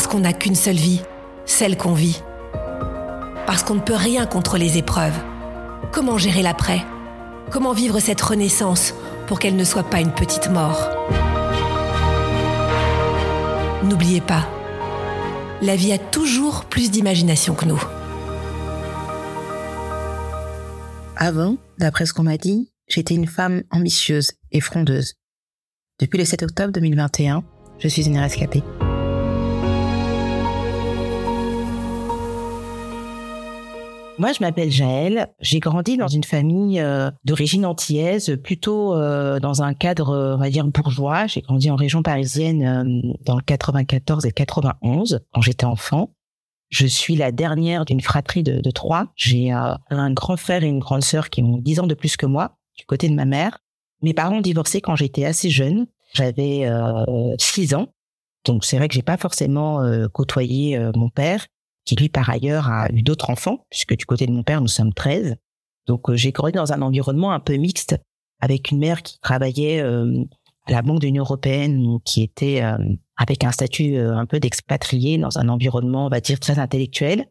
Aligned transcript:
Parce 0.00 0.08
qu'on 0.08 0.20
n'a 0.20 0.32
qu'une 0.32 0.54
seule 0.54 0.76
vie, 0.76 1.02
celle 1.44 1.76
qu'on 1.76 1.92
vit. 1.92 2.22
Parce 3.46 3.62
qu'on 3.62 3.74
ne 3.74 3.80
peut 3.80 3.94
rien 3.94 4.24
contre 4.24 4.56
les 4.56 4.78
épreuves. 4.78 5.12
Comment 5.92 6.16
gérer 6.16 6.40
l'après? 6.40 6.80
Comment 7.50 7.74
vivre 7.74 8.00
cette 8.00 8.22
renaissance 8.22 8.94
pour 9.26 9.38
qu'elle 9.38 9.56
ne 9.56 9.62
soit 9.62 9.82
pas 9.82 10.00
une 10.00 10.14
petite 10.14 10.48
mort? 10.48 10.88
N'oubliez 13.84 14.22
pas, 14.22 14.48
la 15.60 15.76
vie 15.76 15.92
a 15.92 15.98
toujours 15.98 16.64
plus 16.64 16.90
d'imagination 16.90 17.54
que 17.54 17.66
nous. 17.66 17.84
Avant, 21.18 21.58
d'après 21.76 22.06
ce 22.06 22.14
qu'on 22.14 22.22
m'a 22.22 22.38
dit, 22.38 22.72
j'étais 22.88 23.14
une 23.16 23.26
femme 23.26 23.64
ambitieuse 23.70 24.32
et 24.50 24.62
frondeuse. 24.62 25.16
Depuis 25.98 26.18
le 26.18 26.24
7 26.24 26.44
octobre 26.44 26.72
2021, 26.72 27.44
je 27.78 27.88
suis 27.88 28.06
une 28.06 28.16
rescapée. 28.16 28.62
Moi, 34.20 34.34
je 34.34 34.40
m'appelle 34.42 34.70
Jaël. 34.70 35.28
J'ai 35.40 35.60
grandi 35.60 35.96
dans 35.96 36.06
une 36.06 36.24
famille 36.24 36.78
euh, 36.78 37.10
d'origine 37.24 37.64
antillaise, 37.64 38.36
plutôt 38.44 38.94
euh, 38.94 39.40
dans 39.40 39.62
un 39.62 39.72
cadre, 39.72 40.10
euh, 40.10 40.34
on 40.34 40.38
va 40.38 40.50
dire, 40.50 40.66
bourgeois. 40.66 41.26
J'ai 41.26 41.40
grandi 41.40 41.70
en 41.70 41.74
région 41.74 42.02
parisienne 42.02 43.14
dans 43.24 43.36
le 43.36 43.40
94 43.40 44.26
et 44.26 44.32
91 44.32 45.20
quand 45.32 45.40
j'étais 45.40 45.64
enfant. 45.64 46.12
Je 46.68 46.86
suis 46.86 47.16
la 47.16 47.32
dernière 47.32 47.86
d'une 47.86 48.02
fratrie 48.02 48.42
de, 48.42 48.60
de 48.60 48.70
trois. 48.70 49.06
J'ai 49.16 49.52
un 49.52 50.12
grand 50.12 50.36
frère 50.36 50.64
et 50.64 50.68
une 50.68 50.80
grande 50.80 51.02
sœur 51.02 51.30
qui 51.30 51.42
ont 51.42 51.56
10 51.56 51.80
ans 51.80 51.86
de 51.86 51.94
plus 51.94 52.18
que 52.18 52.26
moi, 52.26 52.58
du 52.76 52.84
côté 52.84 53.08
de 53.08 53.14
ma 53.14 53.24
mère. 53.24 53.60
Mes 54.02 54.12
parents 54.12 54.36
ont 54.36 54.42
divorcé 54.42 54.82
quand 54.82 54.96
j'étais 54.96 55.24
assez 55.24 55.48
jeune. 55.48 55.86
J'avais 56.12 56.70
6 57.38 57.74
ans. 57.74 57.88
Donc 58.44 58.66
c'est 58.66 58.76
vrai 58.76 58.88
que 58.88 58.94
j'ai 58.94 59.00
pas 59.00 59.16
forcément 59.16 59.82
côtoyé 60.12 60.78
mon 60.94 61.08
père 61.08 61.46
qui 61.84 61.96
lui 61.96 62.08
par 62.08 62.30
ailleurs 62.30 62.68
a 62.68 62.90
eu 62.92 63.02
d'autres 63.02 63.30
enfants, 63.30 63.66
puisque 63.70 63.96
du 63.96 64.06
côté 64.06 64.26
de 64.26 64.32
mon 64.32 64.42
père, 64.42 64.60
nous 64.60 64.68
sommes 64.68 64.92
13. 64.92 65.36
Donc 65.86 66.08
euh, 66.08 66.16
j'ai 66.16 66.32
grandi 66.32 66.52
dans 66.52 66.72
un 66.72 66.82
environnement 66.82 67.32
un 67.32 67.40
peu 67.40 67.56
mixte, 67.56 67.96
avec 68.40 68.70
une 68.70 68.78
mère 68.78 69.02
qui 69.02 69.18
travaillait 69.20 69.80
euh, 69.80 70.24
à 70.66 70.72
la 70.72 70.82
Banque 70.82 71.00
de 71.00 71.06
l'Union 71.06 71.24
européenne, 71.24 71.98
qui 72.04 72.22
était 72.22 72.62
euh, 72.62 72.78
avec 73.16 73.44
un 73.44 73.52
statut 73.52 73.98
un 73.98 74.24
peu 74.26 74.40
d'expatrié 74.40 75.18
dans 75.18 75.38
un 75.38 75.48
environnement, 75.48 76.06
on 76.06 76.08
va 76.08 76.20
dire, 76.20 76.38
très 76.38 76.58
intellectuel. 76.58 77.26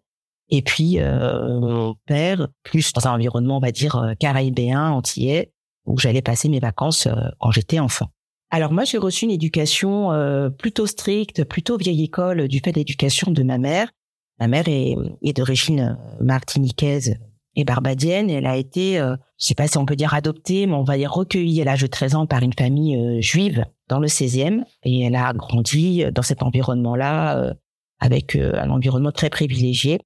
Et 0.52 0.64
puis 0.64 0.98
mon 1.00 1.96
père, 2.08 2.48
plus 2.64 2.92
dans 2.94 3.08
un 3.08 3.14
environnement, 3.14 3.58
on 3.58 3.60
va 3.60 3.72
dire, 3.72 4.16
caribéen, 4.20 4.90
antillais, 4.90 5.52
où 5.86 5.98
j'allais 6.00 6.24
passer 6.24 6.50
mes 6.50 6.60
vacances 6.60 7.08
quand 7.40 7.52
j'étais 7.52 7.80
enfant. 7.80 8.08
Alors 8.50 8.72
moi, 8.72 8.84
j'ai 8.84 8.98
reçu 8.98 9.26
une 9.26 9.32
éducation 9.32 10.10
plutôt 10.58 10.88
stricte, 10.88 11.44
plutôt 11.44 11.78
vieille 11.78 12.04
école 12.04 12.48
du 12.48 12.60
fait 12.60 12.72
de 12.72 12.78
l'éducation 12.78 13.32
de 13.32 13.44
ma 13.44 13.60
mère, 13.60 13.92
Ma 14.40 14.48
mère 14.48 14.66
est, 14.68 15.34
d'origine 15.34 15.80
euh, 15.80 16.24
martiniquaise 16.24 17.18
et 17.56 17.66
barbadienne. 17.66 18.30
Elle 18.30 18.46
a 18.46 18.56
été, 18.56 19.00
euh, 19.00 19.16
je 19.38 19.48
sais 19.48 19.56
pas 19.56 19.68
si 19.68 19.78
on 19.78 19.86
peut 19.86 19.96
dire 19.96 20.14
adoptée, 20.14 20.66
mais 20.66 20.74
on 20.74 20.84
va 20.84 20.98
dire 20.98 21.12
recueillie 21.12 21.62
à 21.62 21.66
l'âge 21.66 21.82
de 21.82 21.88
13 21.88 22.16
ans 22.16 22.26
par 22.26 22.42
une 22.42 22.54
famille 22.54 22.96
euh, 22.96 23.22
juive 23.22 23.66
dans 23.90 24.00
le 24.00 24.08
16e. 24.08 24.64
Et 24.84 25.02
elle 25.02 25.16
a 25.16 25.34
grandi 25.34 26.06
dans 26.14 26.22
cet 26.22 26.42
environnement-là 26.44 27.54
avec 28.00 28.36
un 28.36 28.70
environnement 28.70 29.12
très 29.12 29.30
privilégié. 29.30 30.00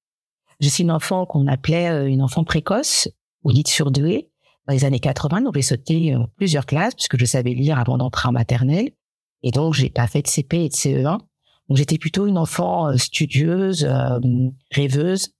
Je 0.61 0.69
suis 0.69 0.83
une 0.83 0.91
enfant 0.91 1.25
qu'on 1.25 1.47
appelait 1.47 2.09
une 2.09 2.21
enfant 2.21 2.43
précoce 2.43 3.09
ou 3.43 3.51
dite 3.51 3.67
surdouée. 3.67 4.29
Dans 4.65 4.73
les 4.73 4.85
années 4.85 5.01
80, 5.01 5.41
donc 5.41 5.55
j'ai 5.55 5.61
sauté 5.61 6.15
plusieurs 6.37 6.65
classes 6.65 6.95
puisque 6.95 7.19
je 7.19 7.25
savais 7.25 7.53
lire 7.53 7.77
avant 7.77 7.97
d'entrer 7.97 8.29
en 8.29 8.31
maternelle. 8.31 8.91
Et 9.43 9.51
donc, 9.51 9.73
j'ai 9.73 9.89
pas 9.89 10.07
fait 10.07 10.21
de 10.21 10.27
CP 10.27 10.63
et 10.63 10.69
de 10.69 10.73
CE1. 10.73 11.19
Donc 11.73 11.79
j'étais 11.79 11.97
plutôt 11.97 12.27
une 12.27 12.37
enfant 12.37 12.89
euh, 12.89 12.97
studieuse, 12.97 13.83
euh, 13.83 14.19
rêveuse, 14.69 15.31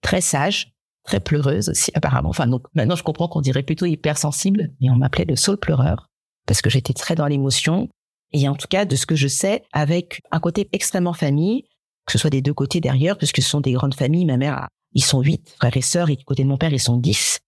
très 0.00 0.22
sage, 0.22 0.72
très 1.04 1.20
pleureuse 1.20 1.68
aussi 1.68 1.90
apparemment. 1.92 2.30
Enfin 2.30 2.46
donc 2.46 2.62
maintenant 2.72 2.96
je 2.96 3.02
comprends 3.02 3.28
qu'on 3.28 3.42
dirait 3.42 3.62
plutôt 3.62 3.84
hypersensible, 3.84 4.70
mais 4.80 4.88
on 4.88 4.96
m'appelait 4.96 5.26
le 5.26 5.36
saule 5.36 5.58
pleureur 5.58 6.08
parce 6.46 6.62
que 6.62 6.70
j'étais 6.70 6.94
très 6.94 7.14
dans 7.14 7.26
l'émotion. 7.26 7.90
Et 8.32 8.48
en 8.48 8.54
tout 8.54 8.68
cas 8.68 8.86
de 8.86 8.96
ce 8.96 9.04
que 9.04 9.16
je 9.16 9.28
sais, 9.28 9.62
avec 9.74 10.22
un 10.30 10.40
côté 10.40 10.66
extrêmement 10.72 11.12
famille, 11.12 11.64
que 12.06 12.12
ce 12.12 12.16
soit 12.16 12.30
des 12.30 12.40
deux 12.40 12.54
côtés 12.54 12.80
derrière, 12.80 13.18
puisque 13.18 13.42
ce 13.42 13.50
sont 13.50 13.60
des 13.60 13.72
grandes 13.72 13.94
familles. 13.94 14.24
Ma 14.24 14.38
mère, 14.38 14.66
ils 14.94 15.04
sont 15.04 15.20
huit 15.20 15.46
frères 15.58 15.76
et 15.76 15.82
sœurs, 15.82 16.08
et 16.08 16.16
du 16.16 16.24
côté 16.24 16.42
de 16.42 16.48
mon 16.48 16.56
père, 16.56 16.72
ils 16.72 16.80
sont 16.80 16.96
dix. 16.96 17.40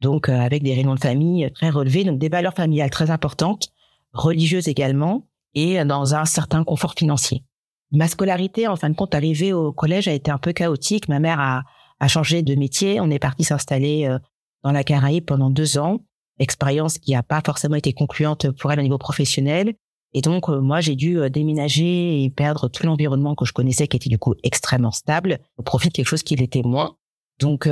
Donc 0.00 0.30
euh, 0.30 0.40
avec 0.40 0.62
des 0.62 0.72
réunions 0.72 0.94
de 0.94 1.00
famille 1.00 1.52
très 1.52 1.68
relevées, 1.68 2.04
donc 2.04 2.18
des 2.18 2.30
valeurs 2.30 2.54
familiales 2.54 2.88
très 2.88 3.10
importantes, 3.10 3.68
religieuses 4.14 4.68
également, 4.68 5.28
et 5.52 5.84
dans 5.84 6.14
un 6.14 6.24
certain 6.24 6.64
confort 6.64 6.94
financier. 6.96 7.44
Ma 7.90 8.06
scolarité, 8.06 8.68
en 8.68 8.76
fin 8.76 8.90
de 8.90 8.94
compte, 8.94 9.14
arrivée 9.14 9.52
au 9.52 9.72
collège 9.72 10.08
a 10.08 10.12
été 10.12 10.30
un 10.30 10.38
peu 10.38 10.52
chaotique. 10.52 11.08
Ma 11.08 11.20
mère 11.20 11.40
a, 11.40 11.62
a 12.00 12.08
changé 12.08 12.42
de 12.42 12.54
métier. 12.54 13.00
On 13.00 13.10
est 13.10 13.18
parti 13.18 13.44
s'installer 13.44 14.06
euh, 14.06 14.18
dans 14.62 14.72
la 14.72 14.84
Caraïbe 14.84 15.24
pendant 15.24 15.50
deux 15.50 15.78
ans. 15.78 16.00
Expérience 16.38 16.98
qui 16.98 17.12
n'a 17.12 17.22
pas 17.22 17.40
forcément 17.44 17.76
été 17.76 17.92
concluante 17.92 18.50
pour 18.52 18.70
elle 18.70 18.80
au 18.80 18.82
niveau 18.82 18.98
professionnel. 18.98 19.74
Et 20.12 20.20
donc, 20.20 20.48
euh, 20.48 20.60
moi, 20.60 20.80
j'ai 20.80 20.96
dû 20.96 21.18
euh, 21.18 21.30
déménager 21.30 22.24
et 22.24 22.30
perdre 22.30 22.68
tout 22.68 22.84
l'environnement 22.84 23.34
que 23.34 23.46
je 23.46 23.52
connaissais, 23.52 23.88
qui 23.88 23.96
était 23.96 24.10
du 24.10 24.18
coup 24.18 24.34
extrêmement 24.42 24.92
stable, 24.92 25.38
au 25.56 25.62
profit 25.62 25.88
de 25.88 25.94
quelque 25.94 26.08
chose 26.08 26.22
qui 26.22 26.36
l'était 26.36 26.62
moins. 26.62 26.96
Donc, 27.40 27.70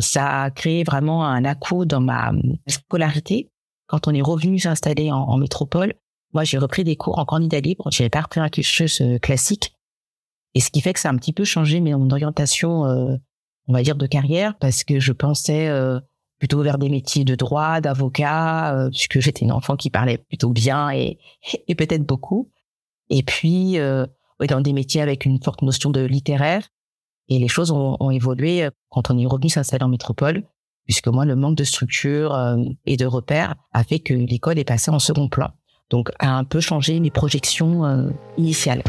ça 0.00 0.42
a 0.42 0.50
créé 0.50 0.82
vraiment 0.82 1.24
un 1.24 1.44
à 1.44 1.54
dans 1.84 2.00
ma 2.00 2.32
scolarité. 2.66 3.48
Quand 3.86 4.08
on 4.08 4.12
est 4.12 4.22
revenu 4.22 4.58
s'installer 4.58 5.12
en 5.12 5.36
métropole, 5.36 5.94
moi, 6.32 6.44
j'ai 6.44 6.58
repris 6.58 6.84
des 6.84 6.96
cours 6.96 7.18
en 7.18 7.24
candidat 7.24 7.60
libre. 7.60 7.88
J'avais 7.90 8.10
pas 8.10 8.22
repris 8.22 8.40
un 8.40 8.48
cursus 8.48 9.00
euh, 9.00 9.18
classique. 9.18 9.76
Et 10.54 10.60
ce 10.60 10.70
qui 10.70 10.80
fait 10.80 10.92
que 10.92 11.00
ça 11.00 11.08
a 11.08 11.12
un 11.12 11.16
petit 11.16 11.32
peu 11.32 11.44
changé 11.44 11.80
mon 11.80 12.10
orientation, 12.10 12.86
euh, 12.86 13.16
on 13.68 13.72
va 13.72 13.82
dire, 13.82 13.96
de 13.96 14.06
carrière, 14.06 14.56
parce 14.58 14.84
que 14.84 14.98
je 14.98 15.12
pensais 15.12 15.68
euh, 15.68 16.00
plutôt 16.38 16.62
vers 16.62 16.78
des 16.78 16.88
métiers 16.88 17.24
de 17.24 17.34
droit, 17.34 17.80
d'avocat, 17.80 18.88
puisque 18.90 19.20
j'étais 19.20 19.44
une 19.44 19.52
enfant 19.52 19.76
qui 19.76 19.90
parlait 19.90 20.18
plutôt 20.18 20.50
bien 20.50 20.90
et, 20.90 21.18
et 21.68 21.74
peut-être 21.74 22.04
beaucoup. 22.04 22.50
Et 23.08 23.22
puis, 23.22 23.78
dans 23.78 24.60
des 24.60 24.72
métiers 24.72 25.00
avec 25.00 25.24
une 25.24 25.40
forte 25.42 25.62
notion 25.62 25.90
de 25.90 26.00
littéraire. 26.00 26.68
Et 27.28 27.38
les 27.38 27.48
choses 27.48 27.70
ont, 27.70 27.96
ont 28.00 28.10
évolué 28.10 28.68
quand 28.88 29.10
on 29.10 29.18
est 29.18 29.26
revenu 29.26 29.48
s'installer 29.48 29.84
en 29.84 29.88
métropole, 29.88 30.42
puisque 30.84 31.08
moi, 31.08 31.24
le 31.24 31.36
manque 31.36 31.56
de 31.56 31.64
structure 31.64 32.36
et 32.84 32.96
de 32.96 33.06
repères 33.06 33.54
a 33.72 33.84
fait 33.84 34.00
que 34.00 34.12
l'école 34.12 34.58
est 34.58 34.64
passée 34.64 34.90
en 34.90 34.98
second 34.98 35.28
plan 35.28 35.52
donc 35.92 36.10
a 36.18 36.34
un 36.34 36.44
peu 36.44 36.60
changé 36.60 36.98
mes 36.98 37.10
projections 37.10 37.84
euh, 37.84 38.08
initiales. 38.38 38.82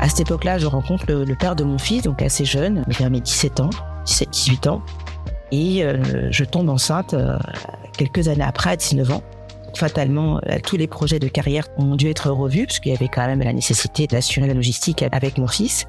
À 0.00 0.08
cette 0.08 0.22
époque-là, 0.22 0.58
je 0.58 0.66
rencontre 0.66 1.04
le, 1.08 1.36
père 1.36 1.54
de 1.54 1.62
mon 1.62 1.78
fils, 1.78 2.02
donc 2.02 2.20
assez 2.20 2.44
jeune, 2.44 2.84
vers 2.88 3.08
mes 3.08 3.20
17 3.20 3.60
ans, 3.60 3.70
17-18 4.04 4.68
ans, 4.68 4.82
et 5.52 5.84
euh, 5.84 6.02
je 6.32 6.44
tombe 6.44 6.68
enceinte 6.68 7.14
euh, 7.14 7.38
quelques 7.96 8.26
années 8.26 8.42
après, 8.42 8.70
à 8.70 8.76
19 8.76 9.12
ans. 9.12 9.22
Fatalement, 9.76 10.38
tous 10.66 10.76
les 10.76 10.86
projets 10.86 11.18
de 11.18 11.28
carrière 11.28 11.64
ont 11.78 11.94
dû 11.94 12.10
être 12.10 12.30
revus, 12.30 12.66
parce 12.66 12.80
qu'il 12.80 12.92
y 12.92 12.94
avait 12.94 13.08
quand 13.08 13.26
même 13.26 13.40
la 13.40 13.54
nécessité 13.54 14.06
d'assurer 14.06 14.48
la 14.48 14.52
logistique 14.52 15.02
avec 15.12 15.38
mon 15.38 15.46
fils. 15.46 15.86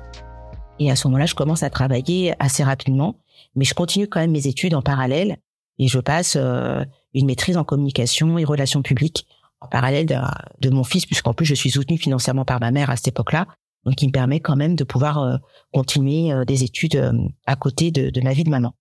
Et 0.79 0.89
à 0.89 0.95
ce 0.95 1.07
moment-là, 1.07 1.25
je 1.25 1.35
commence 1.35 1.63
à 1.63 1.69
travailler 1.69 2.33
assez 2.39 2.63
rapidement, 2.63 3.15
mais 3.55 3.65
je 3.65 3.73
continue 3.73 4.07
quand 4.07 4.19
même 4.19 4.31
mes 4.31 4.47
études 4.47 4.75
en 4.75 4.81
parallèle 4.81 5.37
et 5.79 5.87
je 5.87 5.99
passe 5.99 6.37
euh, 6.39 6.83
une 7.13 7.25
maîtrise 7.25 7.57
en 7.57 7.63
communication 7.63 8.37
et 8.37 8.43
relations 8.43 8.81
publiques 8.81 9.27
en 9.59 9.67
parallèle 9.67 10.05
de, 10.05 10.69
mon 10.69 10.83
fils, 10.83 11.05
puisqu'en 11.05 11.33
plus 11.33 11.45
je 11.45 11.55
suis 11.55 11.71
soutenue 11.71 11.97
financièrement 11.97 12.43
par 12.43 12.59
ma 12.59 12.71
mère 12.71 12.89
à 12.89 12.97
cette 12.97 13.07
époque-là, 13.07 13.47
donc 13.85 13.95
qui 13.95 14.07
me 14.07 14.11
permet 14.11 14.39
quand 14.39 14.57
même 14.57 14.75
de 14.75 14.83
pouvoir 14.83 15.19
euh, 15.19 15.37
continuer 15.71 16.33
euh, 16.33 16.43
des 16.43 16.63
études 16.63 17.11
à 17.45 17.55
côté 17.55 17.91
de, 17.91 18.09
de, 18.09 18.21
ma 18.21 18.33
vie 18.33 18.43
de 18.43 18.49
maman. 18.49 18.73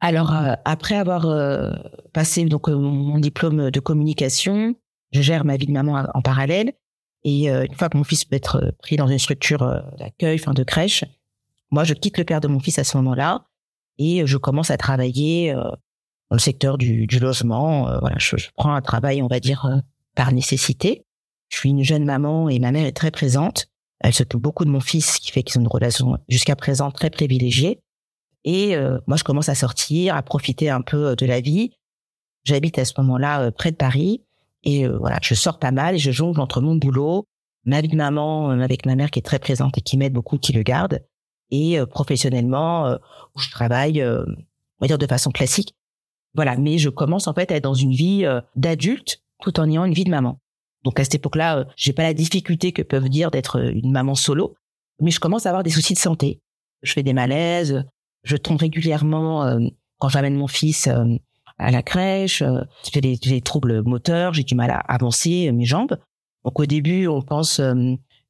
Alors 0.00 0.34
après 0.66 0.94
avoir 0.94 1.26
passé 2.12 2.44
donc 2.44 2.68
mon 2.68 3.18
diplôme 3.18 3.70
de 3.70 3.80
communication, 3.80 4.74
je 5.10 5.22
gère 5.22 5.46
ma 5.46 5.56
vie 5.56 5.64
de 5.64 5.72
maman 5.72 6.06
en 6.12 6.20
parallèle. 6.20 6.74
Et 7.24 7.48
une 7.48 7.74
fois 7.74 7.88
que 7.88 7.96
mon 7.96 8.04
fils 8.04 8.26
peut 8.26 8.36
être 8.36 8.74
pris 8.82 8.96
dans 8.96 9.06
une 9.06 9.18
structure 9.18 9.82
d'accueil, 9.98 10.38
enfin 10.38 10.52
de 10.52 10.64
crèche, 10.64 11.04
moi 11.70 11.84
je 11.84 11.94
quitte 11.94 12.18
le 12.18 12.24
père 12.24 12.42
de 12.42 12.46
mon 12.46 12.60
fils 12.60 12.78
à 12.78 12.84
ce 12.84 12.98
moment-là 12.98 13.46
et 13.98 14.26
je 14.26 14.36
commence 14.36 14.70
à 14.70 14.76
travailler 14.76 15.54
dans 16.30 16.36
le 16.36 16.40
secteur 16.40 16.78
du, 16.78 17.06
du 17.06 17.18
logement. 17.18 17.88
Euh, 17.88 17.98
voilà, 18.00 18.16
je, 18.18 18.36
je, 18.36 18.48
prends 18.56 18.74
un 18.74 18.82
travail, 18.82 19.22
on 19.22 19.28
va 19.28 19.40
dire, 19.40 19.66
euh, 19.66 19.78
par 20.14 20.32
nécessité. 20.32 21.04
Je 21.48 21.58
suis 21.58 21.70
une 21.70 21.84
jeune 21.84 22.04
maman 22.04 22.48
et 22.48 22.58
ma 22.58 22.72
mère 22.72 22.86
est 22.86 22.96
très 22.96 23.10
présente. 23.10 23.66
Elle 24.00 24.12
s'occupe 24.12 24.40
beaucoup 24.40 24.64
de 24.64 24.70
mon 24.70 24.80
fils, 24.80 25.14
ce 25.14 25.20
qui 25.20 25.30
fait 25.30 25.42
qu'ils 25.42 25.58
ont 25.58 25.62
une 25.62 25.68
relation 25.68 26.18
jusqu'à 26.28 26.56
présent 26.56 26.90
très 26.90 27.10
privilégiée. 27.10 27.80
Et 28.44 28.76
euh, 28.76 28.98
moi, 29.06 29.16
je 29.16 29.24
commence 29.24 29.48
à 29.48 29.54
sortir, 29.54 30.14
à 30.14 30.22
profiter 30.22 30.70
un 30.70 30.82
peu 30.82 31.16
de 31.16 31.26
la 31.26 31.40
vie. 31.40 31.72
J'habite 32.44 32.78
à 32.78 32.84
ce 32.84 32.94
moment-là 32.98 33.50
près 33.52 33.70
de 33.70 33.76
Paris. 33.76 34.22
Et 34.62 34.88
voilà, 34.88 35.18
je 35.22 35.34
sors 35.34 35.60
pas 35.60 35.70
mal 35.70 35.94
et 35.94 35.98
je 35.98 36.10
jongle 36.10 36.40
entre 36.40 36.60
mon 36.60 36.74
boulot, 36.74 37.28
ma 37.64 37.80
vie 37.80 37.88
de 37.88 37.96
maman 37.96 38.50
avec 38.50 38.84
ma 38.84 38.96
mère 38.96 39.12
qui 39.12 39.20
est 39.20 39.22
très 39.22 39.38
présente 39.38 39.78
et 39.78 39.80
qui 39.80 39.96
m'aide 39.96 40.12
beaucoup, 40.12 40.38
qui 40.38 40.52
le 40.52 40.62
garde, 40.62 41.04
et 41.50 41.78
professionnellement 41.90 42.96
où 43.34 43.40
je 43.40 43.50
travaille, 43.50 44.02
on 44.02 44.24
va 44.80 44.86
dire 44.86 44.98
de 44.98 45.06
façon 45.06 45.30
classique, 45.30 45.74
voilà, 46.36 46.56
mais 46.56 46.76
je 46.76 46.90
commence 46.90 47.26
en 47.26 47.34
fait 47.34 47.50
à 47.50 47.56
être 47.56 47.64
dans 47.64 47.74
une 47.74 47.92
vie 47.92 48.24
euh, 48.24 48.40
d'adulte 48.54 49.22
tout 49.42 49.58
en 49.58 49.68
ayant 49.68 49.86
une 49.86 49.94
vie 49.94 50.04
de 50.04 50.10
maman. 50.10 50.38
Donc 50.84 51.00
à 51.00 51.04
cette 51.04 51.16
époque-là, 51.16 51.58
euh, 51.58 51.64
j'ai 51.76 51.94
pas 51.94 52.02
la 52.02 52.12
difficulté 52.12 52.72
que 52.72 52.82
peuvent 52.82 53.08
dire 53.08 53.30
d'être 53.30 53.58
euh, 53.58 53.72
une 53.72 53.90
maman 53.90 54.14
solo, 54.14 54.54
mais 55.00 55.10
je 55.10 55.18
commence 55.18 55.46
à 55.46 55.48
avoir 55.48 55.62
des 55.62 55.70
soucis 55.70 55.94
de 55.94 55.98
santé. 55.98 56.42
Je 56.82 56.92
fais 56.92 57.02
des 57.02 57.14
malaises, 57.14 57.84
je 58.22 58.36
tombe 58.36 58.60
régulièrement 58.60 59.58
quand 59.98 60.08
j'amène 60.08 60.36
mon 60.36 60.46
fils 60.46 60.88
à 61.58 61.70
la 61.70 61.82
crèche, 61.82 62.42
j'ai 62.92 63.00
des, 63.00 63.16
des, 63.16 63.40
troubles 63.40 63.82
moteurs, 63.82 64.34
j'ai 64.34 64.42
du 64.42 64.54
mal 64.54 64.70
à 64.70 64.78
avancer 64.78 65.50
mes 65.52 65.64
jambes. 65.64 65.96
Donc 66.44 66.60
au 66.60 66.66
début, 66.66 67.06
on 67.06 67.22
pense 67.22 67.60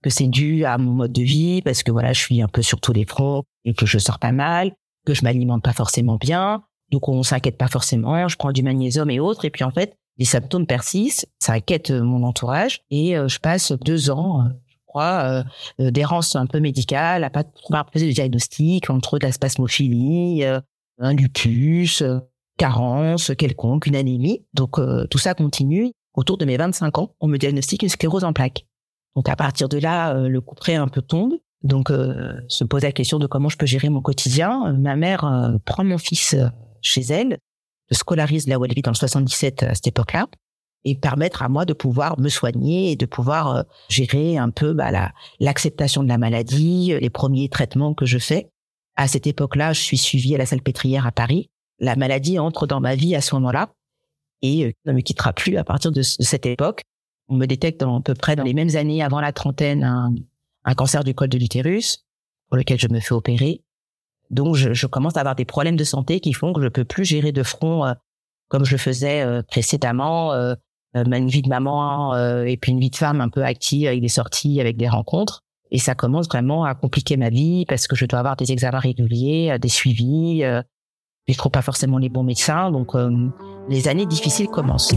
que 0.06 0.10
c'est 0.10 0.28
dû 0.28 0.64
à 0.64 0.78
mon 0.78 0.92
mode 0.92 1.10
de 1.10 1.22
vie 1.22 1.62
parce 1.62 1.82
que 1.82 1.90
voilà, 1.90 2.12
je 2.12 2.20
suis 2.20 2.40
un 2.40 2.46
peu 2.46 2.62
sur 2.62 2.80
tous 2.80 2.92
les 2.92 3.04
fronts 3.04 3.42
et 3.64 3.74
que 3.74 3.86
je 3.86 3.98
sors 3.98 4.20
pas 4.20 4.30
mal, 4.30 4.70
que 5.04 5.14
je 5.14 5.24
m'alimente 5.24 5.64
pas 5.64 5.72
forcément 5.72 6.14
bien. 6.14 6.62
Donc 6.92 7.08
on 7.08 7.24
s'inquiète 7.24 7.58
pas 7.58 7.66
forcément. 7.66 8.28
Je 8.28 8.36
prends 8.36 8.52
du 8.52 8.62
magnésium 8.62 9.10
et 9.10 9.18
autres. 9.18 9.44
Et 9.44 9.50
puis 9.50 9.64
en 9.64 9.72
fait, 9.72 9.96
les 10.16 10.24
symptômes 10.24 10.64
persistent. 10.64 11.26
Ça 11.40 11.54
inquiète 11.54 11.90
euh, 11.90 12.04
mon 12.04 12.22
entourage. 12.22 12.82
Et 12.88 13.18
euh, 13.18 13.26
je 13.26 13.40
passe 13.40 13.72
deux 13.72 14.10
ans, 14.10 14.42
euh, 14.42 14.50
je 14.70 14.76
crois, 14.86 15.42
d'errance 15.80 16.36
un 16.36 16.46
peu 16.46 16.60
médicale, 16.60 17.24
à 17.24 17.30
pas 17.30 17.42
pouvoir 17.42 17.90
poser 17.90 18.06
de 18.06 18.12
diagnostic, 18.12 18.88
entre 18.88 19.18
de 19.18 19.26
la 19.26 19.32
spasmophilie, 19.32 20.44
un 20.44 21.12
lupus, 21.14 22.04
carence 22.56 23.32
quelconque, 23.36 23.88
une 23.88 23.96
anémie. 23.96 24.46
Donc 24.54 24.78
tout 25.10 25.18
ça 25.18 25.34
continue. 25.34 25.90
Autour 26.14 26.38
de 26.38 26.44
mes 26.44 26.56
25 26.56 26.96
ans, 26.98 27.10
on 27.20 27.26
me 27.26 27.38
diagnostique 27.38 27.82
une 27.82 27.88
sclérose 27.88 28.24
en 28.24 28.32
plaques. 28.32 28.64
Donc 29.16 29.28
à 29.28 29.34
partir 29.34 29.68
de 29.68 29.78
là, 29.78 30.14
le 30.14 30.40
coup 30.40 30.54
près 30.54 30.76
un 30.76 30.86
peu 30.86 31.02
tombe. 31.02 31.32
Donc 31.62 31.90
se 32.48 32.64
pose 32.64 32.82
la 32.82 32.92
question 32.92 33.18
de 33.18 33.26
comment 33.26 33.48
je 33.48 33.56
peux 33.56 33.66
gérer 33.66 33.88
mon 33.88 34.02
quotidien. 34.02 34.72
Ma 34.74 34.94
mère 34.94 35.56
prend 35.64 35.82
mon 35.82 35.98
fils 35.98 36.36
chez 36.82 37.00
elle, 37.00 37.38
je 37.90 37.96
scolarise 37.96 38.46
là 38.46 38.58
où 38.58 38.64
elle 38.64 38.74
vit 38.74 38.82
dans 38.82 38.90
le 38.90 38.96
77 38.96 39.62
à 39.62 39.74
cette 39.74 39.86
époque-là, 39.86 40.26
et 40.84 40.94
permettre 40.94 41.42
à 41.42 41.48
moi 41.48 41.64
de 41.64 41.72
pouvoir 41.72 42.18
me 42.18 42.28
soigner 42.28 42.92
et 42.92 42.96
de 42.96 43.06
pouvoir 43.06 43.56
euh, 43.56 43.62
gérer 43.88 44.38
un 44.38 44.50
peu 44.50 44.72
bah, 44.72 45.12
l'acceptation 45.40 46.02
de 46.02 46.08
la 46.08 46.18
maladie, 46.18 46.94
les 47.00 47.10
premiers 47.10 47.48
traitements 47.48 47.94
que 47.94 48.06
je 48.06 48.18
fais. 48.18 48.48
À 48.94 49.08
cette 49.08 49.26
époque-là, 49.26 49.72
je 49.72 49.80
suis 49.80 49.98
suivie 49.98 50.34
à 50.34 50.38
la 50.38 50.46
salle 50.46 50.62
pétrière 50.62 51.06
à 51.06 51.12
Paris. 51.12 51.50
La 51.80 51.96
maladie 51.96 52.38
entre 52.38 52.66
dans 52.66 52.80
ma 52.80 52.94
vie 52.94 53.14
à 53.14 53.20
ce 53.20 53.34
moment-là 53.34 53.70
et 54.42 54.66
euh, 54.66 54.72
ne 54.86 54.92
me 54.92 55.00
quittera 55.00 55.32
plus 55.32 55.56
à 55.56 55.64
partir 55.64 55.90
de, 55.90 56.02
cette 56.02 56.46
époque. 56.46 56.82
On 57.28 57.36
me 57.36 57.46
détecte 57.46 57.82
à 57.82 58.00
peu 58.04 58.14
près 58.14 58.36
dans 58.36 58.44
les 58.44 58.54
mêmes 58.54 58.76
années 58.76 59.02
avant 59.02 59.20
la 59.20 59.32
trentaine 59.32 59.84
un, 59.84 60.14
un 60.64 60.74
cancer 60.74 61.04
du 61.04 61.14
col 61.14 61.28
de 61.28 61.38
l'utérus 61.38 62.04
pour 62.48 62.56
lequel 62.56 62.78
je 62.78 62.88
me 62.88 63.00
fais 63.00 63.14
opérer. 63.14 63.62
Donc, 64.30 64.56
je, 64.56 64.72
je, 64.72 64.86
commence 64.86 65.16
à 65.16 65.20
avoir 65.20 65.36
des 65.36 65.44
problèmes 65.44 65.76
de 65.76 65.84
santé 65.84 66.20
qui 66.20 66.32
font 66.32 66.52
que 66.52 66.62
je 66.62 66.68
peux 66.68 66.84
plus 66.84 67.04
gérer 67.04 67.32
de 67.32 67.42
front 67.42 67.84
euh, 67.86 67.92
comme 68.48 68.64
je 68.64 68.76
faisais 68.76 69.22
euh, 69.22 69.42
précédemment, 69.42 70.32
euh, 70.32 70.54
euh, 70.96 71.04
une 71.04 71.28
vie 71.28 71.42
de 71.42 71.48
maman 71.48 72.16
et 72.44 72.56
puis 72.56 72.72
une 72.72 72.80
vie 72.80 72.90
de 72.90 72.96
femme 72.96 73.20
un 73.20 73.28
peu 73.28 73.44
active 73.44 73.88
avec 73.88 74.00
des 74.00 74.08
sorties, 74.08 74.60
avec 74.60 74.76
des 74.76 74.88
rencontres. 74.88 75.42
Et 75.70 75.78
ça 75.78 75.94
commence 75.94 76.28
vraiment 76.28 76.64
à 76.64 76.74
compliquer 76.74 77.16
ma 77.16 77.28
vie 77.28 77.66
parce 77.66 77.86
que 77.88 77.96
je 77.96 78.06
dois 78.06 78.20
avoir 78.20 78.36
des 78.36 78.52
examens 78.52 78.78
réguliers, 78.78 79.58
des 79.60 79.68
suivis. 79.68 80.44
Euh, 80.44 80.62
je 81.26 81.36
trouve 81.36 81.50
pas 81.50 81.62
forcément 81.62 81.98
les 81.98 82.08
bons 82.08 82.22
médecins, 82.22 82.70
donc 82.70 82.92
les 83.68 83.88
années 83.88 84.06
difficiles 84.06 84.46
commencent. 84.46 84.94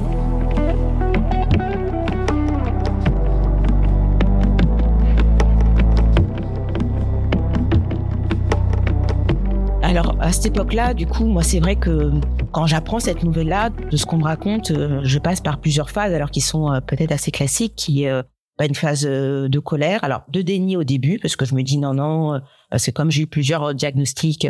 Alors 9.90 10.16
à 10.20 10.32
cette 10.32 10.46
époque-là, 10.46 10.94
du 10.94 11.08
coup, 11.08 11.26
moi 11.26 11.42
c'est 11.42 11.60
vrai 11.60 11.76
que 11.76 12.12
quand 12.52 12.68
j'apprends 12.68 13.00
cette 13.00 13.24
nouvelle-là, 13.24 13.72
de 13.72 13.98
ce 13.98 14.06
qu'on 14.06 14.18
me 14.18 14.24
raconte, 14.24 14.70
euh, 14.70 15.02
je 15.04 15.18
passe 15.18 15.42
par 15.42 15.60
plusieurs 15.60 15.90
phases, 15.90 16.14
alors 16.14 16.30
qui 16.30 16.42
sont 16.42 16.72
euh, 16.72 16.80
peut-être 16.80 17.12
assez 17.12 17.32
classiques, 17.32 17.74
qui 17.76 18.04
est 18.04 18.12
euh, 18.12 18.22
une 18.60 18.76
phase 18.76 19.02
de 19.02 19.60
colère, 19.60 20.04
alors 20.04 20.22
de 20.28 20.44
déni 20.44 20.78
au 20.78 20.84
début, 20.84 21.18
parce 21.18 21.36
que 21.36 21.44
je 21.44 21.56
me 21.56 21.64
dis 21.64 21.80
non 21.80 21.96
non, 21.96 22.40
c'est 22.78 22.92
comme 22.92 23.10
j'ai 23.10 23.24
eu 23.24 23.28
plusieurs 23.28 23.74
diagnostics 23.74 24.48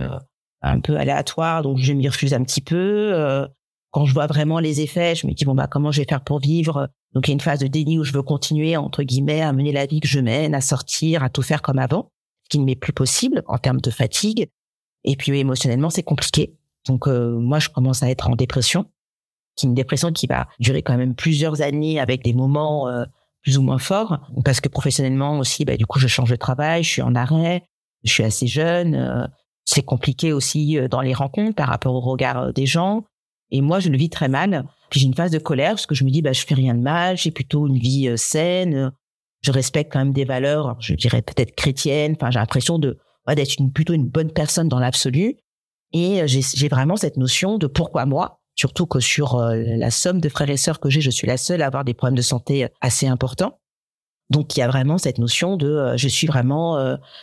un 0.62 0.82
peu 0.82 0.98
aléatoires, 0.98 1.62
donc 1.62 1.78
je 1.78 1.94
m'y 1.94 2.10
refuse 2.10 2.34
un 2.34 2.44
petit 2.44 2.60
peu. 2.60 3.48
Quand 3.92 4.06
je 4.06 4.14
vois 4.14 4.28
vraiment 4.28 4.60
les 4.60 4.82
effets, 4.82 5.16
je 5.16 5.26
me 5.26 5.32
dis 5.32 5.46
bon 5.46 5.54
bah 5.54 5.68
comment 5.68 5.92
je 5.92 6.02
vais 6.02 6.08
faire 6.10 6.22
pour 6.22 6.40
vivre. 6.40 6.90
Donc 7.14 7.28
il 7.28 7.30
y 7.30 7.34
a 7.34 7.36
une 7.36 7.40
phase 7.40 7.60
de 7.60 7.68
déni 7.68 8.00
où 8.00 8.04
je 8.04 8.12
veux 8.12 8.24
continuer 8.24 8.76
entre 8.76 9.04
guillemets 9.04 9.42
à 9.42 9.54
mener 9.54 9.72
la 9.72 9.86
vie 9.86 10.00
que 10.00 10.08
je 10.08 10.20
mène, 10.20 10.54
à 10.56 10.62
sortir, 10.62 11.24
à 11.24 11.30
tout 11.30 11.44
faire 11.44 11.62
comme 11.62 11.78
avant, 11.78 12.12
ce 12.46 12.50
qui 12.50 12.60
ne 12.60 12.66
m'est 12.66 12.76
plus 12.76 12.94
possible 12.94 13.44
en 13.46 13.60
termes 13.60 13.80
de 13.80 13.92
fatigue. 13.92 14.50
Et 15.04 15.16
puis 15.16 15.38
émotionnellement, 15.38 15.90
c'est 15.90 16.04
compliqué. 16.04 16.56
Donc 16.88 17.08
euh, 17.08 17.38
moi, 17.38 17.60
je 17.60 17.70
commence 17.70 18.04
à 18.04 18.10
être 18.10 18.30
en 18.30 18.36
dépression, 18.36 18.86
qui 19.56 19.66
est 19.66 19.70
une 19.70 19.76
dépression 19.76 20.12
qui 20.12 20.28
va 20.28 20.48
durer 20.60 20.82
quand 20.82 20.98
même 20.98 21.16
plusieurs 21.16 21.62
années 21.62 22.00
avec 22.00 22.24
des 22.24 22.34
moments 22.34 22.88
euh, 22.88 23.06
plus 23.42 23.58
ou 23.58 23.62
moins 23.62 23.78
forts, 23.78 24.20
parce 24.44 24.62
que 24.62 24.70
professionnellement 24.70 25.40
aussi, 25.40 25.66
bah, 25.66 25.78
du 25.78 25.86
coup, 25.86 26.00
je 26.00 26.08
change 26.08 26.30
de 26.30 26.36
travail, 26.36 26.84
je 26.84 26.90
suis 26.90 27.02
en 27.02 27.16
arrêt, 27.16 27.64
je 28.04 28.12
suis 28.12 28.24
assez 28.24 28.48
jeune, 28.48 28.96
euh, 28.96 29.26
c'est 29.66 29.84
compliqué 29.84 30.34
aussi 30.34 30.78
dans 30.90 31.02
les 31.02 31.14
rencontres 31.14 31.56
par 31.56 31.68
rapport 31.68 31.94
au 31.94 32.02
regard 32.02 32.54
des 32.54 32.66
gens. 32.66 33.04
Et 33.52 33.62
moi, 33.62 33.80
je 33.80 33.90
le 33.90 33.98
vis 33.98 34.10
très 34.10 34.28
mal. 34.28 34.66
Puis 34.90 35.00
j'ai 35.00 35.06
une 35.06 35.14
phase 35.14 35.32
de 35.32 35.38
colère 35.38 35.72
parce 35.72 35.86
que 35.86 35.94
je 35.94 36.04
me 36.04 36.10
dis, 36.10 36.24
bah, 36.24 36.34
je 36.34 36.44
fais 36.44 36.56
rien 36.56 36.74
de 36.74 36.82
mal, 36.82 37.18
j'ai 37.18 37.30
plutôt 37.30 37.68
une 37.68 37.78
vie 37.78 38.12
saine, 38.18 38.92
je 39.42 39.52
respecte 39.52 39.94
quand 39.94 40.00
même 40.00 40.12
des 40.12 40.26
valeurs, 40.26 40.76
je 40.80 40.96
dirais 40.96 41.22
peut-être 41.22 41.56
chrétiennes. 41.56 42.16
Enfin, 42.16 42.32
j'ai 42.32 42.40
l'impression 42.40 42.80
de 42.80 42.98
d'être 43.36 43.56
plutôt 43.74 43.94
une 43.94 44.08
bonne 44.08 44.32
personne 44.32 44.68
dans 44.68 44.80
l'absolu. 44.80 45.38
Et 45.94 46.22
euh, 46.22 46.28
j'ai 46.28 46.68
vraiment 46.68 46.96
cette 46.96 47.18
notion 47.18 47.58
de 47.58 47.68
pourquoi 47.68 48.06
moi, 48.06 48.42
surtout 48.56 48.86
que 48.86 49.00
sur 49.00 49.36
euh, 49.36 49.56
la 49.56 49.92
somme 49.92 50.22
de 50.22 50.30
frères 50.30 50.50
et 50.50 50.58
sœurs 50.58 50.80
que 50.80 50.90
j'ai, 50.90 51.02
je 51.02 51.10
suis 51.10 51.28
la 51.28 51.38
seule 51.38 51.62
à 51.62 51.68
avoir 51.68 51.84
des 51.84 51.94
problèmes 51.94 52.18
de 52.18 52.22
santé 52.22 52.66
euh, 52.66 52.68
assez 52.82 53.08
importants. 53.08 53.60
Donc 54.30 54.56
il 54.56 54.60
y 54.60 54.64
a 54.64 54.68
vraiment 54.68 55.00
cette 55.00 55.18
notion 55.18 55.58
de 55.58 55.94
je 55.96 56.08
suis 56.08 56.28
vraiment 56.28 56.78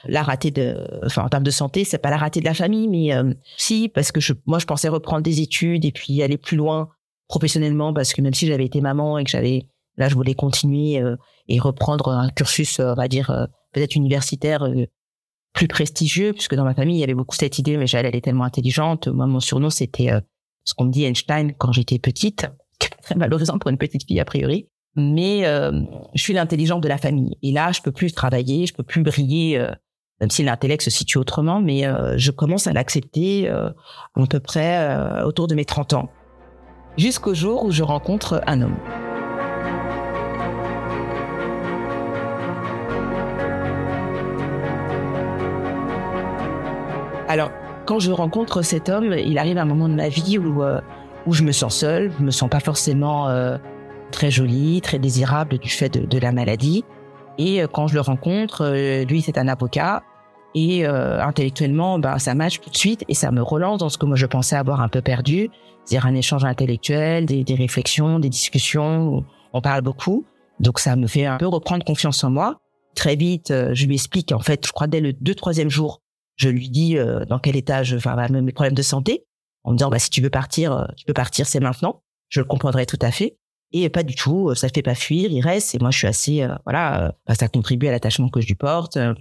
la 0.06 0.24
ratée 0.24 0.50
de 0.50 0.76
enfin 1.04 1.22
en 1.22 1.28
termes 1.28 1.44
de 1.44 1.52
santé 1.52 1.84
c'est 1.84 1.98
pas 1.98 2.10
la 2.10 2.16
ratée 2.16 2.40
de 2.40 2.44
la 2.44 2.52
famille 2.52 2.88
mais 2.88 3.12
si 3.56 3.88
parce 3.88 4.10
que 4.10 4.18
moi 4.44 4.58
je 4.58 4.66
pensais 4.66 4.88
reprendre 4.88 5.22
des 5.22 5.40
études 5.40 5.84
et 5.84 5.92
puis 5.92 6.20
aller 6.24 6.36
plus 6.36 6.56
loin 6.56 6.88
professionnellement 7.28 7.94
parce 7.94 8.12
que 8.12 8.20
même 8.22 8.34
si 8.34 8.48
j'avais 8.48 8.64
été 8.64 8.80
maman 8.80 9.18
et 9.18 9.22
que 9.22 9.30
j'avais 9.30 9.68
là 9.96 10.08
je 10.08 10.16
voulais 10.16 10.34
continuer 10.34 11.00
et 11.46 11.60
reprendre 11.60 12.08
un 12.08 12.28
cursus 12.28 12.80
on 12.80 12.94
va 12.94 13.06
dire 13.06 13.46
peut-être 13.72 13.94
universitaire 13.94 14.68
plus 15.56 15.68
prestigieux, 15.68 16.34
puisque 16.34 16.54
dans 16.54 16.64
ma 16.64 16.74
famille, 16.74 16.98
il 16.98 17.00
y 17.00 17.02
avait 17.02 17.14
beaucoup 17.14 17.34
cette 17.34 17.58
idée, 17.58 17.78
mais 17.78 17.86
elle, 17.90 18.14
est 18.14 18.20
tellement 18.20 18.44
intelligente. 18.44 19.08
Moi, 19.08 19.26
mon 19.26 19.40
surnom, 19.40 19.70
c'était 19.70 20.12
euh, 20.12 20.20
ce 20.64 20.74
qu'on 20.74 20.84
me 20.84 20.92
dit 20.92 21.04
Einstein 21.04 21.54
quand 21.56 21.72
j'étais 21.72 21.98
petite, 21.98 22.46
très 23.02 23.14
valorisant 23.14 23.58
pour 23.58 23.70
une 23.70 23.78
petite 23.78 24.06
fille 24.06 24.20
a 24.20 24.26
priori. 24.26 24.68
Mais 24.96 25.46
euh, 25.46 25.72
je 26.14 26.22
suis 26.22 26.34
l'intelligente 26.34 26.82
de 26.82 26.88
la 26.88 26.98
famille. 26.98 27.38
Et 27.42 27.52
là, 27.52 27.72
je 27.72 27.80
peux 27.80 27.90
plus 27.90 28.12
travailler, 28.12 28.66
je 28.66 28.74
peux 28.74 28.82
plus 28.82 29.02
briller, 29.02 29.58
euh, 29.58 29.70
même 30.20 30.30
si 30.30 30.42
l'intellect 30.42 30.82
se 30.82 30.90
situe 30.90 31.16
autrement, 31.16 31.60
mais 31.60 31.84
je 32.16 32.30
commence 32.30 32.66
à 32.66 32.72
l'accepter 32.72 33.50
à 33.50 33.74
peu 34.30 34.40
près 34.40 35.22
autour 35.24 35.46
de 35.46 35.54
mes 35.54 35.66
30 35.66 35.92
ans. 35.92 36.08
Jusqu'au 36.96 37.34
jour 37.34 37.64
où 37.64 37.70
je 37.70 37.82
rencontre 37.82 38.42
un 38.46 38.62
homme. 38.62 38.78
Alors, 47.36 47.50
quand 47.84 47.98
je 47.98 48.10
rencontre 48.12 48.62
cet 48.62 48.88
homme, 48.88 49.12
il 49.12 49.36
arrive 49.36 49.58
un 49.58 49.66
moment 49.66 49.90
de 49.90 49.94
ma 49.94 50.08
vie 50.08 50.38
où, 50.38 50.62
euh, 50.62 50.80
où 51.26 51.34
je 51.34 51.42
me 51.42 51.52
sens 51.52 51.76
seule, 51.76 52.10
je 52.18 52.24
me 52.24 52.30
sens 52.30 52.48
pas 52.48 52.60
forcément 52.60 53.28
euh, 53.28 53.58
très 54.10 54.30
jolie, 54.30 54.80
très 54.80 54.98
désirable 54.98 55.58
du 55.58 55.68
fait 55.68 55.90
de, 55.90 56.06
de 56.06 56.18
la 56.18 56.32
maladie. 56.32 56.82
Et 57.36 57.62
euh, 57.62 57.66
quand 57.70 57.88
je 57.88 57.94
le 57.94 58.00
rencontre, 58.00 58.62
euh, 58.64 59.04
lui 59.04 59.20
c'est 59.20 59.36
un 59.36 59.48
avocat 59.48 60.02
et 60.54 60.86
euh, 60.86 61.22
intellectuellement, 61.22 61.98
ben 61.98 62.18
ça 62.18 62.34
match 62.34 62.58
tout 62.58 62.70
de 62.70 62.76
suite 62.78 63.04
et 63.06 63.12
ça 63.12 63.30
me 63.30 63.42
relance 63.42 63.80
dans 63.80 63.90
ce 63.90 63.98
que 63.98 64.06
moi 64.06 64.16
je 64.16 64.24
pensais 64.24 64.56
avoir 64.56 64.80
un 64.80 64.88
peu 64.88 65.02
perdu, 65.02 65.50
c'est-à-dire 65.84 66.06
un 66.06 66.14
échange 66.14 66.46
intellectuel, 66.46 67.26
des, 67.26 67.44
des 67.44 67.54
réflexions, 67.54 68.18
des 68.18 68.30
discussions. 68.30 69.24
On 69.52 69.60
parle 69.60 69.82
beaucoup, 69.82 70.24
donc 70.58 70.78
ça 70.78 70.96
me 70.96 71.06
fait 71.06 71.26
un 71.26 71.36
peu 71.36 71.48
reprendre 71.48 71.84
confiance 71.84 72.24
en 72.24 72.30
moi. 72.30 72.60
Très 72.94 73.14
vite, 73.14 73.52
je 73.74 73.86
lui 73.86 73.96
explique 73.96 74.32
en 74.32 74.40
fait, 74.40 74.66
je 74.66 74.72
crois 74.72 74.86
dès 74.86 75.00
le 75.00 75.12
deux 75.12 75.34
troisième 75.34 75.68
jour, 75.68 76.00
je 76.36 76.48
lui 76.48 76.68
dis 76.68 76.96
dans 77.28 77.38
quel 77.38 77.56
état 77.56 77.82
je, 77.82 77.96
enfin 77.96 78.14
mes 78.28 78.52
problèmes 78.52 78.74
de 78.74 78.82
santé, 78.82 79.26
en 79.64 79.72
me 79.72 79.76
disant 79.76 79.90
bah 79.90 79.98
si 79.98 80.10
tu 80.10 80.20
veux 80.20 80.30
partir, 80.30 80.86
tu 80.96 81.04
peux 81.04 81.14
partir, 81.14 81.46
c'est 81.46 81.60
maintenant. 81.60 82.02
Je 82.28 82.40
le 82.40 82.46
comprendrai 82.46 82.86
tout 82.86 82.98
à 83.00 83.10
fait. 83.10 83.38
Et 83.72 83.88
pas 83.88 84.02
du 84.02 84.14
tout, 84.14 84.54
ça 84.54 84.68
ne 84.68 84.72
fait 84.72 84.82
pas 84.82 84.94
fuir, 84.94 85.30
il 85.30 85.40
reste. 85.40 85.74
Et 85.74 85.78
moi, 85.78 85.90
je 85.90 85.98
suis 85.98 86.06
assez, 86.06 86.42
euh, 86.42 86.54
voilà, 86.64 87.08
euh, 87.28 87.34
ça 87.34 87.48
contribue 87.48 87.88
à 87.88 87.90
l'attachement 87.90 88.28
que 88.28 88.40
je 88.40 88.46
lui 88.46 88.54
porte. 88.54 88.96
Euh, 88.96 89.14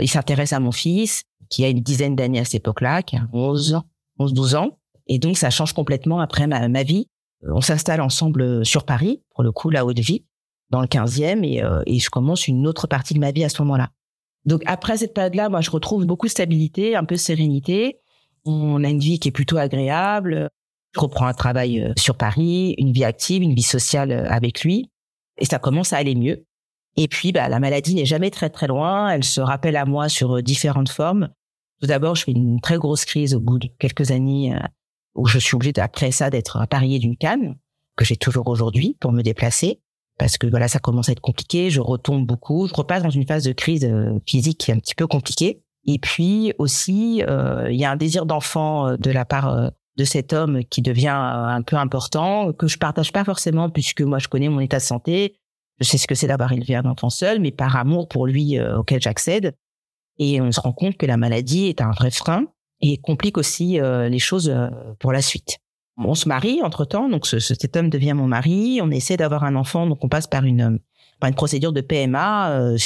il 0.00 0.08
s'intéresse 0.08 0.52
à 0.52 0.60
mon 0.60 0.72
fils, 0.72 1.24
qui 1.50 1.64
a 1.64 1.68
une 1.68 1.80
dizaine 1.80 2.16
d'années 2.16 2.40
à 2.40 2.44
cette 2.44 2.54
époque-là, 2.54 3.02
qui 3.02 3.16
a 3.16 3.28
11, 3.32 3.80
11, 4.18 4.32
12 4.32 4.54
ans. 4.54 4.78
Et 5.06 5.18
donc, 5.18 5.36
ça 5.36 5.50
change 5.50 5.74
complètement 5.74 6.20
après 6.20 6.46
ma, 6.46 6.82
vie. 6.82 7.08
On 7.42 7.60
s'installe 7.60 8.00
ensemble 8.00 8.64
sur 8.64 8.84
Paris, 8.84 9.22
pour 9.34 9.42
le 9.42 9.52
coup, 9.52 9.68
là 9.68 9.84
haut 9.84 9.92
de 9.92 10.00
vie, 10.00 10.24
dans 10.70 10.80
le 10.80 10.86
15e, 10.86 11.44
et, 11.44 11.62
et 11.86 11.98
je 11.98 12.08
commence 12.08 12.48
une 12.48 12.66
autre 12.66 12.86
partie 12.86 13.12
de 13.12 13.18
ma 13.18 13.32
vie 13.32 13.44
à 13.44 13.48
ce 13.48 13.60
moment-là. 13.62 13.90
Donc, 14.44 14.62
après 14.66 14.96
cette 14.96 15.14
période-là, 15.14 15.48
moi, 15.48 15.60
je 15.60 15.70
retrouve 15.70 16.04
beaucoup 16.04 16.26
de 16.26 16.30
stabilité, 16.30 16.96
un 16.96 17.04
peu 17.04 17.14
de 17.14 17.20
sérénité. 17.20 18.00
On 18.44 18.82
a 18.82 18.88
une 18.88 18.98
vie 18.98 19.18
qui 19.18 19.28
est 19.28 19.32
plutôt 19.32 19.56
agréable. 19.56 20.48
Je 20.94 21.00
reprends 21.00 21.26
un 21.26 21.32
travail 21.32 21.80
euh, 21.80 21.92
sur 21.96 22.16
Paris, 22.16 22.74
une 22.78 22.92
vie 22.92 23.04
active, 23.04 23.42
une 23.42 23.54
vie 23.54 23.62
sociale 23.62 24.12
euh, 24.12 24.28
avec 24.28 24.62
lui, 24.62 24.90
et 25.38 25.46
ça 25.46 25.58
commence 25.58 25.92
à 25.92 25.96
aller 25.96 26.14
mieux. 26.14 26.44
Et 26.96 27.08
puis, 27.08 27.32
bah, 27.32 27.48
la 27.48 27.60
maladie 27.60 27.94
n'est 27.94 28.04
jamais 28.04 28.30
très 28.30 28.50
très 28.50 28.66
loin. 28.66 29.08
Elle 29.08 29.24
se 29.24 29.40
rappelle 29.40 29.76
à 29.76 29.86
moi 29.86 30.08
sur 30.08 30.36
euh, 30.36 30.42
différentes 30.42 30.90
formes. 30.90 31.30
Tout 31.80 31.86
d'abord, 31.86 32.14
je 32.14 32.24
fais 32.24 32.32
une 32.32 32.60
très 32.60 32.76
grosse 32.76 33.04
crise 33.04 33.34
au 33.34 33.40
bout 33.40 33.58
de 33.58 33.68
quelques 33.78 34.10
années 34.10 34.54
où 35.16 35.26
je 35.26 35.40
suis 35.40 35.56
obligée 35.56 35.72
après 35.78 36.12
ça 36.12 36.30
d'être 36.30 36.58
appareillée 36.58 37.00
d'une 37.00 37.16
canne 37.16 37.56
que 37.96 38.04
j'ai 38.04 38.16
toujours 38.16 38.46
aujourd'hui 38.46 38.96
pour 39.00 39.10
me 39.10 39.22
déplacer 39.22 39.80
parce 40.18 40.38
que 40.38 40.46
voilà, 40.46 40.68
ça 40.68 40.78
commence 40.78 41.08
à 41.08 41.12
être 41.12 41.20
compliqué. 41.20 41.70
Je 41.70 41.80
retombe 41.80 42.26
beaucoup. 42.26 42.66
Je 42.68 42.74
repasse 42.74 43.02
dans 43.02 43.10
une 43.10 43.26
phase 43.26 43.44
de 43.44 43.52
crise 43.52 43.90
physique 44.26 44.58
qui 44.58 44.70
est 44.70 44.74
un 44.74 44.78
petit 44.78 44.94
peu 44.94 45.06
compliquée. 45.06 45.62
Et 45.84 45.98
puis 45.98 46.52
aussi, 46.58 47.22
il 47.22 47.76
y 47.76 47.84
a 47.84 47.90
un 47.90 47.96
désir 47.96 48.26
d'enfant 48.26 48.96
de 48.96 49.10
la 49.10 49.24
part 49.24 49.72
de 49.96 50.04
cet 50.04 50.32
homme 50.32 50.64
qui 50.64 50.82
devient 50.82 51.08
euh, 51.08 51.46
un 51.46 51.62
peu 51.62 51.76
important, 51.76 52.52
que 52.52 52.66
je 52.66 52.78
partage 52.78 53.12
pas 53.12 53.24
forcément 53.24 53.70
puisque 53.70 54.00
moi 54.00 54.18
je 54.18 54.28
connais 54.28 54.48
mon 54.48 54.60
état 54.60 54.78
de 54.78 54.82
santé, 54.82 55.36
je 55.80 55.84
sais 55.84 55.98
ce 55.98 56.06
que 56.06 56.14
c'est 56.14 56.26
d'avoir 56.26 56.52
élevé 56.52 56.74
un 56.74 56.84
enfant 56.84 57.10
seul, 57.10 57.40
mais 57.40 57.50
par 57.50 57.76
amour 57.76 58.08
pour 58.08 58.26
lui 58.26 58.58
euh, 58.58 58.78
auquel 58.78 59.00
j'accède. 59.00 59.54
Et 60.18 60.40
on 60.40 60.52
se 60.52 60.60
rend 60.60 60.72
compte 60.72 60.96
que 60.96 61.06
la 61.06 61.16
maladie 61.16 61.66
est 61.66 61.80
un 61.80 61.90
vrai 61.90 62.10
frein 62.10 62.46
et 62.80 62.98
complique 62.98 63.38
aussi 63.38 63.80
euh, 63.80 64.08
les 64.08 64.18
choses 64.18 64.54
pour 64.98 65.12
la 65.12 65.22
suite. 65.22 65.58
On 65.98 66.14
se 66.14 66.28
marie 66.28 66.62
entre 66.62 66.84
temps, 66.84 67.08
donc 67.08 67.26
ce, 67.26 67.38
cet 67.38 67.76
homme 67.76 67.90
devient 67.90 68.14
mon 68.14 68.26
mari. 68.26 68.80
On 68.82 68.90
essaie 68.90 69.16
d'avoir 69.16 69.44
un 69.44 69.56
enfant, 69.56 69.86
donc 69.86 70.02
on 70.02 70.08
passe 70.08 70.26
par 70.26 70.44
une 70.44 70.78
par 71.20 71.28
une 71.28 71.36
procédure 71.36 71.72
de 71.72 71.80
PMA, 71.80 72.50
euh, 72.50 72.76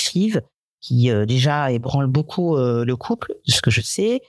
qui 0.80 1.10
déjà 1.26 1.72
ébranle 1.72 2.06
beaucoup 2.06 2.56
le 2.56 2.94
couple, 2.94 3.34
de 3.46 3.52
ce 3.52 3.62
que 3.62 3.70
je 3.70 3.80
sais 3.80 4.20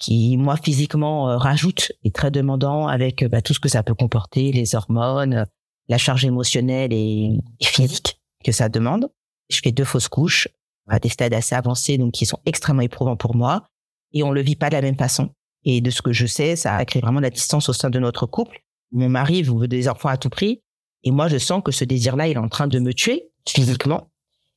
qui 0.00 0.36
moi 0.36 0.56
physiquement 0.56 1.30
euh, 1.30 1.36
rajoute 1.36 1.92
est 2.02 2.14
très 2.14 2.32
demandant 2.32 2.88
avec 2.88 3.22
euh, 3.22 3.28
bah, 3.28 3.42
tout 3.42 3.54
ce 3.54 3.60
que 3.60 3.68
ça 3.68 3.84
peut 3.84 3.94
comporter, 3.94 4.50
les 4.50 4.74
hormones, 4.74 5.46
la 5.88 5.98
charge 5.98 6.24
émotionnelle 6.24 6.92
et, 6.92 7.38
physique 7.62 8.20
que 8.44 8.50
ça 8.50 8.68
demande. 8.68 9.08
Je 9.50 9.60
fais 9.62 9.70
deux 9.70 9.84
fausses 9.84 10.08
couches 10.08 10.48
à 10.88 10.98
des 10.98 11.10
stades 11.10 11.34
assez 11.34 11.54
avancés, 11.54 11.98
donc 11.98 12.12
qui 12.12 12.26
sont 12.26 12.40
extrêmement 12.46 12.82
éprouvants 12.82 13.16
pour 13.16 13.36
moi, 13.36 13.64
et 14.12 14.22
on 14.24 14.32
le 14.32 14.40
vit 14.40 14.56
pas 14.56 14.70
de 14.70 14.74
la 14.74 14.82
même 14.82 14.96
façon. 14.96 15.30
Et 15.64 15.80
de 15.80 15.90
ce 15.90 16.02
que 16.02 16.12
je 16.12 16.26
sais, 16.26 16.56
ça 16.56 16.76
a 16.76 16.84
créé 16.84 17.02
vraiment 17.02 17.20
de 17.20 17.24
la 17.24 17.30
distance 17.30 17.68
au 17.68 17.72
sein 17.72 17.90
de 17.90 17.98
notre 17.98 18.26
couple. 18.26 18.62
Mon 18.92 19.08
mari 19.08 19.42
veut 19.42 19.68
des 19.68 19.88
enfants 19.88 20.08
à 20.08 20.16
tout 20.16 20.30
prix, 20.30 20.62
et 21.04 21.10
moi 21.10 21.28
je 21.28 21.38
sens 21.38 21.62
que 21.64 21.72
ce 21.72 21.84
désir-là, 21.84 22.28
il 22.28 22.32
est 22.32 22.38
en 22.38 22.48
train 22.48 22.66
de 22.66 22.78
me 22.78 22.92
tuer 22.92 23.30
physiquement, 23.48 24.10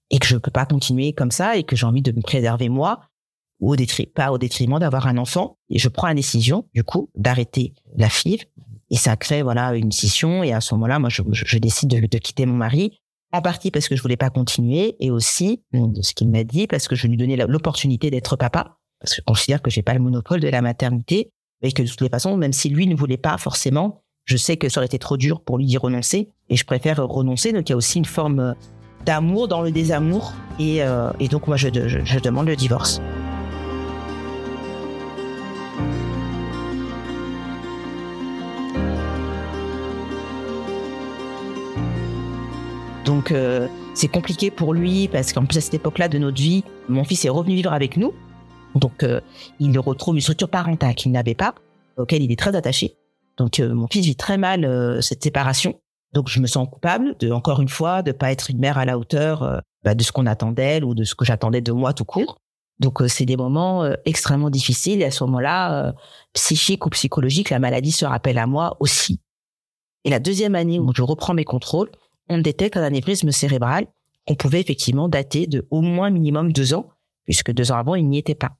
et 0.10 0.20
que 0.20 0.28
je 0.28 0.38
peux 0.38 0.52
pas 0.52 0.66
continuer 0.66 1.14
comme 1.14 1.32
ça, 1.32 1.58
et 1.58 1.64
que 1.64 1.76
j'ai 1.76 1.86
envie 1.86 2.02
de 2.02 2.12
me 2.12 2.22
préserver 2.22 2.70
moi, 2.70 3.02
au 3.64 3.76
pas 4.14 4.32
au 4.32 4.38
détriment 4.38 4.80
d'avoir 4.80 5.08
un 5.08 5.18
enfant. 5.18 5.58
Et 5.70 5.80
je 5.80 5.88
prends 5.88 6.08
la 6.08 6.14
décision, 6.14 6.68
du 6.74 6.84
coup, 6.84 7.10
d'arrêter 7.16 7.74
la 7.96 8.10
FIV. 8.10 8.46
Et 8.90 8.98
ça 8.98 9.16
crée, 9.16 9.42
voilà, 9.42 9.76
une 9.76 9.92
scission. 9.92 10.44
Et 10.44 10.54
à 10.54 10.62
ce 10.62 10.74
moment-là, 10.76 11.00
moi, 11.00 11.10
je, 11.10 11.22
je, 11.32 11.58
décide 11.58 11.90
de, 11.90 12.06
de, 12.06 12.18
quitter 12.18 12.46
mon 12.46 12.56
mari. 12.56 13.00
En 13.32 13.42
partie 13.42 13.72
parce 13.72 13.88
que 13.88 13.96
je 13.96 14.02
voulais 14.02 14.18
pas 14.18 14.30
continuer 14.30 14.96
et 15.00 15.10
aussi, 15.10 15.64
de 15.74 16.02
ce 16.02 16.14
qu'il 16.14 16.30
m'a 16.30 16.44
dit, 16.44 16.68
parce 16.68 16.88
que 16.88 16.96
je 16.96 17.08
lui 17.08 17.18
donnais 17.18 17.38
l'opportunité 17.48 18.12
d'être 18.12 18.36
papa. 18.36 18.78
Parce 19.04 19.16
que 19.16 19.22
je 19.22 19.26
considère 19.26 19.62
que 19.62 19.70
j'ai 19.70 19.82
pas 19.82 19.94
le 19.94 20.00
monopole 20.00 20.40
de 20.40 20.48
la 20.48 20.62
maternité. 20.62 21.30
Et 21.62 21.72
que 21.72 21.82
de 21.82 21.88
toutes 21.88 22.02
les 22.02 22.10
façons, 22.10 22.36
même 22.36 22.52
si 22.52 22.70
lui 22.70 22.88
ne 22.88 22.96
voulait 22.96 23.18
pas 23.18 23.38
forcément, 23.38 24.02
je 24.26 24.36
sais 24.36 24.58
que 24.58 24.68
ça 24.68 24.80
aurait 24.80 24.86
été 24.86 25.00
trop 25.00 25.16
dur 25.16 25.42
pour 25.42 25.58
lui 25.58 25.66
d'y 25.66 25.78
renoncer. 25.78 26.30
Et 26.50 26.56
je 26.56 26.66
préfère 26.66 26.98
renoncer. 27.06 27.54
Donc, 27.54 27.70
il 27.70 27.72
y 27.72 27.74
a 27.74 27.78
aussi 27.78 28.00
une 28.00 28.06
forme 28.06 28.56
d'amour 29.06 29.48
dans 29.48 29.62
le 29.62 29.72
désamour. 29.72 30.34
Et, 30.60 30.84
euh, 30.84 31.12
donc, 31.30 31.48
moi, 31.48 31.58
je 31.58 31.70
demande 31.70 32.48
le 32.48 32.56
divorce. 32.56 33.02
Donc 43.06 43.32
euh, 43.32 43.68
c'est 43.94 44.08
compliqué 44.08 44.52
pour 44.52 44.74
lui 44.74 45.08
parce 45.08 45.34
qu'en 45.34 45.46
plus 45.46 45.58
à 45.58 45.62
cette 45.62 45.74
époque-là 45.74 46.08
de 46.08 46.18
notre 46.18 46.42
vie, 46.42 46.64
mon 46.90 47.04
fils 47.04 47.26
est 47.26 47.30
revenu 47.30 47.56
vivre 47.56 47.74
avec 47.74 47.98
nous. 47.98 48.14
Donc 48.76 49.04
euh, 49.04 49.22
il 49.60 49.78
retrouve 49.80 50.16
une 50.16 50.22
structure 50.22 50.50
parentale 50.50 50.96
qu'il 50.96 51.12
n'avait 51.12 51.36
pas, 51.36 51.56
auquel 51.98 52.22
il 52.22 52.32
est 52.32 52.40
très 52.40 52.56
attaché. 52.56 52.96
Donc 53.38 53.60
euh, 53.60 53.74
mon 53.74 53.88
fils 53.88 54.06
vit 54.06 54.16
très 54.16 54.38
mal 54.38 55.02
cette 55.02 55.24
séparation. 55.24 55.80
Donc 56.14 56.30
je 56.30 56.40
me 56.40 56.48
sens 56.48 56.68
coupable 56.72 57.16
de 57.20 57.32
encore 57.32 57.62
une 57.62 57.70
fois 57.70 58.04
de 58.04 58.12
pas 58.12 58.32
être 58.32 58.50
une 58.50 58.60
mère 58.60 58.78
à 58.78 58.86
la 58.86 59.00
hauteur 59.00 59.62
bah, 59.84 59.96
de 59.96 60.04
ce 60.04 60.12
qu'on 60.12 60.28
attend 60.28 60.52
d'elle 60.52 60.86
ou 60.86 60.94
de 60.94 61.04
ce 61.04 61.16
que 61.16 61.26
j'attendais 61.26 61.62
de 61.62 61.72
moi 61.72 61.94
tout 61.94 62.06
court. 62.06 62.38
Donc 62.80 63.02
c'est 63.08 63.26
des 63.26 63.38
moments 63.38 63.84
extrêmement 64.06 64.52
difficiles 64.52 65.02
et 65.02 65.06
à 65.06 65.12
ce 65.12 65.24
moment-là, 65.24 65.94
psychique 66.34 66.86
ou 66.86 66.90
psychologique, 66.90 67.50
la 67.50 67.60
maladie 67.60 67.92
se 67.92 68.06
rappelle 68.06 68.38
à 68.38 68.46
moi 68.46 68.78
aussi. 68.80 69.22
Et 70.04 70.10
la 70.10 70.20
deuxième 70.20 70.56
année 70.56 70.80
où 70.80 70.92
je 70.94 71.02
reprends 71.02 71.34
mes 71.34 71.46
contrôles, 71.46 71.90
on 72.30 72.38
détecte 72.38 72.78
un 72.78 72.84
anévrisme 72.84 73.32
cérébral 73.32 73.88
qu'on 74.28 74.36
pouvait 74.36 74.62
effectivement 74.62 75.10
dater 75.10 75.48
de 75.48 75.68
au 75.70 75.82
moins 75.82 76.10
minimum 76.10 76.54
deux 76.54 76.74
ans, 76.74 76.90
puisque 77.26 77.52
deux 77.52 77.72
ans 77.72 77.78
avant, 77.78 77.96
il 77.96 78.08
n'y 78.08 78.18
était 78.18 78.36
pas. 78.36 78.52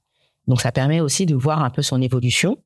Donc 0.46 0.60
ça 0.60 0.72
permet 0.72 1.00
aussi 1.00 1.26
de 1.26 1.34
voir 1.34 1.62
un 1.62 1.70
peu 1.70 1.82
son 1.82 2.00
évolution. 2.02 2.58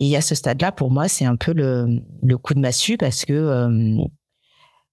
Et 0.00 0.16
à 0.16 0.20
ce 0.20 0.34
stade-là, 0.34 0.72
pour 0.72 0.90
moi, 0.90 1.08
c'est 1.08 1.24
un 1.24 1.36
peu 1.36 1.52
le, 1.52 2.00
le, 2.22 2.38
coup 2.38 2.54
de 2.54 2.60
massue 2.60 2.96
parce 2.96 3.24
que 3.24 3.32
euh, 3.32 3.98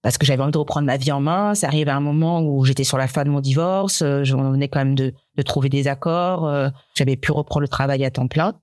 parce 0.02 0.18
que 0.18 0.26
j'avais 0.26 0.42
envie 0.44 0.52
de 0.52 0.58
reprendre 0.58 0.86
ma 0.86 0.98
vie 0.98 1.12
en 1.12 1.20
main. 1.20 1.56
Ça 1.56 1.68
arrive 1.68 1.90
à 1.90 1.96
un 1.96 2.00
moment 2.00 2.42
où 2.42 2.64
j'étais 2.64 2.84
sur 2.84 2.98
la 2.98 3.08
fin 3.08 3.24
de 3.24 3.30
mon 3.30 3.42
divorce, 3.42 4.02
euh, 4.02 4.24
je 4.24 4.36
venais 4.36 4.68
quand 4.68 4.80
même 4.80 4.96
de, 4.96 5.14
de 5.36 5.42
trouver 5.42 5.70
des 5.70 5.88
accords, 5.88 6.46
euh, 6.46 6.70
j'avais 6.96 7.18
pu 7.18 7.32
reprendre 7.32 7.62
le 7.62 7.68
travail 7.68 8.06
à 8.06 8.12
temps 8.12 8.28
plein. 8.28 8.54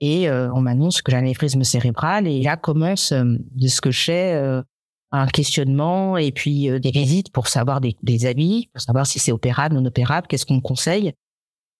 Et 0.00 0.30
on 0.30 0.60
m'annonce 0.60 1.02
que 1.02 1.10
j'ai 1.10 1.16
un 1.16 1.22
anévrisme 1.22 1.64
cérébral. 1.64 2.28
Et 2.28 2.40
là 2.40 2.56
commence, 2.56 3.12
de 3.12 3.66
ce 3.66 3.80
que 3.80 3.90
je 3.90 4.04
sais, 4.04 4.62
un 5.10 5.26
questionnement 5.26 6.16
et 6.16 6.32
puis 6.32 6.68
euh, 6.70 6.78
des 6.78 6.90
visites 6.90 7.32
pour 7.32 7.48
savoir 7.48 7.80
des, 7.80 7.96
des 8.02 8.26
avis, 8.26 8.68
pour 8.72 8.82
savoir 8.82 9.06
si 9.06 9.18
c'est 9.18 9.32
opérable, 9.32 9.74
non 9.74 9.84
opérable, 9.84 10.26
qu'est-ce 10.26 10.46
qu'on 10.46 10.60
conseille. 10.60 11.12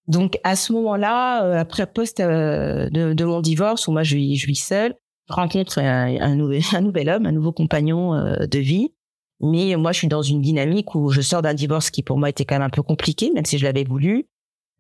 Donc 0.09 0.39
à 0.43 0.57
ce 0.57 0.73
moment-là, 0.73 1.45
euh, 1.45 1.59
après 1.59 1.87
poste 1.87 2.21
euh, 2.21 2.89
de, 2.91 3.13
de, 3.13 3.25
mon 3.25 3.41
divorce 3.41 3.87
où 3.87 3.93
moi 3.93 4.03
je 4.03 4.17
vis, 4.17 4.37
je 4.37 4.47
vis 4.47 4.57
seule, 4.57 4.95
je 5.29 5.35
rencontre 5.35 5.79
un, 5.79 6.21
un, 6.21 6.35
nouvel, 6.35 6.63
un 6.75 6.81
nouvel 6.81 7.09
homme, 7.09 7.27
un 7.27 7.33
nouveau 7.33 7.53
compagnon 7.53 8.13
de 8.41 8.59
vie. 8.59 8.93
Mais 9.41 9.77
moi, 9.77 9.93
je 9.93 9.99
suis 9.99 10.09
dans 10.09 10.23
une 10.23 10.43
dynamique 10.43 10.97
où 10.97 11.11
je 11.11 11.21
sors 11.21 11.43
d'un 11.43 11.55
divorce 11.55 11.91
qui 11.91 12.03
pour 12.03 12.19
moi 12.19 12.29
était 12.29 12.45
quand 12.45 12.57
même 12.57 12.67
un 12.67 12.71
peu 12.71 12.83
compliqué, 12.83 13.31
même 13.33 13.45
si 13.45 13.57
je 13.57 13.65
l'avais 13.65 13.85
voulu, 13.85 14.27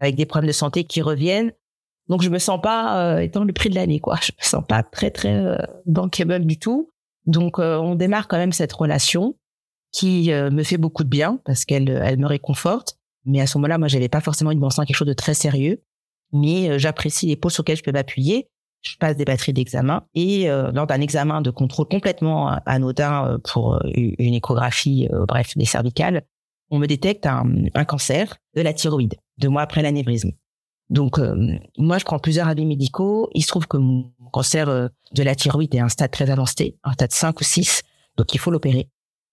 avec 0.01 0.17
des 0.17 0.27
problèmes 0.27 0.49
de 0.49 0.53
santé 0.53 0.83
qui 0.83 1.01
reviennent. 1.01 1.53
Donc 2.09 2.23
je 2.23 2.31
me 2.31 2.39
sens 2.39 2.61
pas 2.61 3.23
étant 3.23 3.45
le 3.45 3.53
prix 3.53 3.69
de 3.69 3.75
l'année, 3.75 4.01
quoi. 4.01 4.17
Je 4.23 4.33
me 4.33 4.45
sens 4.45 4.65
pas 4.67 4.83
très 4.83 5.11
très 5.11 5.35
euh, 5.35 5.59
bankable 5.87 6.45
du 6.45 6.59
tout. 6.59 6.91
Donc 7.27 7.59
euh, 7.59 7.77
on 7.77 7.95
démarre 7.95 8.29
quand 8.29 8.39
même 8.39 8.53
cette 8.53 8.73
relation 8.73 9.37
qui 9.93 10.33
euh, 10.33 10.51
me 10.51 10.63
fait 10.63 10.79
beaucoup 10.79 11.05
de 11.05 11.09
bien 11.09 11.41
parce 11.45 11.65
qu'elle 11.65 11.89
elle 11.89 12.19
me 12.19 12.27
réconforte. 12.27 12.98
Mais 13.29 13.41
à 13.41 13.47
ce 13.47 13.59
moment-là, 13.59 13.79
moi, 13.79 13.89
j'avais 13.89 14.09
pas 14.09 14.21
forcément 14.21 14.51
une 14.51 14.61
pensée 14.61 14.81
à 14.81 14.85
quelque 14.85 14.97
chose 14.97 15.09
de 15.09 15.13
très 15.13 15.35
sérieux. 15.35 15.83
Mais 16.33 16.69
euh, 16.69 16.79
j'apprécie 16.79 17.27
les 17.27 17.37
pôles 17.37 17.53
sur 17.53 17.63
lesquels 17.63 17.77
je 17.77 17.83
peux 17.83 17.93
m'appuyer. 17.93 18.49
Je 18.83 18.97
passe 18.97 19.17
des 19.17 19.25
batteries 19.25 19.53
d'examen 19.53 20.05
et 20.15 20.47
lors 20.47 20.87
d'un 20.87 21.01
examen 21.01 21.41
de 21.41 21.51
contrôle 21.51 21.89
complètement 21.89 22.61
anodin 22.65 23.41
pour 23.43 23.81
une 23.93 24.35
échographie, 24.35 25.09
bref, 25.27 25.59
des 25.59 25.65
cervicales, 25.65 26.23
on 26.71 26.79
me 26.79 26.87
détecte 26.87 27.27
un, 27.27 27.45
un, 27.75 27.85
cancer 27.85 28.37
de 28.55 28.63
la 28.63 28.73
thyroïde 28.73 29.17
deux 29.39 29.49
mois 29.49 29.63
après 29.63 29.83
l'anévrisme. 29.83 30.31
Donc, 30.91 31.19
euh, 31.19 31.59
moi, 31.77 31.99
je 31.99 32.05
prends 32.05 32.19
plusieurs 32.19 32.49
avis 32.49 32.67
médicaux. 32.67 33.29
Il 33.35 33.43
se 33.43 33.49
trouve 33.49 33.67
que 33.67 33.77
mon 33.77 34.11
cancer 34.33 34.69
euh, 34.69 34.89
de 35.13 35.23
la 35.23 35.35
thyroïde 35.35 35.75
est 35.75 35.81
un 35.81 35.89
stade 35.89 36.11
très 36.11 36.31
avancé, 36.31 36.79
un 36.85 36.93
stade 36.93 37.13
5 37.13 37.41
ou 37.41 37.45
6, 37.45 37.83
donc 38.17 38.35
il 38.35 38.39
faut 38.39 38.51
l'opérer. 38.51 38.89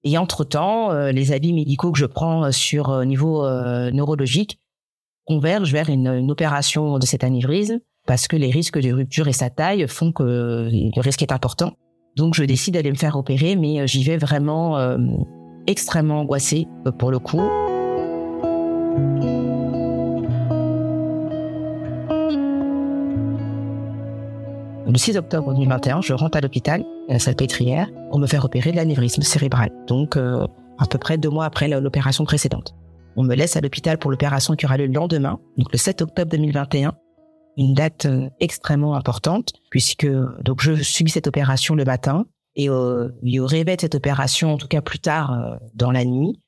Et 0.06 0.18
entre-temps, 0.18 0.92
euh, 0.92 1.12
les 1.12 1.34
avis 1.34 1.52
médicaux 1.52 1.92
que 1.92 2.00
je 2.00 2.06
prends 2.06 2.52
sur 2.52 3.04
niveau 3.06 3.46
neurologique 3.92 4.60
convergent 5.26 5.72
vers 5.72 5.90
une, 5.90 6.32
opération 6.32 7.00
de 7.00 7.06
cet 7.06 7.24
anévrisme 7.24 7.80
parce 8.08 8.28
que 8.28 8.36
les 8.36 8.52
risques 8.52 8.80
de 8.80 8.94
rupture 8.94 9.28
et 9.28 9.34
sa 9.34 9.50
taille 9.50 9.88
font 9.88 10.12
que 10.12 10.70
le 10.72 11.02
risque 11.02 11.24
est 11.24 11.32
important. 11.32 11.74
Donc, 12.16 12.36
je 12.36 12.44
décide 12.44 12.76
d'aller 12.76 12.92
me 12.92 12.98
faire 12.98 13.18
opérer, 13.18 13.56
mais 13.56 13.88
j'y 13.88 14.04
vais 14.04 14.18
vraiment 14.18 14.78
extrêmement 15.66 16.22
angoissée 16.22 16.68
pour 17.00 17.10
le 17.10 17.18
coup. 17.18 17.42
Le 24.88 25.00
6 25.00 25.18
octobre 25.18 25.52
2021, 25.52 26.02
je 26.02 26.14
rentre 26.14 26.38
à 26.38 26.42
l'hôpital, 26.42 26.86
à 27.10 27.14
la 27.14 27.20
Salpêtrière, 27.20 27.90
pour 28.12 28.20
me 28.20 28.28
faire 28.28 28.46
opérer 28.46 28.72
de 28.72 28.76
l'anévrisme 28.76 29.24
cérébral. 29.24 29.72
Donc, 29.88 30.16
euh, 30.16 30.46
à 30.78 30.86
peu 30.86 31.00
près 31.00 31.18
deux 31.18 31.30
mois 31.30 31.46
après 31.46 31.68
l'opération 31.68 32.24
précédente. 32.24 32.76
On 33.16 33.24
me 33.24 33.34
laisse 33.34 33.58
à 33.58 33.62
l'hôpital 33.62 33.98
pour 33.98 34.12
l'opération 34.12 34.56
qui 34.56 34.66
aura 34.68 34.78
lieu 34.78 34.86
le 34.86 34.94
lendemain, 34.94 35.40
donc 35.58 35.72
le 35.72 35.78
7 35.80 36.04
octobre 36.04 36.30
2021. 36.30 36.94
Une 37.58 37.74
date 37.74 38.06
euh, 38.06 38.30
extrêmement 38.40 38.96
importante, 38.96 39.54
puisque 39.72 40.08
donc 40.44 40.62
je 40.62 40.76
subis 40.76 41.12
cette 41.12 41.28
opération 41.28 41.74
le 41.74 41.84
matin, 41.84 42.26
et 42.56 42.70
au, 42.70 43.06
au 43.06 43.46
réveil 43.46 43.78
de 43.78 43.82
cette 43.82 43.96
opération, 43.96 44.54
en 44.54 44.58
tout 44.58 44.68
cas 44.68 44.82
plus 44.82 45.00
tard 45.00 45.34
euh, 45.34 45.56
dans 45.74 45.92
la 45.92 46.06
nuit, 46.06 46.40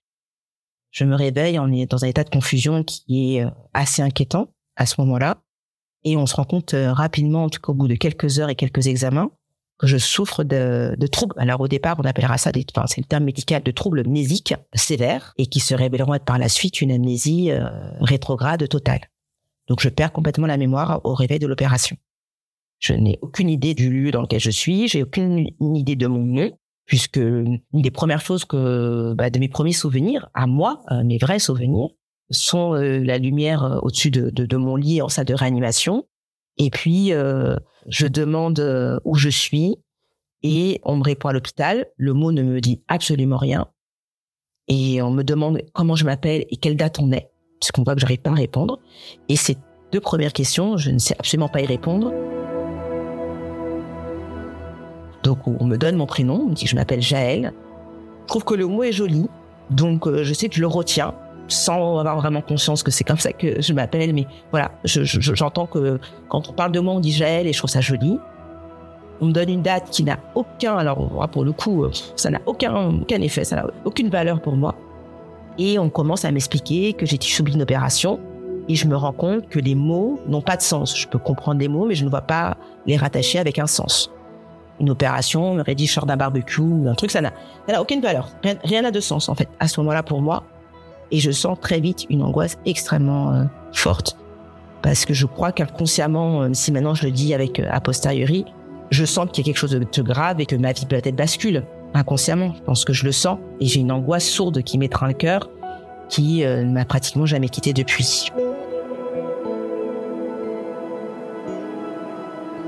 je 0.91 1.05
me 1.05 1.15
réveille 1.15 1.55
est 1.55 1.91
dans 1.91 2.05
un 2.05 2.07
état 2.07 2.23
de 2.23 2.29
confusion 2.29 2.83
qui 2.83 3.37
est 3.37 3.45
assez 3.73 4.03
inquiétant 4.03 4.49
à 4.75 4.85
ce 4.85 5.01
moment-là. 5.01 5.37
Et 6.03 6.15
on 6.17 6.25
se 6.25 6.35
rend 6.35 6.45
compte 6.45 6.73
euh, 6.73 6.93
rapidement, 6.93 7.45
en 7.45 7.49
tout 7.49 7.59
cas 7.59 7.71
au 7.71 7.75
bout 7.75 7.87
de 7.87 7.95
quelques 7.95 8.39
heures 8.39 8.49
et 8.49 8.55
quelques 8.55 8.87
examens, 8.87 9.31
que 9.77 9.87
je 9.87 9.97
souffre 9.97 10.43
de, 10.43 10.95
de 10.97 11.07
troubles. 11.07 11.35
Alors 11.37 11.61
au 11.61 11.67
départ, 11.67 11.97
on 11.99 12.03
appellera 12.03 12.37
ça, 12.37 12.51
enfin, 12.75 12.87
c'est 12.87 13.01
le 13.01 13.05
terme 13.05 13.25
médical 13.25 13.61
de 13.63 13.71
troubles 13.71 13.99
amnésiques 13.99 14.55
sévères 14.73 15.33
et 15.37 15.47
qui 15.47 15.59
se 15.59 15.75
révéleront 15.75 16.15
être 16.15 16.25
par 16.25 16.39
la 16.39 16.49
suite 16.49 16.81
une 16.81 16.91
amnésie 16.91 17.51
euh, 17.51 17.67
rétrograde 17.99 18.67
totale. 18.67 19.01
Donc 19.67 19.81
je 19.81 19.89
perds 19.89 20.13
complètement 20.13 20.47
la 20.47 20.57
mémoire 20.57 21.01
au 21.03 21.13
réveil 21.13 21.39
de 21.39 21.47
l'opération. 21.47 21.97
Je 22.79 22.93
n'ai 22.93 23.19
aucune 23.21 23.49
idée 23.49 23.73
du 23.73 23.89
lieu 23.89 24.11
dans 24.11 24.21
lequel 24.21 24.39
je 24.39 24.51
suis, 24.51 24.87
j'ai 24.87 25.03
aucune 25.03 25.47
idée 25.59 25.95
de 25.95 26.07
mon 26.07 26.23
nom, 26.23 26.51
puisque 26.85 27.17
une 27.17 27.59
des 27.73 27.91
premières 27.91 28.21
choses 28.21 28.45
que 28.45 29.13
bah, 29.13 29.29
de 29.29 29.39
mes 29.39 29.49
premiers 29.49 29.73
souvenirs 29.73 30.29
à 30.33 30.47
moi, 30.47 30.83
euh, 30.91 31.03
mes 31.03 31.17
vrais 31.17 31.39
souvenirs, 31.39 31.89
sont 32.31 32.73
euh, 32.73 32.99
la 32.99 33.17
lumière 33.17 33.63
euh, 33.63 33.79
au-dessus 33.81 34.11
de, 34.11 34.29
de, 34.29 34.57
mon 34.57 34.75
lit 34.75 35.01
en 35.01 35.09
salle 35.09 35.25
de 35.25 35.33
réanimation. 35.33 36.05
Et 36.57 36.69
puis, 36.69 37.13
euh, 37.13 37.55
je 37.87 38.07
demande 38.07 38.99
où 39.05 39.15
je 39.15 39.29
suis 39.29 39.77
et 40.43 40.79
on 40.83 40.97
me 40.97 41.03
répond 41.03 41.29
à 41.29 41.33
l'hôpital. 41.33 41.85
Le 41.97 42.13
mot 42.13 42.31
ne 42.31 42.41
me 42.41 42.59
dit 42.59 42.81
absolument 42.87 43.37
rien. 43.37 43.67
Et 44.67 45.01
on 45.01 45.11
me 45.11 45.23
demande 45.23 45.61
comment 45.73 45.95
je 45.95 46.03
m'appelle 46.03 46.45
et 46.49 46.57
quelle 46.57 46.75
date 46.75 46.99
on 46.99 47.11
est, 47.11 47.29
parce 47.59 47.71
qu'on 47.71 47.83
voit 47.83 47.95
que 47.95 48.01
j'arrive 48.01 48.19
pas 48.19 48.31
à 48.31 48.35
répondre. 48.35 48.79
Et 49.29 49.37
ces 49.37 49.55
deux 49.93 50.01
premières 50.01 50.33
questions, 50.33 50.75
je 50.75 50.91
ne 50.91 50.97
sais 50.97 51.15
absolument 51.17 51.47
pas 51.47 51.61
y 51.61 51.65
répondre. 51.65 52.11
Donc, 55.23 55.47
on 55.47 55.65
me 55.65 55.77
donne 55.77 55.95
mon 55.95 56.05
prénom, 56.05 56.41
on 56.41 56.49
me 56.49 56.53
dit 56.53 56.65
que 56.65 56.69
je 56.69 56.75
m'appelle 56.75 57.01
Jaël. 57.01 57.53
Je 58.23 58.27
trouve 58.27 58.43
que 58.43 58.55
le 58.55 58.65
mot 58.65 58.83
est 58.83 58.91
joli, 58.91 59.27
donc 59.69 60.11
je 60.11 60.33
sais 60.33 60.49
que 60.49 60.55
je 60.55 60.61
le 60.61 60.67
retiens 60.67 61.13
sans 61.47 61.99
avoir 61.99 62.17
vraiment 62.17 62.41
conscience 62.41 62.83
que 62.83 62.91
c'est 62.91 63.03
comme 63.03 63.17
ça 63.17 63.31
que 63.31 63.61
je 63.61 63.73
m'appelle, 63.73 64.13
mais 64.13 64.27
voilà, 64.51 64.71
j'entends 64.83 65.65
que 65.65 65.99
quand 66.29 66.49
on 66.49 66.53
parle 66.53 66.71
de 66.71 66.79
moi, 66.79 66.93
on 66.93 66.99
dit 66.99 67.11
Jaël 67.11 67.47
et 67.47 67.53
je 67.53 67.57
trouve 67.57 67.69
ça 67.69 67.81
joli. 67.81 68.19
On 69.19 69.27
me 69.27 69.31
donne 69.31 69.49
une 69.49 69.61
date 69.61 69.89
qui 69.89 70.03
n'a 70.03 70.19
aucun, 70.35 70.77
alors 70.77 71.27
pour 71.31 71.43
le 71.43 71.51
coup, 71.51 71.85
ça 72.15 72.29
n'a 72.29 72.39
aucun, 72.45 72.89
aucun 73.01 73.21
effet, 73.21 73.43
ça 73.43 73.55
n'a 73.55 73.67
aucune 73.83 74.09
valeur 74.09 74.41
pour 74.41 74.55
moi. 74.55 74.75
Et 75.57 75.79
on 75.79 75.89
commence 75.89 76.23
à 76.23 76.31
m'expliquer 76.31 76.93
que 76.93 77.05
j'ai 77.05 77.17
subi 77.19 77.53
une 77.53 77.63
opération 77.63 78.19
et 78.69 78.75
je 78.75 78.87
me 78.87 78.95
rends 78.95 79.13
compte 79.13 79.49
que 79.49 79.59
les 79.59 79.73
mots 79.73 80.19
n'ont 80.27 80.41
pas 80.41 80.55
de 80.55 80.61
sens. 80.61 80.95
Je 80.95 81.07
peux 81.07 81.17
comprendre 81.17 81.57
des 81.57 81.67
mots, 81.67 81.85
mais 81.87 81.95
je 81.95 82.05
ne 82.05 82.09
vois 82.09 82.21
pas 82.21 82.57
les 82.85 82.95
rattacher 82.97 83.39
avec 83.39 83.57
un 83.57 83.65
sens. 83.65 84.11
Une 84.79 84.91
opération, 84.91 85.55
me 85.55 85.63
rédige 85.63 85.91
sur 85.91 86.05
d'un 86.05 86.17
barbecue, 86.17 86.87
un 86.87 86.93
truc, 86.93 87.09
ça 87.09 87.21
n'a 87.21 87.31
aucune 87.81 88.01
valeur. 88.01 88.29
Rien 88.63 88.83
n'a 88.83 88.91
de 88.91 88.99
sens, 88.99 89.29
en 89.29 89.33
fait, 89.33 89.49
à 89.59 89.67
ce 89.67 89.79
moment-là 89.79 90.03
pour 90.03 90.21
moi. 90.21 90.43
Et 91.11 91.19
je 91.19 91.31
sens 91.31 91.57
très 91.59 91.79
vite 91.79 92.05
une 92.09 92.21
angoisse 92.21 92.57
extrêmement 92.65 93.33
euh, 93.33 93.43
forte. 93.73 94.17
Parce 94.81 95.05
que 95.05 95.13
je 95.13 95.25
crois 95.25 95.51
qu'inconsciemment, 95.51 96.43
euh, 96.43 96.49
si 96.53 96.71
maintenant 96.71 96.93
je 96.93 97.05
le 97.05 97.11
dis 97.11 97.33
avec 97.33 97.59
euh, 97.59 97.67
a 97.69 97.79
posteriori, 97.79 98.45
je 98.91 99.05
sens 99.05 99.27
qu'il 99.31 99.45
y 99.45 99.45
a 99.45 99.45
quelque 99.45 99.59
chose 99.59 99.71
de 99.71 100.01
grave 100.01 100.39
et 100.39 100.45
que 100.45 100.55
ma 100.55 100.71
vie 100.71 100.85
peut-être 100.85 101.15
bascule 101.15 101.63
inconsciemment. 101.93 102.53
Je 102.55 102.61
pense 102.61 102.85
que 102.85 102.93
je 102.93 103.05
le 103.05 103.11
sens 103.11 103.39
et 103.59 103.65
j'ai 103.65 103.79
une 103.79 103.91
angoisse 103.91 104.25
sourde 104.25 104.61
qui 104.63 104.77
m'étreint 104.77 105.07
le 105.07 105.13
cœur, 105.13 105.49
qui 106.09 106.41
ne 106.41 106.71
m'a 106.71 106.85
pratiquement 106.85 107.25
jamais 107.25 107.49
quitté 107.49 107.73
depuis. 107.73 108.29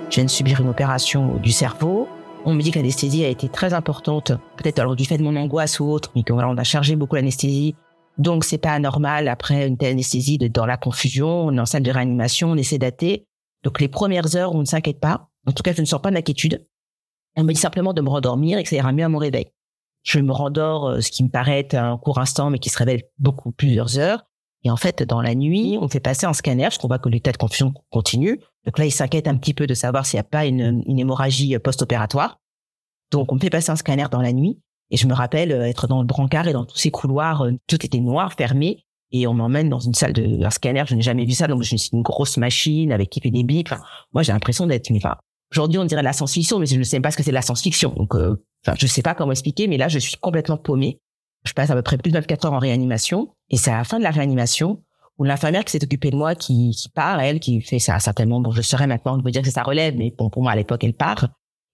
Je 0.09 0.15
viens 0.15 0.25
de 0.25 0.29
subir 0.29 0.59
une 0.59 0.69
opération 0.69 1.35
du 1.35 1.51
cerveau. 1.51 2.09
On 2.43 2.53
me 2.53 2.61
dit 2.61 2.71
que 2.71 2.79
l'anesthésie 2.79 3.23
a 3.23 3.27
été 3.27 3.47
très 3.47 3.73
importante, 3.73 4.31
peut-être 4.57 4.79
alors 4.79 4.95
du 4.95 5.05
fait 5.05 5.17
de 5.17 5.23
mon 5.23 5.35
angoisse 5.35 5.79
ou 5.79 5.85
autre, 5.89 6.11
mais 6.15 6.23
que 6.23 6.33
voilà, 6.33 6.49
on 6.49 6.57
a 6.57 6.63
chargé 6.63 6.95
beaucoup 6.95 7.15
l'anesthésie 7.15 7.75
donc, 8.19 8.43
c'est 8.43 8.57
pas 8.57 8.73
anormal 8.73 9.29
après 9.29 9.65
une 9.65 9.77
telle 9.77 9.93
anesthésie 9.93 10.37
de 10.37 10.49
dans 10.49 10.65
la 10.65 10.75
confusion, 10.75 11.45
on 11.45 11.55
est 11.55 11.59
en 11.59 11.65
salle 11.65 11.83
de 11.83 11.91
réanimation, 11.91 12.51
on 12.51 12.57
est 12.57 12.63
sédaté. 12.63 13.25
Donc, 13.63 13.79
les 13.79 13.87
premières 13.87 14.35
heures, 14.35 14.53
on 14.53 14.59
ne 14.59 14.65
s'inquiète 14.65 14.99
pas. 14.99 15.29
En 15.47 15.53
tout 15.53 15.63
cas, 15.63 15.71
je 15.71 15.79
ne 15.79 15.85
sens 15.85 16.01
pas 16.01 16.11
d'inquiétude. 16.11 16.61
On 17.37 17.43
me 17.45 17.53
dit 17.53 17.59
simplement 17.59 17.93
de 17.93 18.01
me 18.01 18.09
rendormir 18.09 18.57
et 18.57 18.63
que 18.63 18.69
ça 18.69 18.75
ira 18.75 18.91
mieux 18.91 19.05
à 19.05 19.09
mon 19.09 19.19
réveil. 19.19 19.47
Je 20.03 20.19
me 20.19 20.33
rendors, 20.33 20.87
euh, 20.87 21.01
ce 21.01 21.11
qui 21.11 21.23
me 21.23 21.29
paraît 21.29 21.59
être 21.59 21.75
un 21.75 21.97
court 21.97 22.19
instant, 22.19 22.49
mais 22.49 22.59
qui 22.59 22.69
se 22.69 22.77
révèle 22.77 23.03
beaucoup 23.19 23.53
plusieurs 23.53 23.97
heures. 23.97 24.25
Et 24.63 24.69
en 24.69 24.75
fait, 24.75 25.01
dans 25.03 25.21
la 25.21 25.33
nuit, 25.33 25.77
on 25.79 25.87
fait 25.87 26.01
passer 26.01 26.25
un 26.25 26.33
scanner, 26.33 26.63
parce 26.63 26.77
qu'on 26.77 26.89
voit 26.89 26.99
que 26.99 27.07
l'état 27.07 27.31
de 27.31 27.37
confusion 27.37 27.73
continue. 27.89 28.41
Donc 28.65 28.77
là, 28.79 28.85
il 28.85 28.91
s'inquiète 28.91 29.29
un 29.29 29.37
petit 29.37 29.53
peu 29.53 29.65
de 29.65 29.73
savoir 29.73 30.05
s'il 30.05 30.17
n'y 30.17 30.21
a 30.21 30.23
pas 30.23 30.45
une, 30.45 30.83
une 30.85 30.99
hémorragie 30.99 31.57
post-opératoire. 31.59 32.41
Donc, 33.11 33.31
on 33.31 33.35
me 33.35 33.39
fait 33.39 33.49
passer 33.49 33.71
un 33.71 33.77
scanner 33.77 34.07
dans 34.11 34.21
la 34.21 34.33
nuit. 34.33 34.59
Et 34.91 34.97
je 34.97 35.07
me 35.07 35.13
rappelle 35.13 35.51
euh, 35.51 35.67
être 35.67 35.87
dans 35.87 36.01
le 36.01 36.07
brancard 36.07 36.47
et 36.47 36.53
dans 36.53 36.65
tous 36.65 36.77
ces 36.77 36.91
couloirs, 36.91 37.43
euh, 37.43 37.51
tout 37.67 37.83
était 37.85 37.99
noir, 37.99 38.33
fermé. 38.33 38.83
Et 39.11 39.25
on 39.27 39.33
m'emmène 39.33 39.69
dans 39.69 39.79
une 39.79 39.93
salle 39.93 40.13
de 40.13 40.43
un 40.43 40.49
scanner. 40.49 40.83
Je 40.87 40.95
n'ai 40.95 41.01
jamais 41.01 41.25
vu 41.25 41.31
ça. 41.31 41.47
Donc, 41.47 41.63
je 41.63 41.75
suis 41.75 41.89
une 41.93 42.03
grosse 42.03 42.37
machine 42.37 42.91
avec 42.91 43.09
qui 43.09 43.21
fait 43.21 43.31
des 43.31 43.43
bips. 43.43 43.71
Enfin, 43.71 43.81
moi, 44.13 44.21
j'ai 44.21 44.31
l'impression 44.31 44.67
d'être 44.67 44.91
enfin, 44.95 45.15
aujourd'hui, 45.51 45.79
on 45.79 45.85
dirait 45.85 46.03
la 46.03 46.13
science-fiction, 46.13 46.59
mais 46.59 46.67
je 46.67 46.77
ne 46.77 46.83
sais 46.83 46.99
pas 46.99 47.11
ce 47.11 47.17
que 47.17 47.23
c'est 47.23 47.31
la 47.31 47.41
science-fiction. 47.41 47.93
Donc, 47.95 48.15
euh, 48.15 48.35
enfin, 48.63 48.75
je 48.77 48.85
sais 48.85 49.01
pas 49.01 49.15
comment 49.15 49.31
expliquer, 49.31 49.67
mais 49.67 49.77
là, 49.77 49.87
je 49.87 49.99
suis 49.99 50.17
complètement 50.17 50.57
paumée. 50.57 50.99
Je 51.43 51.53
passe 51.53 51.71
à 51.71 51.75
peu 51.75 51.81
près 51.81 51.97
plus 51.97 52.11
de 52.11 52.17
24 52.17 52.45
heures 52.45 52.53
en 52.53 52.59
réanimation. 52.59 53.29
Et 53.49 53.57
c'est 53.57 53.71
à 53.71 53.77
la 53.77 53.83
fin 53.83 53.97
de 53.97 54.03
la 54.03 54.11
réanimation 54.11 54.83
où 55.17 55.23
l'infirmière 55.23 55.65
qui 55.65 55.71
s'est 55.71 55.83
occupée 55.83 56.11
de 56.11 56.15
moi, 56.15 56.35
qui, 56.35 56.71
qui 56.71 56.89
part, 56.89 57.19
elle, 57.19 57.39
qui 57.39 57.61
fait 57.61 57.79
ça 57.79 57.99
certainement, 57.99 58.39
bon, 58.39 58.51
je 58.51 58.61
serais 58.61 58.87
maintenant 58.87 59.17
de 59.17 59.21
vous 59.21 59.31
dire 59.31 59.41
que 59.41 59.51
ça 59.51 59.63
relève, 59.63 59.95
mais 59.97 60.13
bon, 60.17 60.29
pour 60.29 60.41
moi, 60.41 60.53
à 60.53 60.55
l'époque, 60.55 60.83
elle 60.83 60.93
part. 60.93 61.27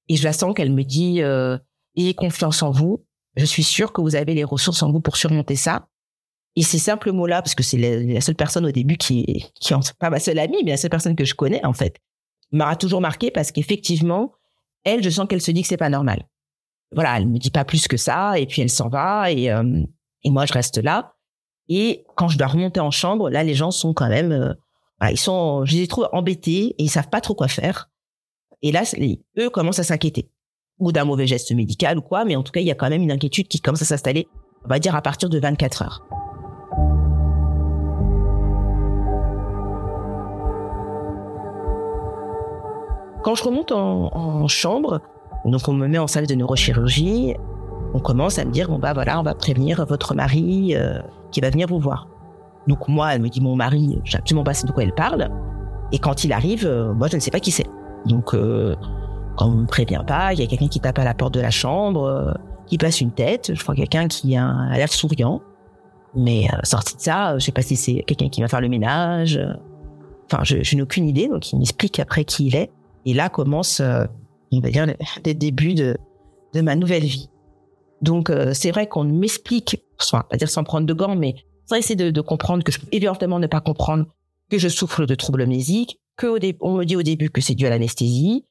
Et 0.08 0.16
je 0.16 0.24
la 0.24 0.34
sens 0.34 0.54
qu'elle 0.56 0.72
me 0.72 0.84
dit, 0.84 1.22
euh, 1.22 1.58
ayez 1.96 2.14
confiance 2.14 2.62
en 2.64 2.72
vous. 2.72 3.06
Je 3.36 3.46
suis 3.46 3.64
sûre 3.64 3.94
que 3.94 4.02
vous 4.02 4.16
avez 4.16 4.34
les 4.34 4.44
ressources 4.44 4.82
en 4.84 4.92
vous 4.92 5.02
pour 5.02 5.18
surmonter 5.18 5.56
ça. 5.56 5.88
Et 6.56 6.64
ces 6.64 6.80
simples 6.80 7.12
mots-là, 7.12 7.42
parce 7.42 7.54
que 7.54 7.64
c'est 7.64 7.78
la, 7.78 8.22
seule 8.22 8.36
personne 8.36 8.66
au 8.66 8.72
début 8.72 8.96
qui, 8.96 9.52
qui 9.60 9.74
pas 10.00 10.10
ma 10.10 10.20
seule 10.20 10.40
amie, 10.40 10.64
mais 10.64 10.72
la 10.72 10.78
seule 10.78 10.90
personne 10.90 11.16
que 11.16 11.26
je 11.26 11.36
connais, 11.36 11.64
en 11.66 11.74
fait, 11.74 11.98
m'aura 12.52 12.78
toujours 12.78 13.02
marqué 13.02 13.30
parce 13.30 13.52
qu'effectivement, 13.52 14.34
elle, 14.86 15.04
je 15.04 15.10
sens 15.10 15.28
qu'elle 15.28 15.42
se 15.42 15.52
dit 15.52 15.64
que 15.64 15.68
c'est 15.68 15.76
pas 15.76 15.90
normal. 15.90 16.28
Voilà, 16.94 17.18
elle 17.18 17.28
me 17.28 17.38
dit 17.40 17.52
pas 17.52 17.66
plus 17.66 17.88
que 17.90 17.98
ça, 17.98 18.40
et 18.40 18.46
puis 18.46 18.62
elle 18.62 18.70
s'en 18.70 18.88
va, 18.88 19.32
et, 19.32 19.52
euh, 19.52 19.84
et 20.24 20.30
moi, 20.30 20.46
je 20.46 20.54
reste 20.54 20.78
là. 20.78 21.16
Et 21.68 22.06
quand 22.16 22.30
je 22.30 22.38
dois 22.38 22.48
remonter 22.48 22.80
en 22.80 22.92
chambre, 22.92 23.30
là, 23.30 23.44
les 23.44 23.56
gens 23.56 23.72
sont 23.72 23.94
quand 23.94 24.08
même, 24.08 24.32
euh, 24.32 24.54
voilà, 25.00 25.12
ils 25.12 25.20
sont, 25.20 25.66
je 25.66 25.76
les 25.76 25.88
trouve 25.88 26.08
embêtés 26.14 26.68
et 26.78 26.84
ils 26.84 26.90
savent 26.90 27.10
pas 27.10 27.20
trop 27.20 27.36
quoi 27.36 27.50
faire. 27.50 27.90
Et 28.62 28.72
là, 28.72 28.84
eux 29.38 29.50
commencent 29.50 29.80
à 29.80 29.84
s'inquiéter 29.84 30.30
ou 30.80 30.92
d'un 30.92 31.06
mauvais 31.06 31.28
geste 31.28 31.52
médical 31.54 31.98
ou 31.98 32.02
quoi, 32.02 32.26
mais 32.26 32.36
en 32.36 32.44
tout 32.44 32.52
cas, 32.52 32.60
il 32.60 32.68
y 32.68 32.72
a 32.72 32.76
quand 32.76 32.90
même 32.90 33.02
une 33.02 33.12
inquiétude 33.12 33.48
qui 33.48 33.62
commence 33.62 33.82
à 33.82 33.86
s'installer, 33.86 34.28
on 34.66 34.70
va 34.70 34.80
dire 34.80 34.96
à 34.96 35.02
partir 35.02 35.30
de 35.30 35.40
24 35.40 35.82
heures. 35.84 36.02
Quand 43.24 43.34
je 43.34 43.44
remonte 43.44 43.72
en, 43.72 44.48
chambre, 44.48 45.02
donc 45.46 45.68
on 45.68 45.74
me 45.74 45.88
met 45.88 45.98
en 45.98 46.06
salle 46.06 46.28
de 46.28 46.36
neurochirurgie, 46.36 47.34
on 47.96 48.00
commence 48.00 48.38
à 48.38 48.46
me 48.46 48.52
dire 48.52 48.70
bon 48.70 48.78
bah 48.78 48.94
voilà, 48.94 49.20
on 49.20 49.24
va 49.24 49.34
prévenir 49.34 49.84
votre 49.88 50.14
mari 50.14 50.76
euh, 50.76 51.00
qui 51.32 51.42
va 51.42 51.50
venir 51.50 51.68
vous 51.68 51.80
voir. 51.80 52.08
Donc 52.68 52.88
moi, 52.88 53.16
elle 53.16 53.22
me 53.22 53.30
dit 53.30 53.42
mon 53.42 53.56
mari, 53.56 54.00
je 54.04 54.12
sais 54.12 54.18
absolument 54.20 54.44
pas 54.44 54.54
de 54.54 54.72
quoi 54.72 54.84
elle 54.84 54.94
parle. 54.94 55.30
Et 55.92 55.98
quand 55.98 56.24
il 56.24 56.34
arrive, 56.34 56.68
euh, 56.68 56.94
moi 56.94 57.08
je 57.08 57.16
ne 57.16 57.20
sais 57.20 57.32
pas 57.32 57.40
qui 57.40 57.50
c'est. 57.50 57.66
Donc 58.06 58.36
euh, 58.36 58.76
on 59.40 59.52
me 59.52 59.66
prévient 59.66 60.04
pas, 60.06 60.34
il 60.34 60.40
y 60.40 60.44
a 60.44 60.48
quelqu'un 60.48 60.68
qui 60.68 60.80
tape 60.80 61.00
à 61.00 61.04
la 61.04 61.14
porte 61.14 61.34
de 61.34 61.42
la 61.42 61.52
chambre, 61.52 62.04
euh, 62.06 62.34
qui 62.68 62.78
passe 62.78 63.02
une 63.02 63.12
tête. 63.12 63.52
Je 63.54 63.64
vois 63.64 63.76
quelqu'un 63.76 64.08
qui 64.08 64.36
a, 64.36 64.70
l'air 64.76 64.92
souriant. 64.92 65.42
Mais 66.16 66.48
euh, 66.54 66.58
sorti 66.64 66.96
de 66.96 67.02
ça, 67.02 67.38
je 67.38 67.44
sais 67.44 67.52
pas 67.52 67.62
si 67.62 67.76
c'est 67.76 68.04
quelqu'un 68.04 68.30
qui 68.30 68.42
va 68.42 68.48
faire 68.48 68.62
le 68.62 68.70
ménage. 68.70 69.40
Enfin, 70.32 70.44
je, 70.44 70.64
je 70.64 70.76
n'ai 70.76 70.82
aucune 70.82 71.08
idée. 71.08 71.28
Donc, 71.28 71.52
il 71.52 71.60
m'explique 71.60 72.00
après 72.00 72.26
qui 72.26 72.48
il 72.48 72.56
est. 72.56 72.72
Et 73.06 73.14
là 73.14 73.30
commence, 73.30 73.80
euh, 73.80 74.06
on 74.52 74.60
va 74.60 74.70
dire, 74.70 74.88
les 75.26 75.34
débuts 75.34 75.76
de, 75.76 75.98
de 76.54 76.62
ma 76.62 76.76
nouvelle 76.76 77.04
vie. 77.04 77.30
Donc, 78.02 78.30
euh, 78.30 78.54
c'est 78.54 78.72
vrai 78.72 78.88
qu'on 78.88 79.04
m'explique, 79.04 79.84
enfin, 80.02 80.24
pas 80.30 80.38
dire 80.38 80.50
sans 80.50 80.64
prendre 80.64 80.86
de 80.86 80.94
gants, 80.94 81.16
mais 81.16 81.36
sans 81.66 81.76
essayer 81.76 81.96
de, 81.96 82.12
de 82.12 82.22
comprendre 82.22 82.64
que 82.64 82.72
je 82.72 82.80
peux 82.80 82.88
évidemment 82.92 83.40
ne 83.40 83.48
pas 83.48 83.62
comprendre 83.62 84.06
que 84.50 84.58
je 84.58 84.68
souffre 84.68 85.06
de 85.06 85.16
troubles 85.16 85.42
amnésiques, 85.42 86.00
que 86.18 86.28
au 86.28 86.38
on 86.62 86.76
me 86.76 86.84
dit 86.84 86.96
au 86.96 87.04
début 87.04 87.30
que 87.30 87.42
c'est 87.42 87.56
dû 87.56 87.66
à 87.66 87.70
l'anesthésie, 87.70 88.46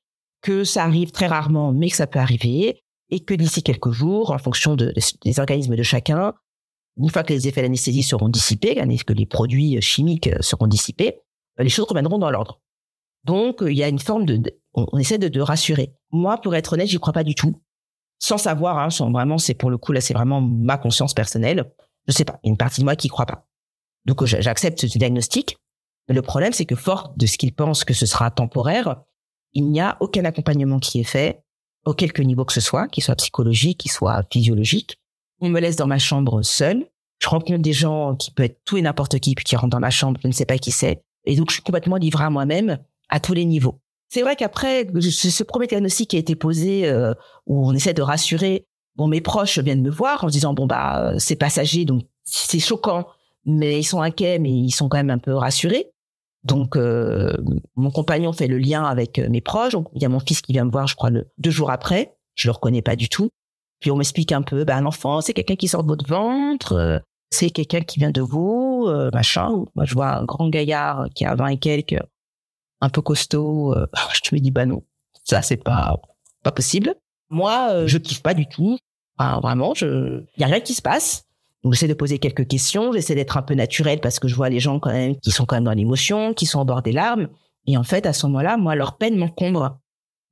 que 0.45 0.63
ça 0.63 0.85
arrive 0.85 1.11
très 1.11 1.27
rarement, 1.27 1.73
mais 1.73 1.89
que 1.89 1.97
ça 1.97 2.07
peut 2.07 2.19
arriver, 2.19 2.83
et 3.09 3.21
que 3.21 3.33
d'ici 3.33 3.63
quelques 3.63 3.91
jours, 3.91 4.31
en 4.31 4.39
fonction 4.39 4.77
de, 4.77 4.93
des 5.25 5.41
organismes 5.41 5.75
de 5.75 5.83
chacun, 5.83 6.35
une 6.99 7.09
fois 7.09 7.25
que 7.25 7.33
les 7.33 7.49
effets 7.49 7.63
de 7.63 7.67
l'anesthésie 7.67 8.03
seront 8.03 8.29
dissipés, 8.29 8.75
que 8.75 9.13
les 9.15 9.27
produits 9.27 9.81
chimiques 9.81 10.31
seront 10.41 10.67
dissipés, 10.67 11.23
les 11.59 11.71
choses 11.71 11.87
reviendront 11.89 12.19
dans 12.19 12.31
l'ordre. 12.31 12.61
Donc, 13.25 13.63
il 13.63 13.73
y 13.73 13.83
a 13.83 13.89
une 13.89 13.99
forme 13.99 14.27
de, 14.27 14.55
on, 14.75 14.99
essaie 14.99 15.17
de, 15.17 15.29
de, 15.29 15.41
rassurer. 15.41 15.95
Moi, 16.13 16.37
pour 16.39 16.55
être 16.55 16.75
honnête, 16.75 16.89
j'y 16.89 16.99
crois 16.99 17.15
pas 17.15 17.25
du 17.25 17.35
tout. 17.35 17.55
Sans 18.19 18.37
savoir, 18.37 18.79
hein, 18.79 18.89
vraiment, 19.13 19.39
c'est 19.39 19.55
pour 19.55 19.71
le 19.71 19.79
coup 19.79 19.93
là, 19.93 20.03
c'est 20.03 20.15
vraiment 20.15 20.43
ma 20.43 20.77
conscience 20.77 21.15
personnelle. 21.15 21.73
Je 22.07 22.13
sais 22.13 22.27
pas, 22.27 22.39
il 22.43 22.49
y 22.49 22.51
a 22.51 22.53
une 22.53 22.59
partie 22.59 22.81
de 22.81 22.85
moi 22.85 22.97
qui 22.97 23.09
croit 23.09 23.27
pas. 23.27 23.47
Donc, 24.05 24.23
j'accepte 24.27 24.87
ce 24.87 24.99
diagnostic. 24.99 25.57
Mais 26.09 26.15
le 26.15 26.21
problème, 26.21 26.53
c'est 26.53 26.67
que 26.67 26.77
fort 26.77 27.15
de 27.17 27.25
ce 27.25 27.39
qu'il 27.39 27.55
pense 27.55 27.85
que 27.85 27.95
ce 27.95 28.05
sera 28.05 28.31
temporaire, 28.31 29.03
il 29.55 29.71
n'y 29.71 29.81
a 29.81 29.97
aucun 30.01 30.25
accompagnement 30.25 30.79
qui 30.79 31.01
est 31.01 31.05
fait, 31.05 31.43
au 31.85 31.95
quelque 31.95 32.23
niveau 32.23 32.45
que 32.45 32.53
ce 32.53 32.61
soit, 32.61 32.89
qu'il 32.89 33.03
soit 33.03 33.17
psychologique, 33.17 33.79
qu'il 33.79 33.91
soit 33.91 34.23
physiologique. 34.31 34.99
On 35.41 35.49
me 35.49 35.61
laisse 35.61 35.77
dans 35.77 35.87
ma 35.87 35.99
chambre 35.99 36.43
seule. 36.43 36.87
Je 37.21 37.29
rencontre 37.29 37.61
des 37.61 37.73
gens 37.73 38.17
qui 38.17 38.31
peuvent 38.31 38.47
être 38.47 38.61
tout 38.65 38.77
et 38.77 38.83
n'importe 38.83 39.19
qui, 39.19 39.35
puis 39.35 39.45
qui 39.45 39.57
rentrent 39.57 39.71
dans 39.71 39.81
ma 39.81 39.91
chambre, 39.91 40.19
je 40.23 40.29
ne 40.29 40.33
sais 40.33 40.47
pas 40.47 40.59
qui 40.59 40.73
c'est. 40.73 41.03
Et 41.25 41.37
donc, 41.37 41.51
je 41.51 41.55
suis 41.55 41.63
complètement 41.63 41.97
livrée 41.97 42.25
à 42.25 42.31
moi-même 42.31 42.79
à 43.09 43.21
tous 43.21 43.33
les 43.33 43.45
niveaux. 43.45 43.81
C'est 44.09 44.23
vrai 44.23 44.37
qu'après, 44.37 44.87
ce 45.01 45.43
premier 45.43 45.67
diagnostic 45.67 46.11
qui 46.11 46.17
a 46.17 46.19
été 46.19 46.37
posé, 46.37 46.87
euh, 46.87 47.15
où 47.47 47.67
on 47.67 47.73
essaie 47.73 47.95
de 47.95 48.03
rassurer, 48.03 48.67
bon, 48.97 49.09
mes 49.09 49.21
proches 49.21 49.59
viennent 49.59 49.83
me 49.83 49.91
voir 49.91 50.25
en 50.25 50.29
se 50.29 50.33
disant, 50.33 50.55
bon, 50.55 50.67
bah, 50.67 51.15
c'est 51.19 51.37
passager, 51.37 51.85
donc 51.85 52.03
c'est 52.25 52.59
choquant, 52.59 53.07
mais 53.45 53.81
ils 53.81 53.85
sont 53.85 54.01
inquiets, 54.01 54.39
mais 54.39 54.51
ils 54.51 54.71
sont 54.71 54.89
quand 54.89 54.99
même 54.99 55.11
un 55.11 55.19
peu 55.19 55.35
rassurés. 55.35 55.91
Donc, 56.45 56.77
euh, 56.77 57.33
mon 57.75 57.91
compagnon 57.91 58.33
fait 58.33 58.47
le 58.47 58.59
lien 58.59 58.85
avec 58.85 59.19
euh, 59.19 59.29
mes 59.31 59.41
proches. 59.41 59.75
il 59.95 60.03
y 60.03 60.05
a 60.05 60.09
mon 60.09 60.21
fils 60.21 60.43
qui 60.43 60.53
vient 60.53 60.65
me 60.65 60.71
voir, 60.71 60.87
je 60.87 60.95
crois, 60.95 61.11
deux 61.39 61.51
jours 61.51 61.71
après. 61.71 62.17
Je 62.35 62.49
le 62.49 62.53
reconnais 62.53 62.83
pas 62.83 62.97
du 62.97 63.09
tout. 63.09 63.31
Puis 63.81 63.91
on 63.91 63.97
m'explique 63.97 64.33
un 64.33 64.43
peu, 64.43 64.65
ben, 64.65 64.77
un 64.79 64.87
enfant, 64.87 65.21
c'est 65.21 65.33
quelqu'un 65.33 65.57
qui 65.57 65.69
sort 65.69 65.83
de 65.83 65.89
votre 65.89 66.07
ventre, 66.07 67.03
c'est 67.31 67.51
quelqu'un 67.51 67.81
qui 67.81 67.99
vient 67.99 68.11
de 68.11 68.23
vous, 68.23 68.89
machin. 69.13 69.65
Moi, 69.75 69.85
je 69.85 69.95
vois 69.95 70.19
un 70.19 70.25
grand 70.25 70.49
gaillard 70.49 71.09
qui 71.15 71.25
a 71.27 71.35
20 71.35 71.49
et 71.49 71.57
quelques, 71.59 72.01
un 72.85 72.91
peu 72.91 73.03
costaud, 73.03 73.75
euh, 73.75 73.87
je 74.25 74.35
me 74.35 74.41
dis 74.41 74.51
bah 74.51 74.67
non, 74.67 74.83
ça 75.25 75.43
c'est 75.43 75.57
pas 75.57 76.01
pas 76.43 76.53
possible. 76.53 76.95
Moi, 77.31 77.69
euh, 77.71 77.87
je 77.87 77.99
kiffe 77.99 78.23
pas 78.23 78.35
du 78.35 78.47
tout. 78.47 78.79
Enfin, 79.19 79.41
vraiment, 79.41 79.75
je 79.75 80.23
y 80.37 80.45
a 80.45 80.47
rien 80.47 80.61
qui 80.61 80.75
se 80.75 80.83
passe. 80.83 81.27
Donc 81.65 81.73
j'essaie 81.73 81.89
de 81.89 81.95
poser 81.95 82.19
quelques 82.19 82.47
questions, 82.47 82.93
j'essaie 82.93 83.15
d'être 83.15 83.39
un 83.39 83.43
peu 83.43 83.55
naturel 83.55 83.99
parce 84.01 84.21
que 84.21 84.29
je 84.29 84.35
vois 84.35 84.51
les 84.51 84.61
gens 84.61 84.79
quand 84.79 84.93
même 84.93 85.17
qui 85.17 85.31
sont 85.31 85.47
quand 85.47 85.57
même 85.57 85.65
dans 85.65 85.73
l'émotion, 85.73 86.35
qui 86.35 86.45
sont 86.45 86.61
au 86.61 86.65
bord 86.65 86.83
des 86.83 86.93
larmes. 86.93 87.29
Et 87.67 87.79
en 87.79 87.83
fait, 87.83 88.05
à 88.05 88.13
ce 88.13 88.27
moment-là, 88.27 88.59
moi, 88.59 88.75
leur 88.75 88.99
peine 88.99 89.17
m'encombre. 89.17 89.79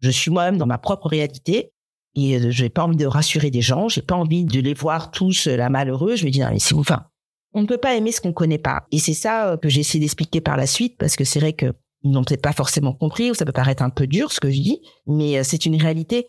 Je 0.00 0.10
suis 0.10 0.30
moi-même 0.30 0.58
dans 0.58 0.66
ma 0.66 0.76
propre 0.78 1.08
réalité 1.08 1.72
et 2.14 2.36
euh, 2.36 2.50
j'ai 2.50 2.68
pas 2.68 2.84
envie 2.84 2.96
de 2.96 3.06
rassurer 3.06 3.50
des 3.50 3.62
gens, 3.62 3.88
j'ai 3.88 4.02
pas 4.02 4.14
envie 4.14 4.44
de 4.44 4.60
les 4.60 4.74
voir 4.74 5.10
tous 5.10 5.46
la 5.46 5.70
malheureux. 5.70 6.16
Je 6.16 6.26
me 6.26 6.30
dis 6.30 6.40
non 6.40 6.48
mais 6.50 6.58
c'est 6.58 6.74
enfin, 6.74 7.06
on 7.54 7.62
ne 7.62 7.66
peut 7.66 7.78
pas 7.78 7.94
aimer 7.94 8.12
ce 8.12 8.20
qu'on 8.20 8.32
connaît 8.32 8.58
pas. 8.58 8.84
Et 8.92 8.98
c'est 8.98 9.14
ça 9.14 9.56
que 9.60 9.70
j'ai 9.70 9.80
essayé 9.80 10.00
d'expliquer 10.00 10.42
par 10.42 10.58
la 10.58 10.66
suite 10.66 10.96
parce 10.98 11.16
que 11.16 11.24
c'est 11.24 11.40
vrai 11.40 11.54
que 11.54 11.72
ils 12.04 12.10
n'ont 12.10 12.24
peut-être 12.24 12.42
pas 12.42 12.52
forcément 12.52 12.92
compris 12.92 13.30
ou 13.30 13.34
ça 13.34 13.44
peut 13.44 13.52
paraître 13.52 13.82
un 13.82 13.90
peu 13.90 14.06
dur 14.06 14.32
ce 14.32 14.40
que 14.40 14.50
je 14.50 14.60
dis, 14.60 14.80
mais 15.06 15.38
euh, 15.38 15.42
c'est 15.44 15.64
une 15.66 15.80
réalité. 15.80 16.28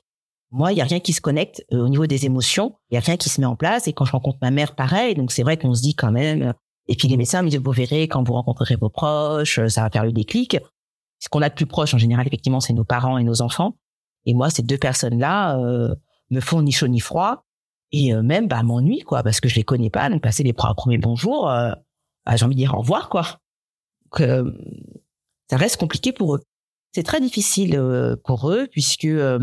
Moi, 0.53 0.71
il 0.71 0.77
y 0.77 0.81
a 0.81 0.85
rien 0.85 0.99
qui 0.99 1.13
se 1.13 1.19
connecte 1.19 1.65
euh, 1.73 1.79
au 1.79 1.89
niveau 1.89 2.05
des 2.05 2.27
émotions, 2.27 2.75
il 2.91 2.93
y 2.93 2.97
a 2.97 2.99
rien 2.99 3.17
qui 3.17 3.27
se 3.27 3.41
met 3.41 3.47
en 3.47 3.55
place. 3.55 3.87
Et 3.87 3.93
quand 3.93 4.05
je 4.05 4.11
rencontre 4.11 4.37
ma 4.39 4.51
mère, 4.51 4.75
pareil. 4.75 5.15
Donc 5.15 5.31
c'est 5.31 5.41
vrai 5.41 5.57
qu'on 5.57 5.73
se 5.73 5.81
dit 5.81 5.95
quand 5.95 6.11
même. 6.11 6.43
Euh, 6.43 6.53
et 6.87 6.95
puis 6.95 7.07
les 7.07 7.17
médecins 7.17 7.41
me 7.41 7.49
disent 7.49 7.59
vous 7.59 7.71
verrez 7.71 8.07
quand 8.07 8.23
vous 8.23 8.33
rencontrerez 8.33 8.75
vos 8.75 8.89
proches, 8.89 9.65
ça 9.67 9.81
va 9.81 9.89
faire 9.89 10.05
le 10.05 10.11
déclic. 10.11 10.57
Ce 11.19 11.27
qu'on 11.27 11.41
a 11.41 11.49
de 11.49 11.55
plus 11.55 11.65
proche 11.65 11.95
en 11.95 11.97
général, 11.97 12.27
effectivement, 12.27 12.59
c'est 12.59 12.73
nos 12.73 12.83
parents 12.83 13.17
et 13.17 13.23
nos 13.23 13.41
enfants. 13.41 13.77
Et 14.25 14.35
moi, 14.35 14.51
ces 14.51 14.61
deux 14.61 14.77
personnes-là 14.77 15.57
me 16.29 16.39
font 16.39 16.61
ni 16.61 16.71
chaud 16.71 16.87
ni 16.87 16.99
froid 16.99 17.45
et 17.93 18.13
même 18.13 18.47
bah 18.49 18.63
m'ennuient 18.63 19.03
quoi 19.03 19.23
parce 19.23 19.39
que 19.39 19.47
je 19.47 19.55
les 19.55 19.63
connais 19.63 19.89
pas. 19.89 20.09
Donc 20.09 20.21
passer 20.21 20.43
les 20.43 20.51
premiers 20.51 20.97
bonjours, 20.97 21.45
bah, 21.45 22.35
j'ai 22.35 22.43
envie 22.43 22.55
de 22.55 22.59
dire 22.59 22.73
au 22.73 22.79
revoir 22.79 23.07
quoi. 23.07 23.39
Donc, 24.11 24.27
ça 25.49 25.57
reste 25.57 25.77
compliqué 25.77 26.11
pour 26.11 26.35
eux. 26.35 26.41
C'est 26.95 27.03
très 27.03 27.19
difficile 27.19 27.75
euh, 27.75 28.15
pour 28.23 28.51
eux 28.51 28.67
puisque 28.69 29.05
euh, 29.05 29.39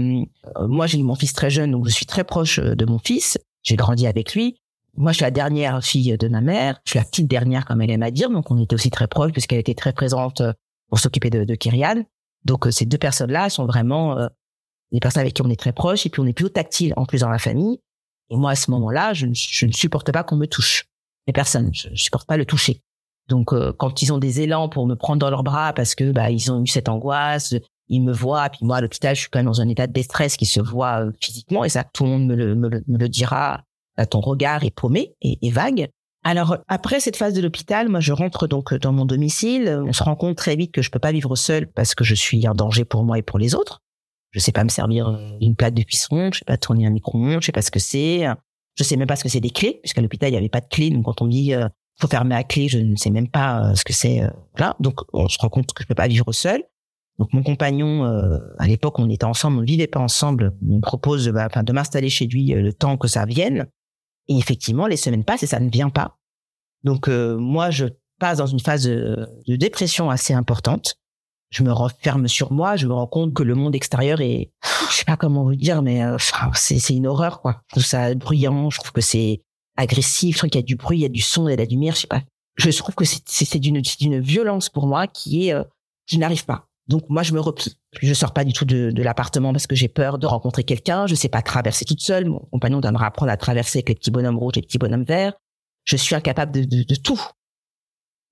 moi 0.60 0.86
j'ai 0.86 1.02
mon 1.02 1.16
fils 1.16 1.32
très 1.32 1.50
jeune 1.50 1.72
donc 1.72 1.88
je 1.88 1.92
suis 1.92 2.06
très 2.06 2.22
proche 2.22 2.60
euh, 2.60 2.76
de 2.76 2.84
mon 2.84 2.98
fils. 2.98 3.38
J'ai 3.64 3.74
grandi 3.74 4.06
avec 4.06 4.34
lui. 4.34 4.60
Moi 4.96 5.10
je 5.10 5.16
suis 5.16 5.24
la 5.24 5.32
dernière 5.32 5.82
fille 5.84 6.16
de 6.16 6.28
ma 6.28 6.40
mère. 6.40 6.80
Je 6.84 6.90
suis 6.90 6.98
la 7.00 7.04
petite 7.04 7.26
dernière 7.26 7.64
comme 7.66 7.80
elle 7.82 7.90
aime 7.90 8.04
à 8.04 8.12
dire 8.12 8.30
donc 8.30 8.50
on 8.52 8.62
était 8.62 8.74
aussi 8.74 8.90
très 8.90 9.08
proches 9.08 9.32
puisqu'elle 9.32 9.58
était 9.58 9.74
très 9.74 9.92
présente 9.92 10.42
pour 10.88 11.00
s'occuper 11.00 11.30
de, 11.30 11.42
de 11.42 11.54
Kyrian. 11.56 12.04
Donc 12.44 12.68
ces 12.70 12.86
deux 12.86 12.98
personnes-là 12.98 13.50
sont 13.50 13.66
vraiment 13.66 14.16
des 14.92 15.00
personnes 15.00 15.22
avec 15.22 15.34
qui 15.34 15.42
on 15.42 15.50
est 15.50 15.58
très 15.58 15.72
proches 15.72 16.06
et 16.06 16.08
puis 16.08 16.22
on 16.22 16.26
est 16.26 16.32
plutôt 16.32 16.50
tactile 16.50 16.94
en 16.96 17.04
plus 17.04 17.20
dans 17.20 17.30
la 17.30 17.38
famille. 17.38 17.80
Et 18.30 18.36
moi 18.36 18.52
à 18.52 18.56
ce 18.56 18.70
moment-là 18.70 19.12
je, 19.12 19.26
je 19.32 19.66
ne 19.66 19.72
supporte 19.72 20.12
pas 20.12 20.22
qu'on 20.22 20.36
me 20.36 20.46
touche. 20.46 20.86
Les 21.26 21.32
personnes, 21.32 21.70
je, 21.74 21.88
je 21.92 22.02
supporte 22.02 22.28
pas 22.28 22.36
le 22.36 22.46
toucher. 22.46 22.80
Donc 23.30 23.54
euh, 23.54 23.72
quand 23.72 24.02
ils 24.02 24.12
ont 24.12 24.18
des 24.18 24.42
élans 24.42 24.68
pour 24.68 24.86
me 24.86 24.96
prendre 24.96 25.20
dans 25.20 25.30
leurs 25.30 25.44
bras 25.44 25.72
parce 25.72 25.94
que 25.94 26.12
bah 26.12 26.30
ils 26.30 26.52
ont 26.52 26.62
eu 26.62 26.66
cette 26.66 26.88
angoisse, 26.88 27.54
ils 27.88 28.02
me 28.02 28.12
voient, 28.12 28.50
puis 28.50 28.60
moi 28.62 28.78
à 28.78 28.80
l'hôpital 28.80 29.14
je 29.14 29.20
suis 29.20 29.30
quand 29.30 29.38
même 29.38 29.46
dans 29.46 29.60
un 29.60 29.68
état 29.68 29.86
de 29.86 29.92
détresse 29.92 30.36
qui 30.36 30.46
se 30.46 30.60
voit 30.60 31.04
euh, 31.04 31.12
physiquement 31.22 31.64
et 31.64 31.68
ça 31.68 31.84
tout 31.84 32.04
le 32.04 32.10
monde 32.10 32.26
me 32.26 32.34
le, 32.34 32.54
me 32.54 32.68
le, 32.68 33.08
dira. 33.08 33.62
ton 34.10 34.20
regard 34.20 34.64
est 34.64 34.74
paumé 34.74 35.14
et, 35.22 35.50
vague. 35.50 35.88
Alors 36.24 36.58
après 36.68 37.00
cette 37.00 37.16
phase 37.16 37.32
de 37.32 37.40
l'hôpital, 37.40 37.88
moi 37.88 38.00
je 38.00 38.12
rentre 38.12 38.46
donc 38.46 38.74
dans 38.74 38.92
mon 38.92 39.06
domicile. 39.06 39.80
On 39.86 39.92
se 39.92 40.02
rend 40.02 40.16
compte 40.16 40.36
très 40.36 40.56
vite 40.56 40.72
que 40.72 40.82
je 40.82 40.90
peux 40.90 40.98
pas 40.98 41.12
vivre 41.12 41.34
seul 41.36 41.68
parce 41.68 41.94
que 41.94 42.04
je 42.04 42.14
suis 42.14 42.46
en 42.48 42.54
danger 42.54 42.84
pour 42.84 43.04
moi 43.04 43.16
et 43.16 43.22
pour 43.22 43.38
les 43.38 43.54
autres. 43.54 43.80
Je 44.32 44.40
sais 44.40 44.52
pas 44.52 44.64
me 44.64 44.68
servir 44.68 45.08
euh, 45.08 45.38
une 45.40 45.54
plaque 45.54 45.74
de 45.74 45.82
cuisson, 45.82 46.30
je 46.32 46.40
sais 46.40 46.44
pas 46.44 46.56
tourner 46.56 46.86
un 46.86 46.90
micro-ondes, 46.90 47.40
je 47.40 47.46
sais 47.46 47.52
pas 47.52 47.62
ce 47.62 47.70
que 47.70 47.80
c'est. 47.80 48.26
Je 48.76 48.84
sais 48.84 48.96
même 48.96 49.08
pas 49.08 49.16
ce 49.16 49.24
que 49.24 49.28
c'est 49.28 49.40
des 49.40 49.50
clés, 49.50 49.78
puisqu'à 49.82 50.00
l'hôpital 50.00 50.30
il 50.30 50.34
y 50.34 50.36
avait 50.36 50.48
pas 50.48 50.60
de 50.60 50.68
clés. 50.68 50.90
Donc 50.90 51.04
quand 51.04 51.22
on 51.22 51.26
me 51.26 51.30
dit 51.30 51.54
faut 52.00 52.08
fermer 52.08 52.34
à 52.34 52.44
clé, 52.44 52.68
je 52.68 52.78
ne 52.78 52.96
sais 52.96 53.10
même 53.10 53.28
pas 53.28 53.70
euh, 53.70 53.74
ce 53.74 53.84
que 53.84 53.92
c'est. 53.92 54.22
Euh, 54.22 54.30
là, 54.58 54.76
donc 54.80 55.00
on 55.12 55.28
se 55.28 55.38
rend 55.38 55.48
compte 55.48 55.72
que 55.72 55.82
je 55.82 55.88
peux 55.88 55.94
pas 55.94 56.08
vivre 56.08 56.32
seul. 56.32 56.62
Donc 57.18 57.32
mon 57.34 57.42
compagnon, 57.42 58.04
euh, 58.04 58.38
à 58.58 58.66
l'époque, 58.66 58.98
on 58.98 59.10
était 59.10 59.26
ensemble, 59.26 59.58
on 59.58 59.60
ne 59.60 59.66
vivait 59.66 59.86
pas 59.86 60.00
ensemble. 60.00 60.54
Me 60.62 60.80
propose, 60.80 61.28
bah, 61.28 61.48
de 61.48 61.72
m'installer 61.72 62.08
chez 62.08 62.26
lui 62.26 62.46
le 62.46 62.72
temps 62.72 62.96
que 62.96 63.08
ça 63.08 63.26
vienne. 63.26 63.66
Et 64.28 64.38
effectivement, 64.38 64.86
les 64.86 64.96
semaines 64.96 65.24
passent 65.24 65.42
et 65.42 65.46
ça 65.46 65.60
ne 65.60 65.68
vient 65.68 65.90
pas. 65.90 66.16
Donc 66.82 67.08
moi, 67.08 67.70
je 67.70 67.86
passe 68.18 68.38
dans 68.38 68.46
une 68.46 68.60
phase 68.60 68.84
de, 68.84 69.28
dépression 69.46 70.08
assez 70.08 70.32
importante. 70.32 70.94
Je 71.50 71.62
me 71.62 71.72
referme 71.72 72.26
sur 72.26 72.52
moi. 72.52 72.76
Je 72.76 72.86
me 72.86 72.94
rends 72.94 73.08
compte 73.08 73.34
que 73.34 73.42
le 73.42 73.54
monde 73.54 73.74
extérieur 73.74 74.22
est, 74.22 74.52
je 74.88 74.94
sais 74.94 75.04
pas 75.04 75.16
comment 75.16 75.44
vous 75.44 75.56
dire, 75.56 75.82
mais 75.82 76.00
c'est 76.54 76.94
une 76.94 77.06
horreur 77.06 77.42
quoi. 77.42 77.60
Je 77.66 77.72
trouve 77.72 77.84
ça 77.84 78.14
bruyant. 78.14 78.70
Je 78.70 78.78
trouve 78.78 78.92
que 78.92 79.02
c'est 79.02 79.42
agressif, 79.76 80.38
trouve 80.38 80.50
qu'il 80.50 80.60
y 80.60 80.64
a 80.64 80.66
du 80.66 80.76
bruit, 80.76 80.98
il 80.98 81.02
y 81.02 81.06
a 81.06 81.08
du 81.08 81.20
son, 81.20 81.48
il 81.48 81.50
y 81.50 81.54
a 81.54 81.56
de 81.56 81.62
la 81.62 81.68
lumière, 81.68 81.94
je 81.94 82.00
sais 82.00 82.06
pas. 82.06 82.22
Je 82.56 82.70
trouve 82.70 82.94
que 82.94 83.04
c'est 83.04 83.58
d'une 83.58 83.80
d'une 83.80 84.20
violence 84.20 84.68
pour 84.68 84.86
moi 84.86 85.06
qui 85.06 85.48
est, 85.48 85.54
euh, 85.54 85.64
je 86.06 86.18
n'arrive 86.18 86.44
pas. 86.44 86.66
Donc 86.88 87.04
moi 87.08 87.22
je 87.22 87.32
me 87.32 87.40
replie. 87.40 87.76
Je 88.00 88.12
sors 88.12 88.32
pas 88.32 88.44
du 88.44 88.52
tout 88.52 88.64
de, 88.64 88.90
de 88.90 89.02
l'appartement 89.02 89.52
parce 89.52 89.66
que 89.66 89.76
j'ai 89.76 89.88
peur 89.88 90.18
de 90.18 90.26
rencontrer 90.26 90.64
quelqu'un. 90.64 91.06
Je 91.06 91.14
sais 91.14 91.28
pas 91.28 91.40
traverser 91.40 91.84
toute 91.84 92.00
seule. 92.00 92.26
Mon 92.26 92.40
compagnon 92.50 92.80
doit 92.80 92.92
me 92.92 92.98
apprendre 92.98 93.30
à 93.30 93.36
traverser 93.36 93.78
avec 93.78 93.88
les 93.88 93.94
petits 93.94 94.10
bonhommes 94.10 94.38
rouges 94.38 94.54
et 94.56 94.60
les 94.60 94.66
petits 94.66 94.78
bonhommes 94.78 95.04
verts. 95.04 95.34
Je 95.84 95.96
suis 95.96 96.14
incapable 96.14 96.52
de, 96.52 96.64
de, 96.64 96.82
de 96.82 96.94
tout. 96.96 97.20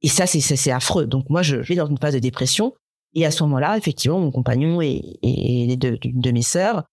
Et 0.03 0.09
ça 0.09 0.27
c'est 0.27 0.41
c'est 0.41 0.73
affreux. 0.73 1.07
Donc 1.07 1.31
moi 1.31 1.43
je 1.43 1.57
vais 1.57 1.77
dans 1.77 1.87
une 1.87 1.99
phase 1.99 2.15
de 2.15 2.19
dépression. 2.19 2.75
Et 3.15 3.25
à 3.25 3.31
ce 3.31 3.43
moment-là, 3.45 3.79
effectivement, 3.79 4.21
mon 4.21 4.31
compagnon 4.31 4.83
et, 4.83 5.19
et, 5.23 5.77
deux 5.77 5.99
de 6.03 6.31
mes 6.31 6.43
sœurs 6.43 6.85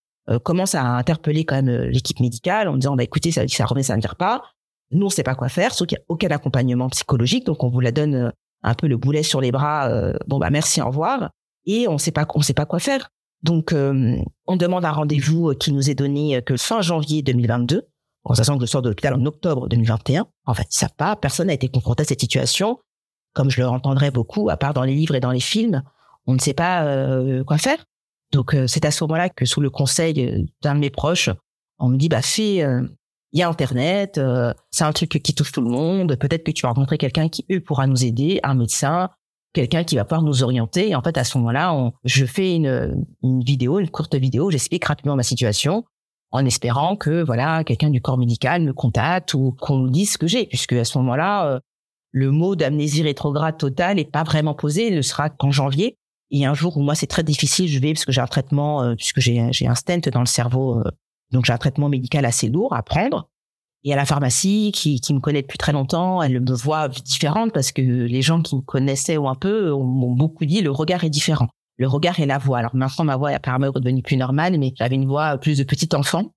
commence 0.44 0.76
à 0.76 0.84
interpeller 0.84 1.46
quand 1.46 1.56
même 1.56 1.70
euh, 1.70 1.88
l'équipe 1.88 2.20
médicale 2.20 2.68
en 2.68 2.78
disant 2.78 2.96
bah 2.96 3.04
écoutez 3.04 3.32
ça 3.32 3.48
ça 3.48 3.66
remet 3.66 3.84
ça 3.84 3.96
ne 3.96 4.02
vient 4.02 4.14
pas. 4.18 4.44
Nous 4.92 5.06
on 5.06 5.10
sait 5.10 5.24
pas 5.24 5.36
quoi 5.36 5.50
faire 5.50 5.74
sauf 5.74 5.88
qu'il 5.88 5.98
n'y 5.98 6.02
a 6.02 6.06
aucun 6.10 6.30
accompagnement 6.30 6.90
psychologique 6.90 7.46
donc 7.46 7.64
on 7.64 7.70
vous 7.70 7.80
la 7.80 7.92
donne 7.92 8.16
euh, 8.16 8.30
un 8.64 8.74
peu 8.74 8.88
le 8.88 8.98
boulet 8.98 9.24
sur 9.24 9.42
les 9.42 9.52
bras 9.52 9.92
bon 10.26 10.40
bah 10.40 10.50
merci 10.50 10.82
au 10.82 10.88
revoir. 10.88 11.30
Et 11.68 11.88
on 11.88 12.00
sait 12.00 12.12
pas 12.12 12.26
on 12.34 12.42
sait 12.42 12.56
pas 12.56 12.66
quoi 12.66 12.80
faire. 12.80 13.10
Donc 13.44 13.76
on 13.76 14.56
demande 14.56 14.86
un 14.86 14.92
rendez-vous 14.92 15.54
qui 15.54 15.72
nous 15.72 15.92
est 15.92 15.94
donné 15.94 16.42
que 16.42 16.58
fin 16.58 16.82
janvier 16.82 17.22
2022 17.22 17.84
en 18.24 18.34
sachant 18.34 18.58
que 18.58 18.66
je 18.66 18.72
sors 18.72 18.82
de 18.82 18.90
l'hôpital 18.90 19.14
en 19.14 19.24
octobre 19.28 19.68
2021 19.68 20.26
en 20.46 20.54
fait 20.56 20.66
ça 20.72 20.90
pas 20.90 21.16
personne 21.16 21.48
n'a 21.48 21.54
été 21.54 21.70
confronté 21.70 22.02
à 22.02 22.06
cette 22.06 22.22
situation. 22.22 22.80
Comme 23.34 23.52
je 23.52 23.62
le 23.62 23.68
entendrais 23.68 24.10
beaucoup 24.10 24.50
à 24.50 24.58
part 24.58 24.74
dans 24.74 24.84
les 24.84 24.96
livres 24.96 25.14
et 25.14 25.20
dans 25.20 25.32
les 25.32 25.40
films 25.40 25.84
on 26.26 26.34
ne 26.34 26.40
sait 26.40 26.56
pas 26.56 26.84
quoi 27.46 27.60
faire 27.60 27.86
donc 28.32 28.54
euh, 28.54 28.68
c'est 28.68 28.86
à 28.86 28.92
ce 28.92 29.04
moment-là 29.04 29.30
que 29.30 29.46
sous 29.46 29.62
le 29.62 29.70
conseil 29.70 30.26
euh, 30.26 30.44
d'un 30.62 30.76
de 30.76 30.80
mes 30.80 30.90
proches, 30.90 31.30
on 31.80 31.90
me 31.90 31.98
dit 31.98 32.10
bah 32.10 32.22
fais 32.22 32.64
euh, 32.64 32.88
il 33.34 33.40
y 33.40 33.44
a 33.44 33.50
internet, 33.50 34.18
c'est 34.72 34.86
un 34.86 34.94
truc 34.94 35.10
qui 35.10 35.36
touche 35.36 35.52
tout 35.52 35.60
le 35.60 35.70
monde, 35.70 36.16
peut-être 36.16 36.46
que 36.46 36.52
tu 36.52 36.62
vas 36.62 36.70
rencontrer 36.70 36.98
quelqu'un 36.98 37.28
qui 37.28 37.46
eux 37.52 37.60
pourra 37.60 37.86
nous 37.86 38.06
aider, 38.06 38.40
un 38.44 38.54
médecin, 38.54 39.10
quelqu'un 39.52 39.84
qui 39.84 39.98
va 39.98 40.06
pouvoir 40.06 40.22
nous 40.22 40.42
orienter. 40.42 40.92
Et 40.92 40.96
en 40.96 41.02
fait, 41.02 41.18
à 41.18 41.26
ce 41.26 41.38
moment-là, 41.40 41.92
je 42.06 42.26
fais 42.26 42.56
une, 42.56 43.06
une 43.24 43.44
vidéo, 43.44 43.80
une 43.80 43.90
courte 43.90 44.16
vidéo, 44.16 44.52
j'explique 44.52 44.86
rapidement 44.86 45.18
ma 45.18 45.24
situation 45.24 45.84
en 46.36 46.46
espérant 46.46 46.96
que 46.96 47.24
voilà 47.24 47.64
quelqu'un 47.64 47.90
du 47.90 48.02
corps 48.02 48.18
médical 48.18 48.62
me 48.62 48.74
contacte 48.74 49.34
ou 49.34 49.56
qu'on 49.60 49.80
me 49.80 49.90
dise 49.90 50.14
ce 50.14 50.18
que 50.18 50.28
j'ai, 50.28 50.46
puisque 50.46 50.74
à 50.74 50.84
ce 50.84 50.98
moment-là, 50.98 51.48
euh, 51.48 51.60
le 52.12 52.32
mot 52.32 52.56
d'amnésie 52.56 53.04
rétrograde 53.04 53.58
totale 53.58 53.98
n'est 53.98 54.06
pas 54.06 54.24
vraiment 54.24 54.54
posé, 54.54 54.88
il 54.88 54.96
ne 54.96 55.02
sera 55.02 55.30
qu'en 55.30 55.52
janvier. 55.52 55.98
Et 56.32 56.46
un 56.46 56.54
jour 56.54 56.78
où 56.78 56.82
moi 56.82 56.96
c'est 56.96 57.08
très 57.08 57.24
difficile, 57.24 57.68
je 57.68 57.80
vais 57.80 57.94
parce 57.94 58.06
que 58.06 58.12
j'ai 58.12 58.22
un 58.22 58.28
traitement, 58.28 58.82
euh, 58.84 58.96
puisque 58.96 59.20
j'ai 59.20 59.40
un 59.40 59.76
stent 59.76 60.10
dans 60.12 60.20
le 60.20 60.26
cerveau, 60.26 60.80
euh, 60.80 60.92
donc 61.32 61.46
j'ai 61.46 61.54
un 61.54 61.58
traitement 61.58 61.90
médical 61.90 62.26
assez 62.26 62.50
lourd 62.50 62.74
à 62.74 62.84
prendre. 62.84 63.30
Et 63.84 63.94
à 63.94 63.96
la 63.96 64.06
pharmacie, 64.06 64.72
qui, 64.74 65.00
qui 65.00 65.14
me 65.14 65.20
connaît 65.20 65.44
depuis 65.44 65.60
très 65.60 65.72
longtemps, 65.72 66.24
elle 66.24 66.42
me 66.42 66.54
voit 66.56 66.88
différente 66.90 67.54
parce 67.54 67.72
que 67.72 67.82
les 67.82 68.22
gens 68.24 68.42
qui 68.42 68.56
me 68.56 68.62
connaissaient 68.62 69.18
ou 69.18 69.28
un 69.30 69.36
peu 69.36 69.70
m'ont 69.72 70.16
beaucoup 70.16 70.46
dit 70.46 70.62
le 70.62 70.72
regard 70.72 71.04
est 71.04 71.10
différent 71.12 71.50
le 71.78 71.88
regard 71.88 72.20
et 72.20 72.26
la 72.26 72.38
voix. 72.38 72.60
Alors 72.60 72.76
maintenant, 72.76 73.06
ma 73.06 73.16
voix 73.16 73.32
est 73.32 73.36
apparemment 73.36 73.72
redevenue 73.74 74.02
plus 74.02 74.18
normale, 74.18 74.58
mais 74.58 74.74
j'avais 74.78 74.96
une 74.96 75.08
voix 75.08 75.38
plus 75.38 75.58
de 75.58 75.64
petit 75.64 75.90
enfant. 75.94 76.32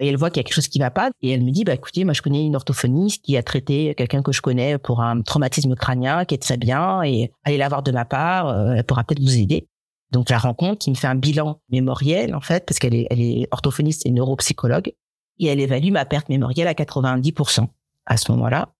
Et 0.00 0.08
elle 0.08 0.16
voit 0.16 0.30
qu'il 0.30 0.38
y 0.38 0.40
a 0.40 0.44
quelque 0.44 0.54
chose 0.54 0.68
qui 0.68 0.78
va 0.78 0.90
pas. 0.90 1.10
Et 1.22 1.30
elle 1.30 1.42
me 1.42 1.50
dit, 1.50 1.64
bah, 1.64 1.74
écoutez, 1.74 2.04
moi, 2.04 2.14
je 2.14 2.22
connais 2.22 2.44
une 2.44 2.54
orthophoniste 2.54 3.24
qui 3.24 3.36
a 3.36 3.42
traité 3.42 3.94
quelqu'un 3.96 4.22
que 4.22 4.32
je 4.32 4.40
connais 4.40 4.78
pour 4.78 5.00
un 5.00 5.22
traumatisme 5.22 5.74
crânien 5.74 6.24
qui 6.24 6.34
est 6.34 6.42
très 6.42 6.56
bien 6.56 7.02
et 7.02 7.32
allez 7.44 7.56
la 7.56 7.68
voir 7.68 7.82
de 7.82 7.90
ma 7.90 8.04
part, 8.04 8.48
euh, 8.48 8.74
elle 8.76 8.84
pourra 8.84 9.04
peut-être 9.04 9.22
vous 9.22 9.36
aider. 9.36 9.66
Donc, 10.10 10.30
la 10.30 10.38
rencontre, 10.38 10.78
qui 10.78 10.90
me 10.90 10.94
fait 10.94 11.08
un 11.08 11.16
bilan 11.16 11.60
mémoriel, 11.68 12.34
en 12.34 12.40
fait, 12.40 12.64
parce 12.64 12.78
qu'elle 12.78 12.94
est, 12.94 13.48
orthophoniste 13.50 14.06
et 14.06 14.10
neuropsychologue. 14.10 14.92
Et 15.40 15.46
elle 15.46 15.60
évalue 15.60 15.90
ma 15.90 16.04
perte 16.04 16.28
mémorielle 16.28 16.68
à 16.68 16.74
90% 16.74 17.66
à 18.06 18.16
ce 18.16 18.32
moment-là. 18.32 18.72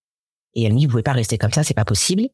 Et 0.54 0.64
elle 0.64 0.72
me 0.72 0.78
dit, 0.78 0.86
vous 0.86 0.92
pouvez 0.92 1.02
pas 1.02 1.12
rester 1.12 1.36
comme 1.36 1.52
ça, 1.52 1.62
c'est 1.62 1.74
pas 1.74 1.84
possible 1.84 2.28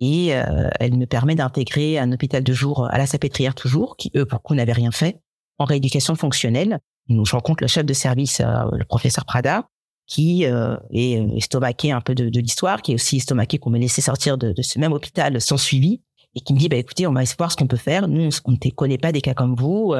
et 0.00 0.34
euh, 0.34 0.68
elle 0.80 0.96
me 0.96 1.06
permet 1.06 1.34
d'intégrer 1.34 1.98
un 1.98 2.10
hôpital 2.12 2.42
de 2.42 2.52
jour 2.52 2.86
à 2.90 2.98
la 2.98 3.06
Sapétrière 3.06 3.54
toujours, 3.54 3.96
qui 3.96 4.10
eux 4.16 4.26
pour 4.26 4.42
coup 4.42 4.54
n'avaient 4.54 4.72
rien 4.72 4.90
fait, 4.90 5.20
en 5.58 5.64
rééducation 5.64 6.14
fonctionnelle. 6.14 6.80
Je 7.08 7.32
rencontre 7.32 7.62
le 7.62 7.68
chef 7.68 7.84
de 7.84 7.92
service, 7.92 8.40
euh, 8.40 8.64
le 8.72 8.84
professeur 8.84 9.24
Prada, 9.24 9.68
qui 10.06 10.46
euh, 10.46 10.76
est 10.90 11.18
estomaqué 11.36 11.92
un 11.92 12.00
peu 12.00 12.14
de, 12.14 12.28
de 12.28 12.40
l'histoire, 12.40 12.82
qui 12.82 12.92
est 12.92 12.94
aussi 12.94 13.16
estomaqué 13.16 13.58
qu'on 13.58 13.70
me 13.70 13.78
laissé 13.78 14.00
sortir 14.00 14.38
de, 14.38 14.52
de, 14.52 14.62
ce 14.62 14.78
même 14.78 14.92
hôpital 14.92 15.40
sans 15.40 15.56
suivi, 15.56 16.00
et 16.34 16.40
qui 16.40 16.54
me 16.54 16.58
dit, 16.58 16.68
bah 16.68 16.76
écoutez, 16.76 17.06
on 17.06 17.12
va 17.12 17.22
voir 17.38 17.52
ce 17.52 17.56
qu'on 17.56 17.66
peut 17.66 17.76
faire. 17.76 18.08
Nous, 18.08 18.28
on 18.44 18.52
ne 18.52 18.70
connaît 18.70 18.98
pas 18.98 19.12
des 19.12 19.20
cas 19.20 19.34
comme 19.34 19.54
vous. 19.54 19.94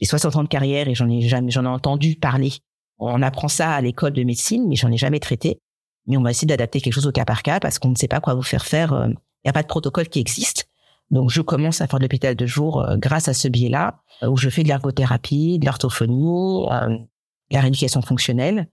J'ai 0.00 0.06
60 0.06 0.36
ans 0.36 0.42
de 0.42 0.48
carrière 0.48 0.88
et 0.88 0.94
j'en 0.94 1.08
ai 1.10 1.20
jamais, 1.20 1.50
j'en 1.50 1.64
ai 1.64 1.68
entendu 1.68 2.16
parler. 2.16 2.52
On 2.98 3.20
apprend 3.20 3.48
ça 3.48 3.72
à 3.72 3.80
l'école 3.82 4.12
de 4.12 4.22
médecine, 4.22 4.66
mais 4.68 4.76
j'en 4.76 4.90
ai 4.90 4.96
jamais 4.96 5.20
traité. 5.20 5.60
Mais 6.06 6.16
on 6.16 6.22
va 6.22 6.30
essayer 6.30 6.46
d'adapter 6.46 6.80
quelque 6.80 6.94
chose 6.94 7.06
au 7.06 7.12
cas 7.12 7.26
par 7.26 7.42
cas 7.42 7.60
parce 7.60 7.78
qu'on 7.78 7.90
ne 7.90 7.94
sait 7.94 8.08
pas 8.08 8.20
quoi 8.20 8.32
vous 8.32 8.42
faire 8.42 8.64
faire 8.64 9.10
il 9.46 9.48
n'y 9.48 9.50
a 9.50 9.52
pas 9.52 9.62
de 9.62 9.68
protocole 9.68 10.08
qui 10.08 10.18
existe. 10.18 10.68
Donc, 11.10 11.30
je 11.30 11.40
commence 11.40 11.80
à 11.80 11.86
faire 11.86 11.98
de 11.98 12.04
l'hôpital 12.04 12.34
de 12.34 12.46
jour 12.46 12.82
euh, 12.82 12.96
grâce 12.96 13.28
à 13.28 13.34
ce 13.34 13.48
biais-là, 13.48 14.00
euh, 14.22 14.28
où 14.28 14.36
je 14.36 14.48
fais 14.48 14.62
de 14.62 14.68
l'ergothérapie, 14.68 15.58
de 15.58 15.66
l'orthophonie, 15.66 16.66
euh, 16.70 16.88
de 16.88 17.54
la 17.54 17.60
rééducation 17.60 18.02
fonctionnelle, 18.02 18.68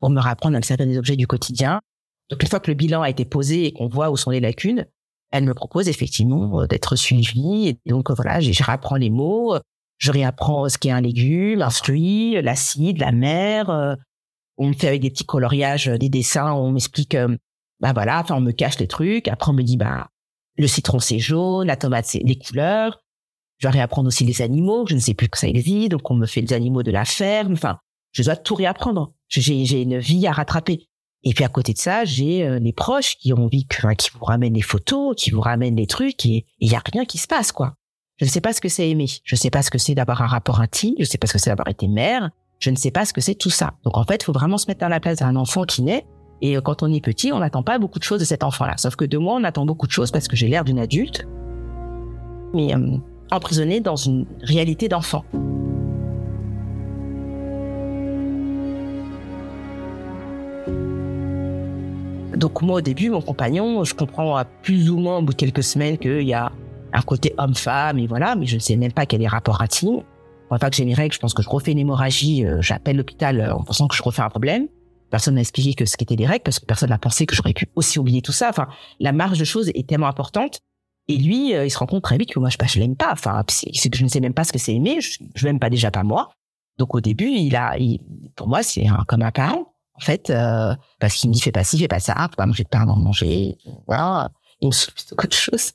pour 0.00 0.10
me 0.10 0.20
rapprendre 0.20 0.56
à 0.56 0.58
me 0.58 0.64
servir 0.64 0.86
des 0.86 0.98
objets 0.98 1.16
du 1.16 1.26
quotidien. 1.26 1.80
Donc, 2.28 2.42
une 2.42 2.48
fois 2.48 2.60
que 2.60 2.70
le 2.70 2.74
bilan 2.74 3.02
a 3.02 3.10
été 3.10 3.24
posé 3.24 3.66
et 3.66 3.72
qu'on 3.72 3.88
voit 3.88 4.10
où 4.10 4.16
sont 4.16 4.30
les 4.30 4.40
lacunes, 4.40 4.86
elle 5.30 5.44
me 5.44 5.54
propose 5.54 5.88
effectivement 5.88 6.66
d'être 6.66 6.96
suivie. 6.96 7.68
Et 7.68 7.90
donc, 7.90 8.10
voilà, 8.10 8.40
je, 8.40 8.50
je 8.50 8.64
réapprends 8.64 8.96
les 8.96 9.10
mots, 9.10 9.56
je 9.98 10.10
réapprends 10.10 10.68
ce 10.68 10.78
qu'est 10.78 10.90
un 10.90 11.00
légume, 11.00 11.62
un 11.62 11.70
fruit, 11.70 12.40
l'acide, 12.42 12.98
la 12.98 13.12
mer. 13.12 13.96
on 14.56 14.68
me 14.68 14.72
fait 14.72 14.88
avec 14.88 15.02
des 15.02 15.10
petits 15.10 15.24
coloriages, 15.24 15.86
des 15.86 16.08
dessins, 16.08 16.52
on 16.52 16.72
m'explique, 16.72 17.16
bah 17.80 17.92
voilà, 17.92 18.20
enfin, 18.20 18.36
on 18.36 18.40
me 18.40 18.52
cache 18.52 18.78
les 18.78 18.88
trucs. 18.88 19.28
Après, 19.28 19.50
on 19.50 19.54
me 19.54 19.62
dit, 19.62 19.76
bah, 19.76 20.08
le 20.56 20.66
citron 20.66 20.98
c'est 20.98 21.18
jaune, 21.18 21.66
la 21.66 21.76
tomate 21.76 22.06
c'est 22.06 22.22
les 22.24 22.38
couleurs. 22.38 23.00
Je 23.58 23.66
dois 23.66 23.72
réapprendre 23.72 24.08
aussi 24.08 24.24
les 24.24 24.42
animaux, 24.42 24.86
je 24.86 24.94
ne 24.94 25.00
sais 25.00 25.14
plus 25.14 25.28
que 25.28 25.38
ça 25.38 25.48
existe, 25.48 25.90
donc 25.90 26.10
on 26.10 26.14
me 26.14 26.26
fait 26.26 26.42
les 26.42 26.52
animaux 26.52 26.82
de 26.82 26.90
la 26.90 27.04
ferme. 27.04 27.54
Enfin, 27.54 27.78
je 28.12 28.22
dois 28.22 28.36
tout 28.36 28.54
réapprendre. 28.54 29.12
J'ai 29.28 29.82
une 29.82 29.98
vie 29.98 30.26
à 30.26 30.32
rattraper. 30.32 30.88
Et 31.24 31.32
puis 31.32 31.42
à 31.42 31.48
côté 31.48 31.72
de 31.72 31.78
ça, 31.78 32.04
j'ai 32.04 32.46
euh, 32.46 32.58
les 32.58 32.72
proches 32.72 33.16
qui 33.16 33.32
ont 33.32 33.44
envie 33.44 33.66
que, 33.66 33.94
qui 33.94 34.10
vous 34.14 34.24
ramènent 34.24 34.54
les 34.54 34.62
photos, 34.62 35.14
qui 35.16 35.30
vous 35.30 35.40
ramènent 35.40 35.74
les 35.74 35.86
trucs, 35.86 36.24
et 36.24 36.46
il 36.60 36.70
y 36.70 36.76
a 36.76 36.82
rien 36.92 37.04
qui 37.04 37.18
se 37.18 37.26
passe, 37.26 37.50
quoi. 37.50 37.74
Je 38.18 38.24
ne 38.24 38.30
sais 38.30 38.40
pas 38.40 38.52
ce 38.52 38.60
que 38.60 38.68
c'est 38.68 38.88
aimer. 38.88 39.08
Je 39.24 39.34
ne 39.34 39.38
sais 39.38 39.50
pas 39.50 39.62
ce 39.62 39.70
que 39.70 39.78
c'est 39.78 39.94
d'avoir 39.94 40.22
un 40.22 40.26
rapport 40.26 40.60
intime. 40.60 40.94
Je 40.96 41.02
ne 41.02 41.06
sais 41.06 41.18
pas 41.18 41.26
ce 41.26 41.34
que 41.34 41.38
c'est 41.38 41.50
d'avoir 41.50 41.68
été 41.68 41.88
mère. 41.88 42.30
Je 42.60 42.70
ne 42.70 42.76
sais 42.76 42.90
pas 42.90 43.04
ce 43.04 43.12
que 43.12 43.20
c'est 43.20 43.34
tout 43.34 43.50
ça. 43.50 43.74
Donc 43.84 43.96
en 43.98 44.04
fait, 44.04 44.22
il 44.22 44.24
faut 44.24 44.32
vraiment 44.32 44.56
se 44.56 44.66
mettre 44.68 44.80
dans 44.80 44.88
la 44.88 45.00
place 45.00 45.18
d'un 45.18 45.36
enfant 45.36 45.64
qui 45.64 45.82
naît 45.82 46.06
et 46.42 46.56
euh, 46.56 46.60
quand 46.60 46.82
on 46.82 46.92
est 46.92 47.00
petit, 47.00 47.32
on 47.32 47.38
n'attend 47.38 47.62
pas 47.62 47.78
beaucoup 47.78 47.98
de 47.98 48.04
choses 48.04 48.20
de 48.20 48.24
cet 48.24 48.44
enfant-là. 48.44 48.74
Sauf 48.76 48.96
que 48.96 49.04
de 49.04 49.18
moi, 49.18 49.34
on 49.34 49.44
attend 49.44 49.64
beaucoup 49.66 49.86
de 49.86 49.92
choses 49.92 50.10
parce 50.10 50.28
que 50.28 50.36
j'ai 50.36 50.48
l'air 50.48 50.64
d'une 50.64 50.78
adulte, 50.78 51.26
mais 52.54 52.74
euh, 52.74 52.96
emprisonnée 53.30 53.80
dans 53.80 53.96
une 53.96 54.26
réalité 54.42 54.88
d'enfant. 54.88 55.24
Donc 62.36 62.60
moi, 62.60 62.76
au 62.76 62.80
début, 62.82 63.08
mon 63.08 63.22
compagnon, 63.22 63.82
je 63.84 63.94
comprends 63.94 64.36
à 64.36 64.44
plus 64.44 64.90
ou 64.90 64.98
moins 64.98 65.18
au 65.18 65.22
bout 65.22 65.32
de 65.32 65.38
quelques 65.38 65.62
semaines 65.62 65.96
qu'il 65.96 66.22
y 66.22 66.34
a 66.34 66.52
un 66.92 67.00
côté 67.00 67.34
homme-femme 67.38 67.98
et 67.98 68.06
voilà, 68.06 68.36
mais 68.36 68.44
je 68.46 68.56
ne 68.56 68.60
sais 68.60 68.76
même 68.76 68.92
pas 68.92 69.06
quel 69.06 69.22
est 69.22 69.24
le 69.24 69.30
rapport 69.30 69.62
intime. 69.62 70.02
Une 70.50 70.58
fois 70.58 70.70
que 70.70 70.76
j'ai 70.76 70.84
mes 70.84 70.94
règles, 70.94 71.14
je 71.14 71.18
pense 71.18 71.34
que 71.34 71.42
je 71.42 71.48
refais 71.48 71.72
une 71.72 71.78
hémorragie, 71.78 72.44
euh, 72.44 72.60
j'appelle 72.60 72.96
l'hôpital 72.96 73.52
en 73.52 73.64
pensant 73.64 73.88
que 73.88 73.96
je 73.96 74.02
refais 74.02 74.22
un 74.22 74.28
problème. 74.28 74.68
Personne 75.10 75.34
n'a 75.34 75.40
expliqué 75.40 75.74
que 75.74 75.84
ce 75.84 75.96
qu'étaient 75.96 76.16
les 76.16 76.26
règles 76.26 76.42
parce 76.42 76.58
que 76.58 76.66
personne 76.66 76.90
n'a 76.90 76.98
pensé 76.98 77.26
que 77.26 77.34
j'aurais 77.34 77.52
pu 77.52 77.68
aussi 77.76 77.98
oublier 77.98 78.22
tout 78.22 78.32
ça. 78.32 78.48
Enfin, 78.48 78.68
la 79.00 79.12
marge 79.12 79.38
de 79.38 79.44
choses 79.44 79.68
est 79.74 79.88
tellement 79.88 80.08
importante. 80.08 80.60
Et 81.08 81.16
lui, 81.16 81.54
euh, 81.54 81.64
il 81.64 81.70
se 81.70 81.78
rend 81.78 81.86
compte 81.86 82.02
très 82.02 82.18
vite 82.18 82.32
que 82.32 82.40
moi, 82.40 82.48
je, 82.48 82.56
je 82.66 82.78
l'aime 82.80 82.96
pas. 82.96 83.12
Enfin, 83.12 83.44
c'est 83.48 83.90
que 83.90 83.96
je 83.96 84.02
ne 84.02 84.08
sais 84.08 84.20
même 84.20 84.34
pas 84.34 84.44
ce 84.44 84.52
que 84.52 84.58
c'est 84.58 84.74
aimer. 84.74 85.00
Je, 85.00 85.18
je 85.34 85.44
l'aime 85.46 85.60
pas 85.60 85.70
déjà 85.70 85.90
pas 85.90 86.02
moi. 86.02 86.30
Donc 86.78 86.94
au 86.94 87.00
début, 87.00 87.30
il 87.30 87.54
a, 87.56 87.76
pour 88.34 88.48
moi, 88.48 88.62
c'est 88.62 88.86
comme 89.06 89.22
un 89.22 89.30
parent 89.30 89.72
en 89.96 90.00
fait, 90.00 90.30
euh, 90.30 90.74
parce 91.00 91.14
qu'il 91.14 91.30
me 91.30 91.34
dit 91.34 91.40
fais 91.40 91.52
pas 91.52 91.64
ci, 91.64 91.78
fais 91.78 91.88
pas 91.88 92.00
ça, 92.00 92.14
faut 92.30 92.36
pas 92.36 92.46
manger 92.46 92.64
de 92.64 92.68
pain 92.68 92.82
avant 92.82 92.96
de 92.96 93.02
manger. 93.02 93.56
Voilà, 93.86 94.30
il 94.60 94.68
me 94.68 94.72
souffle 94.72 94.94
autre 95.12 95.36
chose. 95.36 95.72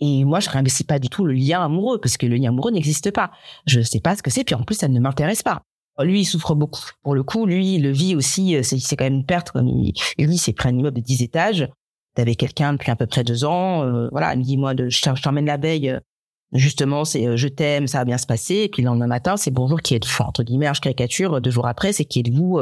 Et 0.00 0.24
moi, 0.24 0.40
je 0.40 0.48
réinvestis 0.48 0.84
pas 0.84 0.98
du 0.98 1.10
tout 1.10 1.26
le 1.26 1.34
lien 1.34 1.62
amoureux 1.62 2.00
parce 2.00 2.16
que 2.16 2.24
le 2.24 2.36
lien 2.36 2.48
amoureux 2.48 2.70
n'existe 2.70 3.10
pas. 3.10 3.30
Je 3.66 3.82
sais 3.82 4.00
pas 4.00 4.16
ce 4.16 4.22
que 4.22 4.30
c'est, 4.30 4.44
puis 4.44 4.54
en 4.54 4.62
plus, 4.62 4.76
ça 4.76 4.88
ne 4.88 4.98
m'intéresse 4.98 5.42
pas. 5.42 5.62
Lui, 5.98 6.20
il 6.20 6.24
souffre 6.24 6.54
beaucoup. 6.54 6.82
Pour 7.02 7.14
le 7.14 7.22
coup, 7.22 7.46
lui, 7.46 7.74
il 7.74 7.82
le 7.82 7.90
vit 7.90 8.14
aussi. 8.14 8.56
Euh, 8.56 8.62
c'est 8.62 8.96
quand 8.96 9.04
même 9.04 9.14
une 9.14 9.26
perte. 9.26 9.50
Comme 9.50 9.68
il, 9.68 9.92
lui, 10.18 10.38
c'est 10.38 10.52
pris 10.52 10.68
un 10.68 10.76
immeuble 10.76 10.96
de 10.96 11.02
10 11.02 11.22
étages. 11.22 11.68
T'avais 12.14 12.34
quelqu'un 12.34 12.72
depuis 12.72 12.90
à 12.90 12.96
peu 12.96 13.06
près 13.06 13.24
deux 13.24 13.44
ans. 13.44 13.84
Euh, 13.84 14.08
voilà, 14.10 14.34
il 14.34 14.40
me 14.40 14.44
dit 14.44 14.56
moi, 14.56 14.72
je 14.76 15.22
t'emmène 15.22 15.46
la 15.46 15.56
veille. 15.56 15.90
Euh, 15.90 16.00
justement, 16.52 17.04
c'est 17.04 17.36
je 17.36 17.48
t'aime, 17.48 17.86
ça 17.86 17.98
va 17.98 18.04
bien 18.04 18.18
se 18.18 18.26
passer. 18.26 18.56
Et 18.56 18.68
puis 18.68 18.82
le 18.82 18.86
lendemain 18.86 19.06
matin, 19.06 19.36
c'est 19.36 19.50
bonjour 19.50 19.80
qui 19.80 19.94
est 19.94 20.00
de 20.00 20.22
entre 20.22 20.42
guillemets, 20.42 20.72
je 20.74 20.80
caricature. 20.80 21.40
Deux 21.40 21.50
jours 21.50 21.66
après, 21.66 21.92
c'est 21.92 22.04
qui 22.04 22.20
est 22.20 22.24
de 22.24 22.32
vous. 22.32 22.60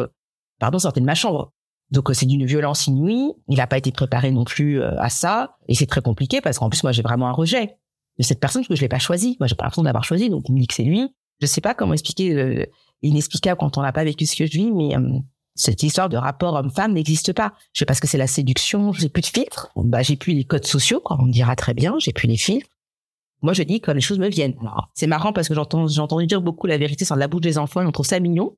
pardon, 0.58 0.78
sortez 0.78 1.00
de 1.00 1.06
ma 1.06 1.14
chambre. 1.14 1.52
Donc 1.90 2.10
c'est 2.12 2.26
d'une 2.26 2.44
violence 2.44 2.86
inouïe. 2.86 3.32
Il 3.48 3.56
n'a 3.56 3.66
pas 3.66 3.78
été 3.78 3.92
préparé 3.92 4.30
non 4.30 4.44
plus 4.44 4.82
à 4.82 5.08
ça, 5.08 5.56
et 5.68 5.74
c'est 5.74 5.86
très 5.86 6.02
compliqué 6.02 6.42
parce 6.42 6.58
qu'en 6.58 6.68
plus 6.68 6.82
moi 6.82 6.92
j'ai 6.92 7.00
vraiment 7.00 7.28
un 7.28 7.32
rejet 7.32 7.78
de 8.18 8.24
cette 8.24 8.40
personne 8.40 8.60
parce 8.60 8.68
que 8.68 8.76
je 8.76 8.82
l'ai 8.82 8.88
pas 8.88 8.98
choisi. 8.98 9.38
Moi 9.40 9.46
j'ai 9.46 9.54
pas 9.54 9.64
l'impression 9.64 9.84
d'avoir 9.84 10.04
choisi, 10.04 10.28
donc 10.28 10.44
on 10.50 10.52
me 10.52 10.60
dit 10.60 10.66
que 10.66 10.74
c'est 10.74 10.82
lui. 10.82 11.08
Je 11.40 11.46
sais 11.46 11.62
pas 11.62 11.72
comment 11.72 11.94
expliquer 11.94 12.68
inexplicable 13.02 13.58
quand 13.58 13.78
on 13.78 13.82
n'a 13.82 13.92
pas 13.92 14.04
vécu 14.04 14.26
ce 14.26 14.36
que 14.36 14.46
je 14.46 14.52
vis, 14.52 14.70
mais 14.70 14.96
euh, 14.96 15.18
cette 15.54 15.82
histoire 15.82 16.08
de 16.08 16.16
rapport 16.16 16.54
homme-femme 16.54 16.92
n'existe 16.92 17.32
pas. 17.32 17.52
Je 17.72 17.80
sais 17.80 17.84
pas 17.84 17.94
ce 17.94 18.00
que 18.00 18.06
c'est 18.06 18.18
la 18.18 18.26
séduction, 18.26 18.92
j'ai 18.92 19.08
plus 19.08 19.22
de 19.22 19.26
filtres. 19.26 19.70
Bah, 19.76 20.02
j'ai 20.02 20.16
plus 20.16 20.32
les 20.32 20.44
codes 20.44 20.66
sociaux, 20.66 21.00
quoi. 21.00 21.16
On 21.20 21.26
dira 21.26 21.56
très 21.56 21.74
bien, 21.74 21.96
j'ai 21.98 22.12
plus 22.12 22.28
les 22.28 22.36
filtres. 22.36 22.68
Moi, 23.42 23.52
je 23.52 23.62
dis 23.62 23.80
quand 23.80 23.92
les 23.92 24.00
choses 24.00 24.18
me 24.18 24.28
viennent. 24.28 24.56
C'est 24.94 25.06
marrant 25.06 25.32
parce 25.32 25.48
que 25.48 25.54
j'entends, 25.54 25.86
j'ai 25.86 26.00
entendu 26.00 26.26
dire 26.26 26.42
beaucoup 26.42 26.66
la 26.66 26.78
vérité 26.78 27.04
sur 27.04 27.16
la 27.16 27.28
bouche 27.28 27.42
des 27.42 27.58
enfants 27.58 27.82
et 27.82 27.86
on 27.86 27.92
trouve 27.92 28.06
ça 28.06 28.18
mignon. 28.18 28.56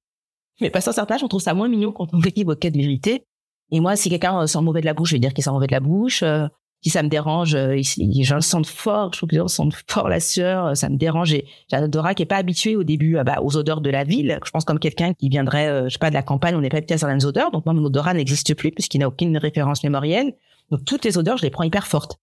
Mais 0.60 0.70
pas 0.70 0.78
un 0.78 0.92
certain 0.92 1.14
âge, 1.14 1.22
on 1.22 1.28
trouve 1.28 1.40
ça 1.40 1.54
moins 1.54 1.68
mignon 1.68 1.92
quand 1.92 2.12
on 2.12 2.18
vit 2.18 2.44
vos 2.44 2.54
de 2.54 2.60
vérité. 2.60 3.24
Et 3.72 3.80
moi, 3.80 3.96
si 3.96 4.10
quelqu'un 4.10 4.46
sent 4.46 4.60
mauvais 4.60 4.80
de 4.80 4.86
la 4.86 4.94
bouche, 4.94 5.10
je 5.10 5.14
vais 5.14 5.20
dire 5.20 5.32
qu'il 5.32 5.44
sent 5.44 5.50
mauvais 5.50 5.66
de 5.66 5.72
la 5.72 5.80
bouche. 5.80 6.22
Euh, 6.22 6.48
si 6.82 6.88
ça 6.88 7.02
me 7.02 7.08
dérange, 7.08 7.54
euh, 7.54 7.80
les 7.98 8.22
gens 8.22 8.36
le 8.36 8.64
fort, 8.64 9.10
je 9.12 9.18
trouve 9.18 9.28
que 9.28 9.34
les 9.34 9.40
gens 9.40 9.48
sentent 9.48 9.74
fort 9.86 10.08
la 10.08 10.18
sueur, 10.18 10.66
euh, 10.66 10.74
ça 10.74 10.88
me 10.88 10.96
dérange. 10.96 11.28
J'ai 11.28 11.44
un 11.72 11.84
odorat 11.84 12.14
qui 12.14 12.22
est 12.22 12.26
pas 12.26 12.36
habitué 12.36 12.74
au 12.74 12.84
début 12.84 13.18
euh, 13.18 13.24
bah, 13.24 13.40
aux 13.42 13.56
odeurs 13.56 13.82
de 13.82 13.90
la 13.90 14.04
ville. 14.04 14.38
Je 14.44 14.50
pense 14.50 14.64
comme 14.64 14.78
quelqu'un 14.78 15.12
qui 15.12 15.28
viendrait, 15.28 15.84
je 15.84 15.92
sais 15.92 15.98
pas, 15.98 16.08
de 16.08 16.14
la 16.14 16.22
campagne, 16.22 16.54
on 16.54 16.60
n'est 16.60 16.70
pas 16.70 16.78
habitué 16.78 16.94
à 16.94 16.98
certaines 16.98 17.24
odeurs, 17.24 17.50
donc 17.50 17.66
moi 17.66 17.74
mon 17.74 17.84
odorat 17.84 18.14
n'existe 18.14 18.54
plus 18.54 18.72
puisqu'il 18.72 18.98
n'a 18.98 19.08
aucune 19.08 19.36
référence 19.36 19.84
mémorielle. 19.84 20.34
Donc 20.70 20.84
toutes 20.86 21.04
les 21.04 21.18
odeurs, 21.18 21.36
je 21.36 21.42
les 21.42 21.50
prends 21.50 21.64
hyper 21.64 21.86
fortes. 21.86 22.18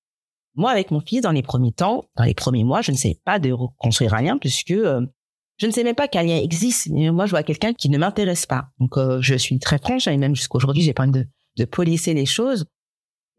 Moi, 0.56 0.72
avec 0.72 0.90
mon 0.90 1.02
fils, 1.02 1.22
dans 1.22 1.32
les 1.32 1.44
premiers 1.44 1.72
temps, 1.72 2.06
dans 2.18 2.24
les 2.24 2.34
premiers 2.34 2.64
mois, 2.64 2.82
je 2.82 2.92
ne 2.92 2.98
sais 2.98 3.20
pas 3.24 3.38
de 3.38 3.52
reconstruire 3.52 4.16
un 4.16 4.24
lien 4.24 4.38
puisque 4.40 4.74
je 4.74 5.66
ne 5.68 5.72
sais 5.72 5.84
même 5.84 5.94
pas 5.94 6.08
qu'un 6.08 6.24
lien 6.24 6.38
existe. 6.38 6.90
Moi, 6.90 7.28
je 7.28 7.32
vois 7.32 7.44
quelqu'un 7.44 7.74
qui 7.74 7.90
ne 7.90 7.98
m'intéresse 8.00 8.48
pas. 8.48 8.70
Donc, 8.80 8.96
je 9.20 9.36
suis 9.36 9.60
très 9.60 9.78
franche 9.78 10.08
et 10.08 10.18
même 10.18 10.36
jusqu'aujourd'hui, 10.36 10.82
j'ai 10.82 10.94
pas 10.94 11.04
envie 11.04 11.12
de, 11.12 11.28
de 11.58 11.66
polisser 11.66 12.16
les 12.16 12.26
choses. 12.26 12.66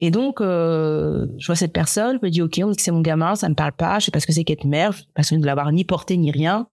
Et 0.00 0.10
donc, 0.10 0.40
euh, 0.40 1.26
je 1.38 1.46
vois 1.46 1.56
cette 1.56 1.72
personne, 1.72 2.18
je 2.20 2.26
me 2.26 2.30
dis, 2.30 2.40
OK, 2.40 2.60
on 2.62 2.70
dit 2.70 2.76
que 2.76 2.82
c'est 2.82 2.92
mon 2.92 3.00
gamin, 3.00 3.34
ça 3.34 3.48
me 3.48 3.54
parle 3.54 3.72
pas, 3.72 3.98
je 3.98 4.06
sais 4.06 4.10
pas 4.10 4.20
ce 4.20 4.26
que 4.26 4.32
c'est 4.32 4.44
qu'être 4.44 4.64
mère, 4.64 4.92
je 4.92 4.98
suis 4.98 5.06
pas 5.12 5.22
de 5.22 5.46
l'avoir 5.46 5.72
ni 5.72 5.84
porté 5.84 6.16
ni 6.16 6.30
rien. 6.30 6.68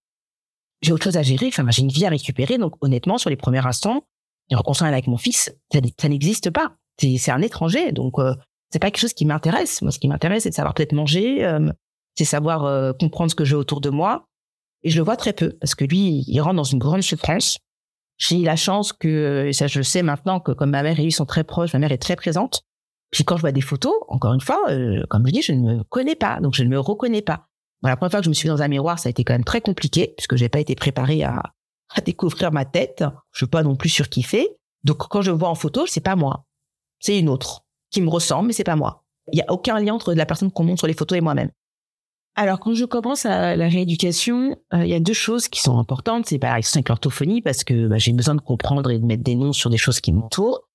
J'ai 0.82 0.92
autre 0.92 1.04
chose 1.04 1.16
à 1.16 1.22
gérer, 1.22 1.48
enfin, 1.48 1.68
j'ai 1.70 1.82
une 1.82 1.88
vie 1.88 2.06
à 2.06 2.10
récupérer. 2.10 2.58
Donc, 2.58 2.74
honnêtement, 2.82 3.18
sur 3.18 3.30
les 3.30 3.36
premiers 3.36 3.66
instants, 3.66 4.04
reconstruire 4.54 4.92
avec 4.92 5.08
mon 5.08 5.16
fils, 5.16 5.52
ça, 5.72 6.08
n'existe 6.08 6.50
pas. 6.50 6.76
C'est 6.98 7.30
un 7.30 7.42
étranger. 7.42 7.92
Donc, 7.92 8.18
euh, 8.18 8.34
c'est 8.70 8.78
pas 8.78 8.90
quelque 8.90 9.00
chose 9.00 9.14
qui 9.14 9.26
m'intéresse. 9.26 9.82
Moi, 9.82 9.90
ce 9.90 9.98
qui 9.98 10.08
m'intéresse, 10.08 10.44
c'est 10.44 10.50
de 10.50 10.54
savoir 10.54 10.74
peut-être 10.74 10.92
manger, 10.92 11.44
euh, 11.44 11.70
c'est 12.14 12.24
savoir 12.24 12.64
euh, 12.64 12.92
comprendre 12.92 13.30
ce 13.30 13.34
que 13.34 13.44
j'ai 13.44 13.56
autour 13.56 13.80
de 13.80 13.90
moi. 13.90 14.26
Et 14.82 14.90
je 14.90 14.98
le 14.98 15.04
vois 15.04 15.16
très 15.16 15.32
peu 15.32 15.56
parce 15.60 15.74
que 15.74 15.84
lui, 15.84 16.24
il 16.26 16.40
rentre 16.40 16.56
dans 16.56 16.64
une 16.64 16.78
grande 16.78 17.02
souffrance. 17.02 17.58
J'ai 18.18 18.38
la 18.38 18.56
chance 18.56 18.92
que, 18.92 19.46
et 19.48 19.52
ça 19.52 19.66
je 19.66 19.82
sais 19.82 20.02
maintenant, 20.02 20.40
que 20.40 20.52
comme 20.52 20.70
ma 20.70 20.82
mère 20.82 20.98
et 20.98 21.02
lui 21.02 21.12
sont 21.12 21.26
très 21.26 21.44
proches, 21.44 21.72
ma 21.72 21.80
mère 21.80 21.92
est 21.92 21.98
très 21.98 22.16
présente. 22.16 22.62
Puis 23.10 23.24
quand 23.24 23.36
je 23.36 23.42
vois 23.42 23.52
des 23.52 23.60
photos, 23.60 23.94
encore 24.08 24.34
une 24.34 24.40
fois, 24.40 24.62
euh, 24.70 25.04
comme 25.08 25.26
je 25.26 25.32
dis, 25.32 25.42
je 25.42 25.52
ne 25.52 25.76
me 25.76 25.84
connais 25.84 26.16
pas, 26.16 26.40
donc 26.40 26.54
je 26.54 26.62
ne 26.62 26.68
me 26.68 26.78
reconnais 26.78 27.22
pas. 27.22 27.46
la 27.82 27.96
première 27.96 28.10
fois 28.10 28.20
que 28.20 28.24
je 28.24 28.30
me 28.30 28.34
suis 28.34 28.48
dans 28.48 28.62
un 28.62 28.68
miroir, 28.68 28.98
ça 28.98 29.08
a 29.08 29.10
été 29.10 29.24
quand 29.24 29.34
même 29.34 29.44
très 29.44 29.60
compliqué 29.60 30.14
puisque 30.16 30.36
j'ai 30.36 30.48
pas 30.48 30.60
été 30.60 30.74
préparée 30.74 31.22
à, 31.22 31.42
à 31.94 32.00
découvrir 32.00 32.52
ma 32.52 32.64
tête. 32.64 33.04
Je 33.32 33.38
suis 33.38 33.46
pas 33.46 33.62
non 33.62 33.76
plus 33.76 33.88
surkiffée. 33.88 34.56
Donc 34.84 34.98
quand 34.98 35.22
je 35.22 35.30
me 35.30 35.36
vois 35.36 35.48
en 35.48 35.54
photo, 35.54 35.86
c'est 35.86 36.00
pas 36.00 36.16
moi, 36.16 36.44
c'est 37.00 37.18
une 37.18 37.28
autre 37.28 37.64
qui 37.90 38.00
me 38.00 38.08
ressemble, 38.08 38.48
mais 38.48 38.52
c'est 38.52 38.64
pas 38.64 38.76
moi. 38.76 39.04
Il 39.32 39.38
y 39.38 39.42
a 39.42 39.52
aucun 39.52 39.80
lien 39.80 39.94
entre 39.94 40.14
la 40.14 40.26
personne 40.26 40.50
qu'on 40.50 40.64
montre 40.64 40.80
sur 40.80 40.86
les 40.86 40.94
photos 40.94 41.18
et 41.18 41.20
moi-même. 41.20 41.50
Alors, 42.38 42.60
quand 42.60 42.74
je 42.74 42.84
commence 42.84 43.24
à 43.24 43.56
la 43.56 43.68
rééducation, 43.68 44.56
euh, 44.74 44.84
il 44.84 44.90
y 44.90 44.94
a 44.94 45.00
deux 45.00 45.14
choses 45.14 45.48
qui 45.48 45.60
sont 45.60 45.78
importantes. 45.78 46.26
C'est 46.26 46.38
par 46.38 46.54
exemple 46.54 46.90
l'orthophonie 46.90 47.40
parce 47.40 47.64
que 47.64 47.88
bah, 47.88 47.96
j'ai 47.96 48.12
besoin 48.12 48.34
de 48.34 48.42
comprendre 48.42 48.90
et 48.90 48.98
de 48.98 49.06
mettre 49.06 49.22
des 49.22 49.34
noms 49.34 49.54
sur 49.54 49.70
des 49.70 49.78
choses 49.78 50.00
qui 50.00 50.12
m'entourent. 50.12 50.65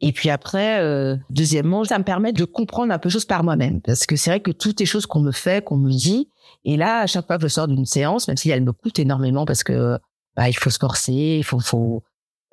Et 0.00 0.12
puis 0.12 0.30
après, 0.30 0.80
euh, 0.80 1.16
deuxièmement, 1.30 1.84
ça 1.84 1.98
me 1.98 2.04
permet 2.04 2.32
de 2.32 2.44
comprendre 2.44 2.92
un 2.92 2.98
peu 2.98 3.08
choses 3.08 3.24
par 3.24 3.42
moi-même 3.42 3.80
parce 3.80 4.06
que 4.06 4.14
c'est 4.16 4.30
vrai 4.30 4.40
que 4.40 4.52
toutes 4.52 4.78
les 4.78 4.86
choses 4.86 5.06
qu'on 5.06 5.20
me 5.20 5.32
fait, 5.32 5.64
qu'on 5.64 5.76
me 5.76 5.90
dit, 5.90 6.30
et 6.64 6.76
là, 6.76 7.00
à 7.00 7.06
chaque 7.06 7.26
fois 7.26 7.36
que 7.36 7.42
je 7.42 7.48
sors 7.48 7.66
d'une 7.66 7.84
séance, 7.84 8.28
même 8.28 8.36
si 8.36 8.50
elle 8.50 8.62
me 8.62 8.72
coûte 8.72 8.98
énormément 8.98 9.44
parce 9.44 9.64
que 9.64 9.98
bah, 10.36 10.48
il 10.48 10.56
faut 10.56 10.70
se 10.70 10.78
forcer, 10.78 11.38
il 11.38 11.44
faut, 11.44 11.58
faut 11.58 12.04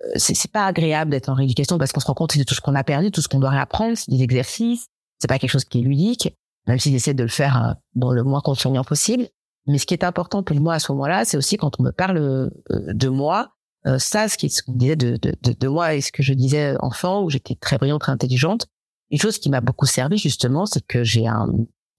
euh, 0.04 0.12
c'est 0.16 0.52
pas 0.52 0.66
agréable 0.66 1.12
d'être 1.12 1.30
en 1.30 1.36
rééducation 1.36 1.78
parce 1.78 1.92
qu'on 1.92 2.00
se 2.00 2.08
rend 2.08 2.16
compte 2.16 2.36
de 2.36 2.44
tout 2.44 2.56
ce 2.56 2.62
qu'on 2.62 2.76
a 2.76 2.84
perdu, 2.84 3.12
tout 3.12 3.22
ce 3.22 3.28
qu'on 3.28 3.40
doit 3.40 3.52
réapprendre, 3.52 3.96
c'est 3.96 4.10
des 4.10 4.24
exercices, 4.24 4.88
c'est 5.20 5.28
pas 5.28 5.38
quelque 5.38 5.52
chose 5.52 5.66
qui 5.66 5.80
est 5.80 5.84
ludique 5.84 6.36
même 6.68 6.80
s'ils 6.80 6.96
essaient 6.96 7.14
de 7.14 7.24
le 7.24 7.30
faire 7.30 7.64
euh, 7.64 7.74
dans 7.96 8.12
le 8.12 8.24
moins 8.24 8.42
contraignant 8.42 8.84
possible. 8.84 9.28
Mais 9.68 9.78
ce 9.78 9.86
qui 9.86 9.94
est 9.94 10.04
important 10.04 10.44
pour 10.44 10.60
moi 10.60 10.76
à 10.76 10.80
ce 10.80 10.92
moment-là, 10.92 11.26
c'est 11.26 11.38
aussi 11.38 11.58
quand 11.58 11.80
on 11.80 11.84
me 11.84 11.92
parle 11.92 12.18
euh, 12.18 12.50
de 12.70 13.10
moi, 13.10 13.55
euh, 13.88 14.00
ça, 14.00 14.28
ce 14.28 14.64
qu'on 14.64 14.74
disait 14.74 14.96
de, 14.96 15.18
de, 15.18 15.36
de, 15.42 15.68
moi 15.68 15.96
et 15.96 16.02
ce 16.02 16.12
que 16.12 16.24
je 16.24 16.34
disais 16.34 16.76
enfant, 16.80 17.24
où 17.24 17.30
j'étais 17.30 17.56
très 17.56 17.78
brillante, 17.78 18.02
très 18.02 18.12
intelligente, 18.12 18.68
une 19.12 19.20
chose 19.20 19.38
qui 19.38 19.50
m'a 19.50 19.62
beaucoup 19.62 19.86
servi 19.86 20.18
justement, 20.18 20.66
c'est 20.66 20.86
que 20.86 21.04
j'ai 21.04 21.28
un, 21.28 21.48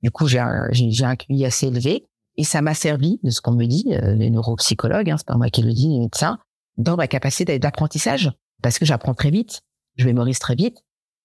du 0.02 0.10
coup, 0.10 0.26
j'ai 0.26 0.38
un, 0.38 0.68
j'ai 0.72 1.04
un 1.04 1.16
QI 1.16 1.44
assez 1.44 1.68
élevé, 1.68 2.04
et 2.36 2.44
ça 2.44 2.60
m'a 2.60 2.74
servi 2.74 3.18
de 3.22 3.30
ce 3.30 3.40
qu'on 3.40 3.52
me 3.52 3.64
dit, 3.64 3.86
les 3.88 4.28
neuropsychologues, 4.28 5.10
hein, 5.10 5.16
c'est 5.16 5.26
pas 5.26 5.36
moi 5.36 5.48
qui 5.48 5.62
le 5.62 5.72
dis, 5.72 5.88
les 5.88 6.00
médecins, 6.00 6.38
dans 6.76 6.96
ma 6.96 7.06
capacité 7.06 7.58
d'apprentissage, 7.58 8.32
parce 8.62 8.78
que 8.78 8.84
j'apprends 8.84 9.14
très 9.14 9.30
vite, 9.30 9.62
je 9.96 10.04
mémorise 10.04 10.38
très 10.38 10.54
vite, 10.54 10.82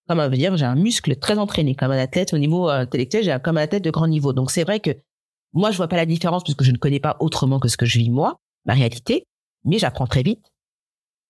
comme 0.08 0.20
à 0.20 0.30
dire, 0.30 0.58
j'ai 0.58 0.66
un 0.66 0.76
muscle 0.76 1.16
très 1.16 1.38
entraîné, 1.38 1.76
comme 1.76 1.92
la 1.92 2.08
tête 2.08 2.34
au 2.34 2.38
niveau 2.38 2.70
euh, 2.70 2.82
intellectuel, 2.82 3.24
j'ai 3.24 3.38
comme 3.44 3.56
la 3.56 3.68
tête 3.68 3.84
de 3.84 3.92
grand 3.92 4.08
niveau. 4.08 4.34
Donc 4.34 4.52
c'est 4.52 4.64
vrai 4.64 4.80
que 4.80 4.92
moi 5.54 5.72
je 5.72 5.78
vois 5.78 5.88
pas 5.88 5.96
la 5.96 6.06
différence 6.06 6.44
puisque 6.44 6.64
je 6.64 6.72
ne 6.72 6.78
connais 6.78 7.00
pas 7.00 7.18
autrement 7.20 7.60
que 7.60 7.68
ce 7.68 7.78
que 7.78 7.86
je 7.86 7.98
vis 7.98 8.10
moi, 8.10 8.38
ma 8.66 8.74
réalité, 8.74 9.26
mais 9.64 9.78
j'apprends 9.78 10.08
très 10.08 10.24
vite 10.24 10.51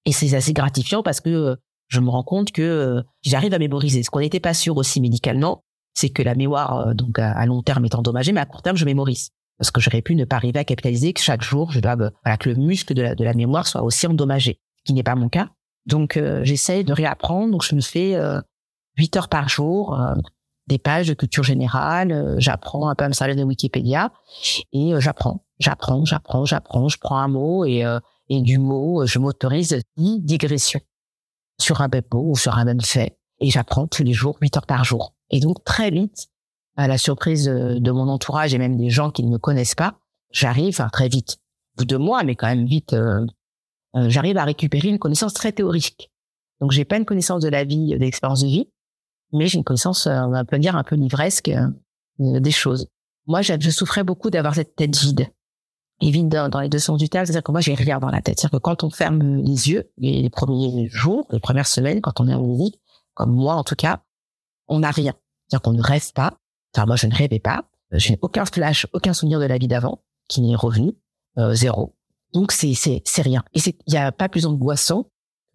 et 0.05 0.11
c'est 0.11 0.35
assez 0.35 0.53
gratifiant 0.53 1.03
parce 1.03 1.19
que 1.19 1.29
euh, 1.29 1.55
je 1.87 1.99
me 1.99 2.09
rends 2.09 2.23
compte 2.23 2.51
que 2.51 2.61
euh, 2.61 3.01
j'arrive 3.21 3.53
à 3.53 3.59
mémoriser. 3.59 4.03
Ce 4.03 4.09
qu'on 4.09 4.19
n'était 4.19 4.39
pas 4.39 4.53
sûr 4.53 4.77
aussi 4.77 5.01
médicalement, 5.01 5.63
c'est 5.93 6.09
que 6.09 6.23
la 6.23 6.35
mémoire 6.35 6.95
donc 6.95 7.19
à, 7.19 7.45
long 7.45 7.61
terme 7.63 7.85
est 7.85 7.95
endommagée, 7.95 8.31
mais 8.31 8.39
à 8.39 8.45
court 8.45 8.61
terme 8.61 8.77
je 8.77 8.85
mémorise 8.85 9.31
parce 9.57 9.71
que 9.71 9.81
j'aurais 9.81 10.01
pu 10.01 10.15
ne 10.15 10.25
pas 10.25 10.37
arriver 10.37 10.59
à 10.59 10.63
capitaliser 10.63 11.13
que 11.13 11.21
chaque 11.21 11.43
jour 11.43 11.71
je 11.71 11.81
dois 11.81 11.95
voilà 11.95 12.37
que 12.37 12.49
le 12.49 12.55
muscle 12.55 12.93
de 12.93 13.01
la, 13.01 13.13
de 13.13 13.23
la 13.23 13.33
mémoire 13.33 13.67
soit 13.67 13.83
aussi 13.83 14.07
endommagé, 14.07 14.59
ce 14.77 14.83
qui 14.85 14.93
n'est 14.93 15.03
pas 15.03 15.15
mon 15.15 15.27
cas. 15.27 15.49
Donc 15.85 16.17
j'essaie 16.43 16.83
de 16.83 16.93
réapprendre, 16.93 17.51
donc 17.51 17.63
je 17.63 17.75
me 17.75 17.81
fais 17.81 18.15
8 18.97 19.17
heures 19.17 19.29
par 19.29 19.49
jour, 19.49 19.99
euh, 19.99 20.15
des 20.67 20.77
pages 20.77 21.07
de 21.07 21.13
culture 21.13 21.43
générale, 21.43 22.11
euh, 22.11 22.35
j'apprends 22.37 22.87
un 22.89 22.95
peu 22.95 23.05
à 23.05 23.07
me 23.07 23.13
servir 23.13 23.35
de 23.35 23.43
Wikipédia 23.43 24.11
et 24.73 24.93
euh, 24.93 24.99
j'apprends, 24.99 25.41
j'apprends, 25.59 26.05
j'apprends, 26.05 26.45
j'apprends, 26.45 26.87
je 26.87 26.97
prends 26.97 27.17
un 27.17 27.27
mot 27.27 27.65
et, 27.65 27.83
et 28.31 28.41
du 28.41 28.57
mot, 28.57 29.05
je 29.05 29.19
m'autorise 29.19 29.81
10 29.97 30.21
digressions 30.21 30.81
sur 31.59 31.81
un 31.81 31.87
même 31.87 32.03
mot 32.13 32.31
ou 32.31 32.35
sur 32.35 32.57
un 32.57 32.65
même 32.65 32.81
fait 32.81 33.17
et 33.39 33.49
j'apprends 33.49 33.87
tous 33.87 34.03
les 34.03 34.13
jours 34.13 34.37
8 34.41 34.57
heures 34.57 34.65
par 34.65 34.83
jour. 34.83 35.13
Et 35.29 35.39
donc 35.39 35.63
très 35.63 35.91
vite, 35.91 36.27
à 36.77 36.87
la 36.87 36.97
surprise 36.97 37.45
de 37.45 37.91
mon 37.91 38.07
entourage 38.07 38.53
et 38.53 38.57
même 38.57 38.77
des 38.77 38.89
gens 38.89 39.11
qui 39.11 39.23
ne 39.23 39.29
me 39.29 39.37
connaissent 39.37 39.75
pas, 39.75 39.99
j'arrive, 40.31 40.69
enfin 40.69 40.89
très 40.89 41.09
vite, 41.09 41.37
de 41.77 41.97
mois, 41.97 42.23
mais 42.23 42.35
quand 42.35 42.47
même 42.47 42.65
vite, 42.65 42.95
j'arrive 43.93 44.37
à 44.37 44.45
récupérer 44.45 44.87
une 44.87 44.99
connaissance 44.99 45.33
très 45.33 45.51
théorique. 45.51 46.11
Donc 46.61 46.71
j'ai 46.71 46.85
pas 46.85 46.97
une 46.97 47.05
connaissance 47.05 47.41
de 47.41 47.49
la 47.49 47.63
vie, 47.63 47.97
d'expérience 47.97 48.41
de 48.41 48.47
vie, 48.47 48.69
mais 49.33 49.47
j'ai 49.47 49.57
une 49.57 49.63
connaissance, 49.63 50.07
euh, 50.07 50.21
on 50.21 50.45
peut 50.45 50.59
dire, 50.59 50.75
un 50.75 50.83
peu 50.83 50.95
livresque 50.95 51.49
euh, 51.49 52.39
des 52.39 52.51
choses. 52.51 52.87
Moi, 53.27 53.41
je, 53.41 53.69
souffrais 53.69 54.03
beaucoup 54.03 54.29
d'avoir 54.29 54.55
cette 54.55 54.75
tête 54.75 54.95
vide. 54.95 55.27
Et 56.01 56.09
vide 56.09 56.29
dans, 56.29 56.59
les 56.59 56.69
deux 56.69 56.79
sens 56.79 56.97
du 56.97 57.09
terme, 57.09 57.25
c'est-à-dire 57.25 57.43
que 57.43 57.51
moi, 57.51 57.61
j'ai 57.61 57.75
rien 57.75 57.99
dans 57.99 58.09
la 58.09 58.21
tête. 58.21 58.39
C'est-à-dire 58.39 58.59
que 58.59 58.63
quand 58.63 58.83
on 58.83 58.89
ferme 58.89 59.37
les 59.37 59.69
yeux, 59.69 59.91
les, 59.97 60.29
premiers 60.29 60.87
jours, 60.89 61.27
les 61.31 61.39
premières 61.39 61.67
semaines, 61.67 62.01
quand 62.01 62.19
on 62.19 62.27
est 62.27 62.33
en 62.33 62.41
musique, 62.41 62.81
comme 63.13 63.31
moi 63.31 63.53
en 63.53 63.63
tout 63.63 63.75
cas, 63.75 64.01
on 64.67 64.79
n'a 64.79 64.91
rien. 64.91 65.13
C'est-à-dire 65.47 65.61
qu'on 65.61 65.73
ne 65.73 65.81
rêve 65.81 66.11
pas. 66.13 66.33
Enfin, 66.75 66.85
moi, 66.87 66.95
je 66.95 67.07
ne 67.07 67.13
rêvais 67.13 67.39
pas. 67.39 67.65
J'ai 67.91 68.17
aucun 68.21 68.45
flash, 68.45 68.87
aucun 68.93 69.13
souvenir 69.13 69.39
de 69.39 69.45
la 69.45 69.57
vie 69.57 69.67
d'avant 69.67 70.03
qui 70.27 70.41
n'est 70.41 70.55
revenu, 70.55 70.93
euh, 71.37 71.53
zéro. 71.53 71.93
Donc 72.33 72.53
c'est 72.53 72.73
c'est 72.73 73.01
c'est 73.05 73.21
rien. 73.21 73.43
Et 73.53 73.59
il 73.59 73.93
y 73.93 73.97
a 73.97 74.13
pas 74.13 74.29
plus 74.29 74.45
angoissant 74.45 75.07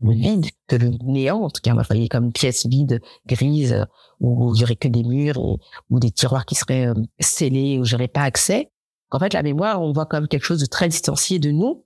le 0.02 0.12
vide 0.12 0.46
que 0.66 0.76
le 0.76 0.90
néant. 1.02 1.42
En 1.42 1.50
tout 1.50 1.62
cas, 1.62 1.72
moi, 1.72 1.82
je 1.82 1.88
voyais 1.88 2.08
comme 2.08 2.32
pièce 2.32 2.66
vide, 2.66 3.00
grise, 3.26 3.86
où 4.20 4.54
il 4.54 4.60
y 4.60 4.64
aurait 4.64 4.76
que 4.76 4.88
des 4.88 5.02
murs 5.02 5.38
ou 5.38 5.98
des 5.98 6.10
tiroirs 6.10 6.44
qui 6.44 6.54
seraient 6.54 6.88
euh, 6.88 6.94
scellés 7.18 7.78
où 7.78 7.84
j'aurais 7.84 8.08
pas 8.08 8.22
accès. 8.22 8.70
En 9.10 9.18
fait, 9.18 9.32
la 9.32 9.42
mémoire, 9.42 9.80
on 9.80 9.92
voit 9.92 10.06
comme 10.06 10.28
quelque 10.28 10.44
chose 10.44 10.60
de 10.60 10.66
très 10.66 10.88
distancié 10.88 11.38
de 11.38 11.50
nous. 11.50 11.84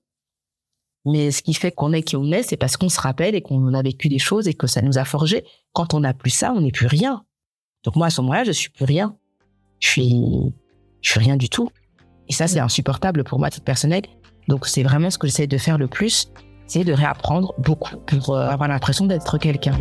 Mais 1.06 1.30
ce 1.30 1.42
qui 1.42 1.54
fait 1.54 1.72
qu'on 1.72 1.92
est 1.92 2.02
qui 2.02 2.16
on 2.16 2.30
est, 2.30 2.42
c'est 2.42 2.56
parce 2.56 2.76
qu'on 2.76 2.88
se 2.88 3.00
rappelle 3.00 3.35
et 3.35 3.40
qu'on 3.40 3.72
a 3.72 3.83
vécu 3.83 4.09
des 4.09 4.18
choses 4.18 4.48
et 4.48 4.54
que 4.54 4.66
ça 4.66 4.83
nous 4.83 4.98
a 4.98 5.04
forgé. 5.04 5.44
Quand 5.72 5.94
on 5.94 6.00
n'a 6.00 6.12
plus 6.12 6.30
ça, 6.30 6.52
on 6.52 6.61
n'est 6.61 6.72
plus 6.72 6.87
rien. 6.87 7.24
Donc 7.85 7.96
moi, 7.96 8.09
à 8.09 8.11
ce 8.11 8.20
moment-là, 8.20 8.44
je 8.44 8.52
suis 8.52 8.70
plus 8.70 8.85
rien. 8.85 9.16
Je 9.78 9.88
suis, 9.88 10.54
je 11.00 11.11
suis 11.11 11.20
rien 11.20 11.37
du 11.37 11.48
tout. 11.48 11.70
Et 12.28 12.33
ça, 12.33 12.46
c'est 12.46 12.61
insupportable 12.61 13.24
pour 13.24 13.38
moi, 13.38 13.48
à 13.48 13.50
titre 13.50 13.64
personnel. 13.64 14.02
Donc 14.48 14.66
c'est 14.66 14.83
vraiment 14.83 15.11
ce 15.11 15.18
que 15.18 15.26
j'essaie 15.26 15.46
de 15.46 15.59
faire 15.59 15.78
le 15.78 15.88
plus, 15.88 16.30
c'est 16.66 16.85
de 16.85 16.92
réapprendre 16.92 17.54
beaucoup 17.59 17.96
pour 17.98 18.37
euh, 18.37 18.48
avoir 18.48 18.68
l'impression 18.68 19.06
d'être 19.06 19.38
quelqu'un. 19.38 19.78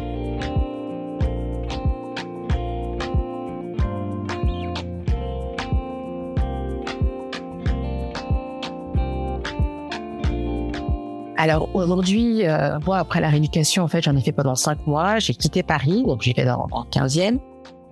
Alors 11.40 11.74
aujourd'hui, 11.74 12.46
euh, 12.46 12.78
moi 12.86 12.98
après 12.98 13.22
la 13.22 13.30
rééducation, 13.30 13.82
en 13.82 13.88
fait, 13.88 14.02
j'en 14.02 14.14
ai 14.18 14.20
fait 14.20 14.34
pendant 14.34 14.56
cinq 14.56 14.86
mois. 14.86 15.20
J'ai 15.20 15.34
quitté 15.34 15.64
Paris, 15.64 16.04
donc 16.06 16.22
j'ai 16.22 16.34
fait 16.34 16.50
en, 16.50 16.68
en 16.70 16.84
15e. 16.84 17.40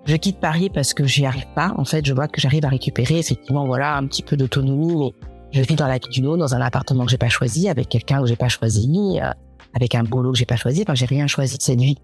Je 0.03 0.15
quitte 0.17 0.41
Paris 0.41 0.69
parce 0.69 0.93
que 0.93 1.05
j'y 1.05 1.25
arrive 1.25 1.47
pas. 1.55 1.73
En 1.77 1.85
fait, 1.85 2.05
je 2.05 2.13
vois 2.13 2.27
que 2.27 2.41
j'arrive 2.41 2.65
à 2.65 2.67
récupérer 2.67 3.19
effectivement, 3.19 3.65
voilà, 3.65 3.95
un 3.95 4.05
petit 4.05 4.21
peu 4.21 4.35
d'autonomie, 4.35 5.13
je 5.53 5.61
vis 5.61 5.75
dans 5.75 5.87
la 5.87 5.97
du 5.97 6.19
dans 6.19 6.55
un 6.55 6.59
appartement 6.59 7.05
que 7.05 7.11
j'ai 7.11 7.17
pas 7.17 7.29
choisi, 7.29 7.69
avec 7.69 7.87
quelqu'un 7.87 8.19
que 8.19 8.27
j'ai 8.27 8.35
pas 8.35 8.49
choisi, 8.49 9.17
euh, 9.21 9.31
avec 9.73 9.95
un 9.95 10.03
boulot 10.03 10.33
que 10.33 10.37
j'ai 10.37 10.45
pas 10.45 10.57
choisi. 10.57 10.81
Enfin, 10.81 10.95
j'ai 10.95 11.05
rien 11.05 11.27
choisi 11.27 11.57
de 11.57 11.63
cette 11.63 11.79
vie. 11.79 11.97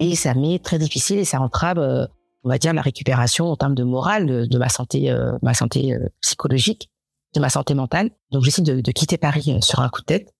Et 0.00 0.16
ça 0.16 0.34
m'est 0.34 0.62
très 0.62 0.80
difficile 0.80 1.20
et 1.20 1.24
ça 1.24 1.40
entrave, 1.40 1.78
euh, 1.78 2.06
on 2.42 2.48
va 2.48 2.58
dire, 2.58 2.74
ma 2.74 2.82
récupération 2.82 3.46
en 3.46 3.56
termes 3.56 3.76
de 3.76 3.84
morale, 3.84 4.48
de, 4.48 4.58
ma 4.58 4.68
santé, 4.68 5.12
euh, 5.12 5.30
ma 5.42 5.54
santé 5.54 5.96
psychologique, 6.22 6.90
de 7.36 7.40
ma 7.40 7.50
santé 7.50 7.74
mentale. 7.74 8.10
Donc, 8.32 8.42
j'essaie 8.42 8.62
de, 8.62 8.80
de, 8.80 8.90
quitter 8.90 9.16
Paris 9.16 9.56
sur 9.62 9.78
un 9.80 9.88
coup 9.88 10.00
de 10.00 10.06
tête. 10.06 10.35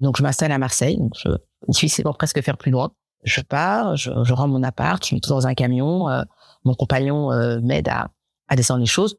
Donc, 0.00 0.16
je 0.16 0.22
m'installe 0.22 0.52
à 0.52 0.58
Marseille. 0.58 0.96
Donc, 0.96 1.12
je, 1.16 1.28
difficilement 1.68 2.12
presque 2.12 2.40
faire 2.42 2.56
plus 2.56 2.70
loin. 2.70 2.92
Je 3.24 3.40
pars, 3.40 3.96
je, 3.96 4.10
je 4.22 4.32
rends 4.32 4.48
mon 4.48 4.62
appart, 4.62 5.04
je 5.04 5.14
mets 5.14 5.20
tout 5.20 5.30
dans 5.30 5.46
un 5.46 5.54
camion. 5.54 6.06
mon 6.64 6.74
compagnon 6.74 7.30
m'aide 7.60 7.88
à, 7.88 8.10
à 8.48 8.56
descendre 8.56 8.80
les 8.80 8.86
choses. 8.86 9.16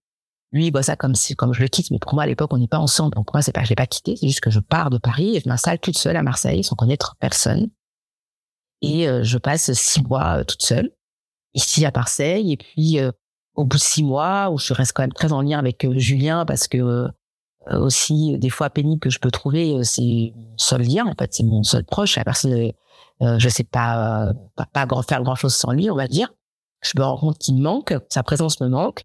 Lui, 0.52 0.68
il 0.68 0.72
voit 0.72 0.84
ça 0.84 0.96
comme 0.96 1.16
si, 1.16 1.36
comme 1.36 1.54
je 1.54 1.62
le 1.62 1.68
quitte, 1.68 1.92
mais 1.92 2.00
pour 2.00 2.16
moi, 2.16 2.24
à 2.24 2.26
l'époque, 2.28 2.52
on 2.54 2.58
n'est 2.58 2.68
pas 2.68 2.80
ensemble. 2.80 3.16
Donc, 3.16 3.28
pour 3.28 3.36
moi, 3.36 3.42
c'est 3.42 3.52
pas, 3.52 3.64
je 3.64 3.70
l'ai 3.70 3.76
pas 3.76 3.86
quitté. 3.86 4.16
C'est 4.16 4.28
juste 4.28 4.42
que 4.42 4.50
je 4.50 4.60
pars 4.60 4.90
de 4.90 4.98
Paris 4.98 5.36
et 5.36 5.42
je 5.42 5.48
m'installe 5.48 5.80
toute 5.80 5.98
seule 5.98 6.18
à 6.18 6.24
Marseille 6.24 6.64
sans 6.64 6.76
connaître 6.76 7.16
personne. 7.20 7.70
Et 8.82 9.08
euh, 9.08 9.24
je 9.24 9.38
passe 9.38 9.72
six 9.74 10.02
mois 10.02 10.40
euh, 10.40 10.44
toute 10.44 10.64
seule 10.64 10.92
ici 11.54 11.86
à 11.86 11.92
Marseille. 11.94 12.54
Et 12.54 12.58
puis, 12.58 13.00
euh, 13.00 13.12
au 13.54 13.66
bout 13.66 13.78
de 13.78 13.82
six 13.82 14.04
mois, 14.04 14.50
où 14.50 14.58
je 14.58 14.74
reste 14.74 14.94
quand 14.94 15.04
même 15.04 15.14
très 15.14 15.34
en 15.34 15.42
lien 15.42 15.60
avec 15.60 15.86
Julien 15.98 16.46
parce 16.46 16.68
que 16.68 17.08
aussi 17.72 18.38
des 18.38 18.50
fois 18.50 18.70
pénible 18.70 19.00
que 19.00 19.10
je 19.10 19.20
peux 19.20 19.32
trouver, 19.32 19.84
c'est 19.84 20.34
mon 20.36 20.58
seul 20.58 20.82
lien. 20.82 21.06
En 21.06 21.14
fait, 21.14 21.34
c'est 21.34 21.44
mon 21.44 21.64
seul 21.64 21.84
proche. 21.84 22.16
La 22.16 22.24
personne, 22.24 22.72
je 23.22 23.50
sais 23.50 23.64
pas, 23.64 24.34
pas, 24.56 24.66
pas 24.66 24.86
grand, 24.86 25.02
faire 25.02 25.24
grand 25.24 25.36
chose 25.36 25.54
sans 25.54 25.72
lui, 25.72 25.90
on 25.92 25.96
va 25.96 26.08
dire. 26.08 26.34
Je 26.82 26.94
me 26.98 27.04
rends 27.04 27.18
compte 27.18 27.38
qu'il 27.38 27.56
me 27.56 27.62
manque, 27.62 27.94
sa 28.10 28.24
présence 28.24 28.62
me 28.62 28.70
manque. 28.70 29.04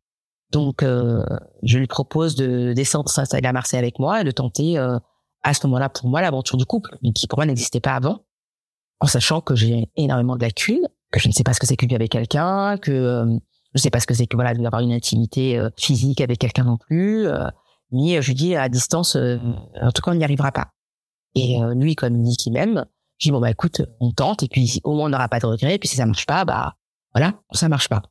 Donc, 0.51 0.83
euh, 0.83 1.25
je 1.65 1.79
lui 1.79 1.89
propose 1.89 2.37
de 2.37 2.73
descendre 2.75 3.09
s'installer 3.09 3.49
à 3.49 3.53
Marseille 3.53 3.81
avec 3.81 3.99
moi 3.99 4.21
et 4.21 4.25
de 4.25 4.31
tenter 4.31 4.79
euh, 4.79 4.99
à 5.43 5.53
ce 5.53 5.67
moment-là 5.67 5.89
pour 5.89 6.09
moi 6.09 6.21
l'aventure 6.21 6.57
du 6.57 6.65
couple, 6.65 6.97
qui 7.13 7.27
pour 7.27 7.39
moi 7.39 7.47
n'existait 7.47 7.81
pas 7.81 7.95
avant, 7.95 8.25
en 9.01 9.07
sachant 9.07 9.41
que 9.41 9.57
j'ai 9.57 9.91
énormément 9.97 10.37
de 10.37 10.43
lacunes, 10.43 10.87
que 11.11 11.19
je 11.19 11.27
ne 11.27 11.33
sais 11.33 11.43
pas 11.43 11.55
ce 11.55 11.61
que 11.61 11.67
c'est 11.67 11.77
que 11.77 11.87
vivre 11.87 11.97
avec 11.97 12.13
quelqu'un, 12.13 12.79
que 12.79 12.93
euh, 12.93 13.25
je 13.27 13.31
ne 13.75 13.81
sais 13.81 13.91
pas 13.91 13.99
ce 13.99 14.07
que 14.07 14.15
c'est 14.15 14.29
que 14.29 14.37
voilà 14.37 14.55
d'avoir 14.55 14.81
une 14.81 14.93
intimité 14.93 15.59
euh, 15.59 15.71
physique 15.77 16.21
avec 16.21 16.39
quelqu'un 16.39 16.65
non 16.65 16.77
plus. 16.77 17.27
Euh, 17.93 17.97
mais 17.97 18.23
je 18.23 18.29
lui 18.29 18.35
dis 18.35 18.57
à 18.57 18.69
distance, 18.69 19.17
en 19.17 19.93
tout 19.93 20.03
cas, 20.03 20.11
on 20.11 20.15
n'y 20.15 20.25
arrivera 20.25 20.53
pas. 20.53 20.71
Et 21.35 21.59
lui, 21.75 21.97
comme 21.97 22.17
il 22.17 22.23
dit 22.23 22.37
qu'il 22.37 22.53
m'aime, 22.53 22.85
je 23.19 23.29
dis 23.29 23.33
bon 23.33 23.41
bah 23.41 23.51
écoute, 23.51 23.83
on 24.01 24.13
tente 24.13 24.45
et 24.45 24.49
puis 24.49 24.81
au 24.85 24.95
moins 24.95 25.07
on 25.07 25.09
n'aura 25.09 25.29
pas 25.29 25.41
de 25.41 25.47
regrets. 25.47 25.75
Et 25.75 25.79
puis 25.79 25.89
si 25.89 25.97
ça 25.97 26.07
marche 26.07 26.27
pas, 26.27 26.45
bah 26.45 26.75
voilà, 27.13 27.35
ça 27.53 27.69
marche 27.69 27.89
pas. 27.89 28.03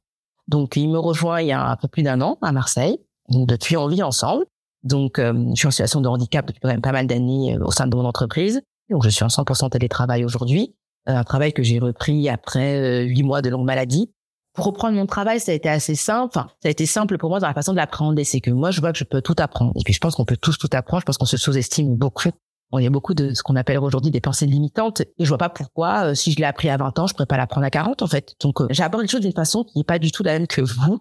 Donc 0.49 0.75
il 0.75 0.89
me 0.89 0.99
rejoint 0.99 1.41
il 1.41 1.47
y 1.47 1.51
a 1.53 1.65
un 1.65 1.75
peu 1.77 1.87
plus 1.87 2.03
d'un 2.03 2.19
an 2.19 2.37
à 2.41 2.51
Marseille. 2.51 2.99
Donc 3.29 3.47
depuis 3.47 3.77
on 3.77 3.87
vit 3.87 4.03
ensemble. 4.03 4.45
Donc 4.83 5.19
je 5.19 5.53
suis 5.55 5.67
en 5.67 5.71
situation 5.71 6.01
de 6.01 6.09
handicap 6.09 6.45
depuis 6.45 6.59
quand 6.59 6.67
même 6.67 6.81
pas 6.81 6.91
mal 6.91 7.07
d'années 7.07 7.57
au 7.59 7.71
sein 7.71 7.87
de 7.87 7.95
mon 7.95 8.03
entreprise. 8.03 8.61
Donc 8.89 9.03
je 9.03 9.09
suis 9.09 9.23
en 9.23 9.27
100% 9.27 9.69
télétravail 9.69 10.25
aujourd'hui. 10.25 10.75
Euh, 11.09 11.15
un 11.15 11.23
travail 11.23 11.51
que 11.53 11.63
j'ai 11.63 11.79
repris 11.79 12.29
après 12.29 12.79
euh, 12.79 13.03
huit 13.03 13.23
mois 13.23 13.41
de 13.41 13.49
longue 13.49 13.65
maladie. 13.65 14.11
Pour 14.53 14.65
reprendre 14.65 14.95
mon 14.95 15.07
travail, 15.07 15.39
ça 15.39 15.51
a 15.51 15.55
été 15.55 15.67
assez 15.67 15.95
simple. 15.95 16.31
Enfin, 16.35 16.47
ça 16.61 16.67
a 16.67 16.71
été 16.71 16.85
simple 16.85 17.17
pour 17.17 17.29
moi 17.29 17.39
dans 17.39 17.47
la 17.47 17.55
façon 17.55 17.71
de 17.71 17.77
l'appréhender. 17.77 18.23
C'est 18.23 18.39
que 18.39 18.51
moi, 18.51 18.69
je 18.69 18.81
vois 18.81 18.91
que 18.91 18.99
je 18.99 19.03
peux 19.03 19.21
tout 19.21 19.35
apprendre. 19.39 19.71
Et 19.75 19.83
puis, 19.83 19.93
je 19.93 19.99
pense 19.99 20.15
qu'on 20.15 20.25
peut 20.25 20.37
tous 20.37 20.59
tout 20.59 20.69
apprendre. 20.73 21.01
Je 21.01 21.05
pense 21.05 21.17
qu'on 21.17 21.25
se 21.25 21.37
sous-estime 21.37 21.95
beaucoup. 21.95 22.29
On 22.71 22.83
a 22.83 22.89
beaucoup 22.89 23.15
de 23.15 23.33
ce 23.33 23.41
qu'on 23.41 23.55
appelle 23.55 23.79
aujourd'hui 23.79 24.11
des 24.11 24.21
pensées 24.21 24.45
limitantes. 24.45 25.01
Et 25.01 25.25
je 25.25 25.27
vois 25.27 25.39
pas 25.39 25.49
pourquoi, 25.49 26.05
euh, 26.05 26.15
si 26.15 26.31
je 26.31 26.37
l'ai 26.37 26.45
appris 26.45 26.69
à 26.69 26.77
20 26.77 26.99
ans, 26.99 27.07
je 27.07 27.13
pourrais 27.13 27.25
pas 27.25 27.37
l'apprendre 27.37 27.65
à 27.65 27.71
40, 27.71 28.03
en 28.03 28.07
fait. 28.07 28.35
Donc, 28.41 28.59
j'aborde 28.71 29.01
les 29.03 29.07
choses 29.07 29.21
d'une 29.21 29.33
façon 29.33 29.63
qui 29.63 29.79
n'est 29.79 29.83
pas 29.83 29.99
du 29.99 30.11
tout 30.11 30.23
la 30.23 30.33
même 30.33 30.47
que 30.47 30.61
vous, 30.61 30.99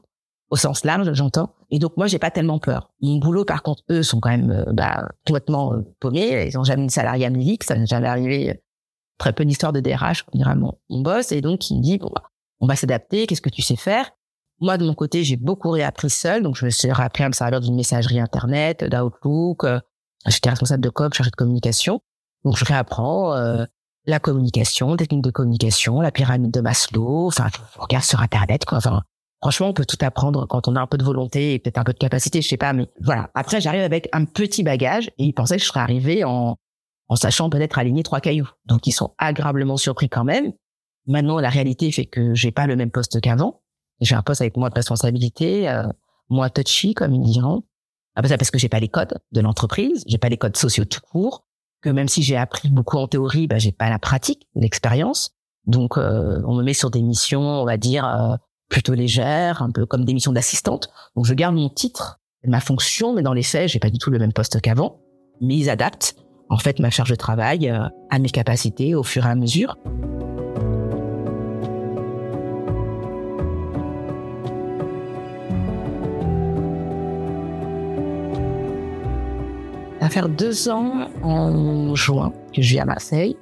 au 0.51 0.57
sens 0.57 0.85
large, 0.85 1.13
j'entends. 1.13 1.55
Et 1.71 1.79
donc, 1.79 1.97
moi, 1.97 2.07
j'ai 2.07 2.19
pas 2.19 2.31
tellement 2.31 2.59
peur. 2.59 2.91
Mon 3.01 3.17
boulot, 3.17 3.45
par 3.45 3.63
contre, 3.63 3.83
eux 3.91 4.03
sont 4.03 4.21
quand 4.21 4.31
même 4.31 4.65
bah, 4.73 5.09
complètement 5.27 5.75
paumés. 6.01 6.47
Ils 6.47 6.59
ont 6.59 6.65
jamais 6.65 6.83
une 6.83 6.91
salarié 6.91 7.27
à. 7.27 7.65
Ça 7.65 7.77
n'est 7.77 7.87
jamais 7.87 8.09
arrivé 8.09 8.63
très 9.19 9.33
peu 9.33 9.45
d'histoire 9.45 9.73
de 9.73 9.81
DRH, 9.81 10.25
comme 10.25 10.39
dirait 10.39 10.57
mon, 10.57 10.75
boss. 10.91 11.33
Et 11.33 11.41
donc, 11.41 11.71
il 11.71 11.79
me 11.79 11.83
dit, 11.83 11.99
bon, 11.99 12.11
bah, 12.15 12.23
on 12.63 12.67
va 12.67 12.77
s'adapter. 12.77 13.27
Qu'est-ce 13.27 13.43
que 13.43 13.51
tu 13.51 13.61
sais 13.61 13.77
faire? 13.77 14.11
Moi, 14.61 14.79
de 14.79 14.87
mon 14.87 14.95
côté, 14.95 15.25
j'ai 15.25 15.37
beaucoup 15.37 15.71
réappris 15.71 16.09
seul. 16.09 16.43
Donc, 16.43 16.57
je 16.57 16.65
me 16.65 16.71
suis 16.71 16.91
rappelé 16.91 17.25
à 17.25 17.29
me 17.29 17.35
servir 17.35 17.61
d'une 17.61 17.75
messagerie 17.75 18.21
Internet, 18.21 18.85
d'Outlook. 18.85 19.65
Euh, 19.65 19.81
j'étais 20.27 20.49
responsable 20.49 20.83
de 20.83 20.89
com, 20.89 21.13
chargé 21.13 21.31
de 21.31 21.37
communication. 21.37 22.01
Donc, 22.45 22.57
je 22.57 22.65
réapprends 22.65 23.35
euh, 23.35 23.65
la 24.07 24.21
communication, 24.21 24.97
technique 24.97 25.25
de 25.25 25.31
communication, 25.31 26.01
la 26.01 26.13
pyramide 26.13 26.53
de 26.53 26.61
Maslow. 26.61 27.27
Enfin, 27.27 27.49
je 27.53 27.81
regarde 27.81 28.05
sur 28.05 28.21
Internet, 28.21 28.65
quoi. 28.65 28.79
Enfin, 28.79 29.03
franchement, 29.41 29.69
on 29.69 29.75
peut 29.75 29.85
tout 29.85 29.99
apprendre 30.01 30.47
quand 30.47 30.69
on 30.69 30.77
a 30.77 30.81
un 30.81 30.87
peu 30.87 30.97
de 30.97 31.05
volonté 31.05 31.55
et 31.55 31.59
peut-être 31.59 31.79
un 31.79 31.85
peu 31.85 31.93
de 31.93 31.99
capacité, 31.99 32.41
je 32.41 32.49
sais 32.49 32.57
pas. 32.57 32.73
Mais 32.73 32.87
voilà. 33.03 33.31
Après, 33.35 33.61
j'arrive 33.61 33.83
avec 33.83 34.09
un 34.13 34.25
petit 34.25 34.63
bagage 34.63 35.09
et 35.19 35.25
il 35.25 35.33
pensait 35.33 35.57
que 35.57 35.63
je 35.63 35.67
serais 35.69 35.81
arrivé 35.81 36.23
en 36.23 36.57
en 37.09 37.17
sachant 37.17 37.51
peut-être 37.51 37.79
aligner 37.79 38.03
trois 38.03 38.21
cailloux. 38.21 38.49
Donc 38.65 38.87
ils 38.87 38.93
sont 38.93 39.15
agréablement 39.19 39.77
surpris 39.77 40.09
quand 40.09 40.25
même. 40.25 40.53
Maintenant, 41.07 41.41
la 41.41 41.49
réalité 41.49 41.91
fait 41.91 42.07
que 42.07 42.35
j'ai 42.35 42.53
pas 42.53 42.67
le 42.67 42.77
même 42.77 42.91
poste 42.91 43.21
qu'avant. 43.21 43.63
J'ai 44.01 44.15
un 44.15 44.23
poste 44.23 44.41
avec 44.41 44.57
moins 44.57 44.69
de 44.69 44.75
responsabilité, 44.75 45.69
euh, 45.69 45.85
moins 46.29 46.49
touchy, 46.49 46.95
comme 46.95 47.15
ils 47.15 47.23
diront. 47.23 47.63
Après 48.15 48.29
ça, 48.29 48.37
parce 48.37 48.51
que 48.51 48.59
j'ai 48.59 48.69
pas 48.69 48.81
les 48.81 48.89
codes 48.89 49.19
de 49.33 49.41
l'entreprise, 49.41 50.05
j'ai 50.07 50.19
pas 50.19 50.29
les 50.29 50.37
codes 50.37 50.57
sociaux 50.57 50.85
tout 50.85 51.01
court. 51.01 51.47
Que 51.81 51.91
même 51.91 52.09
si 52.09 52.23
j'ai 52.23 52.37
appris 52.37 52.69
beaucoup 52.69 52.97
en 52.99 53.09
théorie, 53.09 53.49
bah, 53.49 53.59
j'ai 53.59 53.73
pas 53.73 53.91
la 53.91 53.99
pratique, 53.99 54.47
l'expérience. 54.55 55.35
Donc, 55.67 55.97
euh, 55.97 56.41
on 56.47 56.55
me 56.55 56.63
met 56.63 56.75
sur 56.75 56.91
des 56.91 57.03
missions, 57.03 57.41
on 57.41 57.65
va 57.65 57.77
dire 57.77 58.07
euh, 58.07 58.37
plutôt 58.69 58.95
légères, 58.95 59.63
un 59.63 59.71
peu 59.71 59.87
comme 59.87 60.05
des 60.05 60.15
missions 60.15 60.33
d'assistante. 60.33 60.91
Donc, 61.17 61.27
je 61.27 61.35
garde 61.35 61.55
mon 61.55 61.69
titre, 61.69 62.21
ma 62.45 62.61
fonction, 62.61 63.15
mais 63.15 63.23
dans 63.23 63.33
les 63.33 63.43
faits, 63.43 63.69
j'ai 63.69 63.79
pas 63.79 63.91
du 63.91 63.99
tout 63.99 64.11
le 64.11 64.19
même 64.19 64.33
poste 64.33 64.61
qu'avant. 64.61 65.01
Mais 65.41 65.57
ils 65.57 65.71
adaptent 65.71 66.17
en 66.49 66.59
fait 66.59 66.79
ma 66.79 66.91
charge 66.91 67.11
de 67.11 67.17
travail 67.17 67.69
euh, 67.69 67.89
à 68.11 68.19
mes 68.19 68.31
capacités 68.31 68.95
au 68.95 69.03
fur 69.03 69.27
et 69.27 69.31
à 69.31 69.35
mesure. 69.35 69.77
Faire 80.13 80.29
deux 80.29 80.69
ans 80.69 81.09
en 81.23 81.95
juin 81.95 82.35
que 82.55 82.61
je 82.61 82.75
vis 82.75 82.81
à 82.81 82.85
Marseille. 82.85 83.35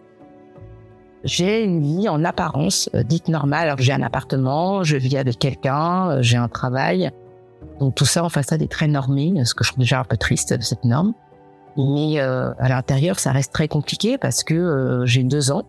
J'ai 1.25 1.64
une 1.64 1.83
vie 1.83 2.09
en 2.09 2.25
apparence 2.25 2.89
euh, 2.95 3.03
dite 3.03 3.27
normale. 3.27 3.66
Alors 3.66 3.79
j'ai 3.79 3.93
un 3.93 4.03
appartement, 4.03 4.85
je 4.85 4.97
vis 4.97 5.16
avec 5.16 5.39
quelqu'un, 5.41 6.11
euh, 6.11 6.23
j'ai 6.23 6.37
un 6.37 6.47
travail. 6.47 7.11
Donc 7.81 7.97
tout 7.97 8.05
ça 8.05 8.25
en 8.25 8.29
façade 8.29 8.62
est 8.62 8.71
très 8.71 8.87
normé, 8.87 9.45
ce 9.45 9.53
que 9.53 9.64
je 9.64 9.71
trouve 9.71 9.81
déjà 9.81 9.99
un 9.99 10.05
peu 10.05 10.16
triste 10.16 10.55
de 10.55 10.62
cette 10.62 10.85
norme. 10.85 11.12
Mais 11.77 12.21
euh, 12.21 12.53
à 12.61 12.68
l'intérieur, 12.68 13.18
ça 13.18 13.33
reste 13.33 13.53
très 13.53 13.66
compliqué 13.66 14.16
parce 14.16 14.45
que 14.45 15.03
j'ai 15.07 15.25
deux 15.25 15.51
ans 15.51 15.64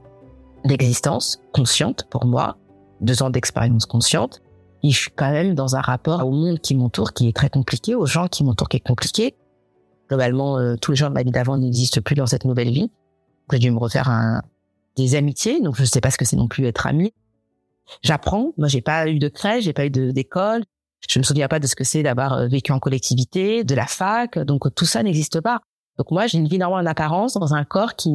d'existence 0.66 1.42
consciente 1.52 2.06
pour 2.12 2.26
moi, 2.26 2.58
deux 3.02 3.24
ans 3.24 3.32
d'expérience 3.32 3.88
consciente. 3.88 4.42
Et 4.84 4.92
je 4.92 4.98
suis 4.98 5.12
quand 5.12 5.32
même 5.32 5.56
dans 5.56 5.76
un 5.76 5.82
rapport 5.82 6.28
au 6.28 6.32
monde 6.32 6.60
qui 6.60 6.76
m'entoure 6.76 7.14
qui 7.14 7.28
est 7.28 7.36
très 7.36 7.50
compliqué, 7.50 7.96
aux 7.96 8.06
gens 8.06 8.28
qui 8.28 8.44
m'entourent 8.44 8.70
qui 8.70 8.78
est 8.78 8.88
compliqué. 8.88 9.36
Globalement, 10.12 10.58
euh, 10.58 10.76
tous 10.76 10.92
les 10.92 10.98
gens 10.98 11.08
de 11.08 11.14
ma 11.14 11.24
vie 11.24 11.32
d'avant 11.32 11.58
n'existent 11.58 12.02
plus 12.02 12.16
dans 12.16 12.26
cette 12.26 12.44
nouvelle 12.44 12.70
vie. 12.70 12.92
J'ai 13.50 13.60
dû 13.60 13.72
me 13.72 13.78
refaire 13.78 14.42
des 14.98 15.16
amitiés, 15.16 15.62
donc 15.62 15.78
je 15.78 15.82
ne 15.84 15.88
sais 15.88 16.02
pas 16.02 16.12
ce 16.12 16.18
que 16.18 16.26
c'est 16.26 16.36
non 16.36 16.50
plus 16.50 16.66
être 16.66 16.86
ami. 16.86 17.14
J'apprends. 18.02 18.52
Moi, 18.58 18.68
j'ai 18.68 18.82
pas 18.82 19.08
eu 19.08 19.20
de 19.20 19.30
crèche, 19.30 19.64
j'ai 19.64 19.74
pas 19.74 19.86
eu 19.86 19.90
d'école. 19.90 20.64
Je 21.08 21.18
me 21.18 21.24
souviens 21.24 21.48
pas 21.48 21.60
de 21.60 21.68
ce 21.68 21.76
que 21.76 21.86
c'est 21.86 22.04
d'avoir 22.04 22.48
vécu 22.50 22.74
en 22.74 22.80
collectivité, 22.80 23.64
de 23.64 23.74
la 23.74 23.88
fac. 23.88 24.38
Donc 24.38 24.74
tout 24.76 24.86
ça 24.86 25.02
n'existe 25.02 25.40
pas. 25.40 25.62
Donc 25.98 26.12
moi, 26.12 26.28
j'ai 26.28 26.38
une 26.38 26.48
vie 26.48 26.58
normale 26.58 26.86
en 26.86 26.90
apparence 26.90 27.34
dans 27.34 27.54
un 27.54 27.64
corps 27.64 27.96
qui, 27.96 28.10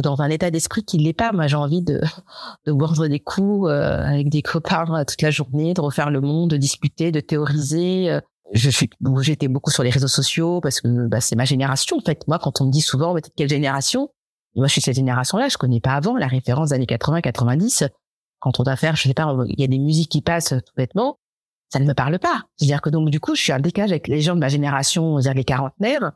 dans 0.00 0.22
un 0.22 0.30
état 0.30 0.50
d'esprit 0.50 0.82
qui 0.82 0.98
l'est 0.98 1.12
pas. 1.12 1.32
Moi, 1.32 1.46
j'ai 1.46 1.56
envie 1.56 1.82
de, 1.82 2.00
de 2.66 2.72
boire 2.72 2.98
des 3.08 3.20
coups 3.20 3.68
euh, 3.68 4.02
avec 4.02 4.30
des 4.30 4.42
copains 4.42 4.86
euh, 4.94 5.04
toute 5.04 5.20
la 5.20 5.30
journée, 5.30 5.74
de 5.74 5.80
refaire 5.80 6.10
le 6.10 6.20
monde, 6.20 6.50
de 6.50 6.56
discuter, 6.56 7.12
de 7.12 7.20
théoriser. 7.20 8.10
Euh. 8.10 8.20
Je 8.52 8.70
suis, 8.70 8.90
j'étais 9.20 9.48
beaucoup 9.48 9.70
sur 9.70 9.82
les 9.82 9.90
réseaux 9.90 10.08
sociaux 10.08 10.60
parce 10.60 10.80
que 10.80 11.06
bah, 11.06 11.20
c'est 11.20 11.36
ma 11.36 11.44
génération. 11.44 11.96
En 11.96 12.00
fait, 12.00 12.26
moi, 12.28 12.38
quand 12.38 12.60
on 12.60 12.66
me 12.66 12.70
dit 12.70 12.82
souvent, 12.82 13.14
mais 13.14 13.22
quelle 13.34 13.48
génération? 13.48 14.10
Moi, 14.54 14.66
je 14.66 14.72
suis 14.72 14.82
cette 14.82 14.96
génération-là. 14.96 15.48
Je 15.48 15.56
connais 15.56 15.80
pas 15.80 15.94
avant 15.94 16.16
la 16.16 16.26
référence 16.26 16.68
des 16.68 16.74
années 16.74 16.86
80-90. 16.86 17.88
Quand 18.40 18.60
on 18.60 18.62
doit 18.62 18.76
faire, 18.76 18.96
je 18.96 19.04
sais 19.04 19.14
pas, 19.14 19.34
il 19.48 19.58
y 19.58 19.64
a 19.64 19.68
des 19.68 19.78
musiques 19.78 20.10
qui 20.10 20.20
passent 20.20 20.54
tout 20.66 20.72
bêtement. 20.76 21.18
Ça 21.70 21.78
ne 21.78 21.86
me 21.86 21.94
parle 21.94 22.18
pas. 22.18 22.42
C'est-à-dire 22.56 22.82
que 22.82 22.90
donc, 22.90 23.08
du 23.08 23.20
coup, 23.20 23.34
je 23.34 23.40
suis 23.40 23.52
un 23.52 23.60
décalage 23.60 23.92
avec 23.92 24.08
les 24.08 24.20
gens 24.20 24.34
de 24.34 24.40
ma 24.40 24.48
génération, 24.48 25.18
dire 25.18 25.32
les 25.32 25.44
quarantenaires 25.44 26.12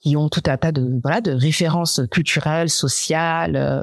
qui 0.00 0.16
ont 0.16 0.28
tout 0.28 0.42
un 0.46 0.58
tas 0.58 0.72
de 0.72 1.00
voilà 1.02 1.22
de 1.22 1.32
références 1.32 2.02
culturelles, 2.10 2.68
sociales 2.68 3.56
euh, 3.56 3.82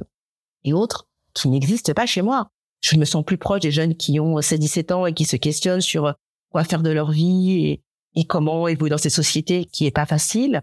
et 0.64 0.74
autres 0.74 1.08
qui 1.34 1.50
n'existent 1.50 1.94
pas 1.94 2.06
chez 2.06 2.22
moi. 2.22 2.48
Je 2.82 2.96
me 2.98 3.06
sens 3.06 3.26
plus 3.26 3.38
proche 3.38 3.62
des 3.62 3.72
jeunes 3.72 3.96
qui 3.96 4.20
ont 4.20 4.38
16-17 4.40 4.94
ans 4.94 5.06
et 5.08 5.14
qui 5.14 5.26
se 5.26 5.36
questionnent 5.36 5.82
sur 5.82 6.14
quoi 6.52 6.64
faire 6.64 6.84
de 6.84 6.90
leur 6.90 7.12
vie 7.12 7.66
et, 7.66 7.84
et 8.16 8.26
comment 8.26 8.68
évoluer 8.68 8.90
dans 8.92 8.98
ces 8.98 9.10
sociétés 9.10 9.66
qui 9.66 9.86
est 9.86 9.92
pas 9.92 10.06
facile 10.06 10.62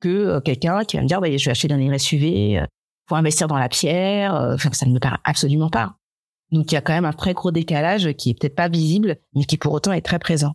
que 0.00 0.08
euh, 0.08 0.40
quelqu'un 0.40 0.84
qui 0.84 0.96
va 0.96 1.02
me 1.02 1.08
dire 1.08 1.20
bah, 1.20 1.34
je 1.34 1.44
vais 1.44 1.50
acheter 1.50 1.72
un 1.72 1.98
SUV, 1.98 2.60
faut 3.08 3.14
investir 3.14 3.46
dans 3.46 3.58
la 3.58 3.68
pierre, 3.68 4.34
enfin 4.54 4.72
ça 4.72 4.86
ne 4.86 4.92
me 4.92 4.98
parle 4.98 5.18
absolument 5.24 5.70
pas. 5.70 5.96
Donc 6.52 6.70
il 6.72 6.74
y 6.74 6.78
a 6.78 6.80
quand 6.80 6.92
même 6.92 7.04
un 7.04 7.12
très 7.12 7.34
gros 7.34 7.50
décalage 7.50 8.12
qui 8.14 8.30
est 8.30 8.34
peut-être 8.34 8.54
pas 8.54 8.68
visible 8.68 9.16
mais 9.34 9.44
qui 9.44 9.56
pour 9.56 9.72
autant 9.72 9.92
est 9.92 10.02
très 10.02 10.18
présent 10.18 10.54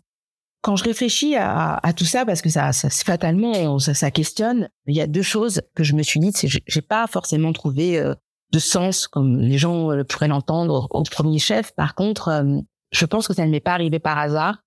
quand 0.61 0.75
je 0.75 0.84
réfléchis 0.84 1.36
à, 1.36 1.75
à, 1.82 1.93
tout 1.93 2.05
ça, 2.05 2.25
parce 2.25 2.41
que 2.41 2.49
ça, 2.49 2.71
ça 2.71 2.89
fatalement, 2.89 3.79
ça, 3.79 3.93
ça, 3.93 4.11
questionne, 4.11 4.69
il 4.86 4.95
y 4.95 5.01
a 5.01 5.07
deux 5.07 5.23
choses 5.23 5.61
que 5.75 5.84
je 5.84 5.93
me 5.93 6.03
suis 6.03 6.19
dit, 6.19 6.32
c'est 6.34 6.47
j'ai 6.47 6.82
pas 6.82 7.07
forcément 7.07 7.51
trouvé 7.51 7.99
euh, 7.99 8.13
de 8.51 8.59
sens 8.59 9.07
comme 9.07 9.39
les 9.39 9.57
gens 9.57 9.91
euh, 9.91 10.03
pourraient 10.03 10.27
l'entendre 10.27 10.88
au 10.91 11.03
premier 11.03 11.39
chef. 11.39 11.73
Par 11.75 11.95
contre, 11.95 12.27
euh, 12.27 12.59
je 12.91 13.05
pense 13.05 13.27
que 13.27 13.34
ça 13.34 13.45
ne 13.45 13.51
m'est 13.51 13.59
pas 13.59 13.73
arrivé 13.73 13.99
par 13.99 14.17
hasard 14.17 14.57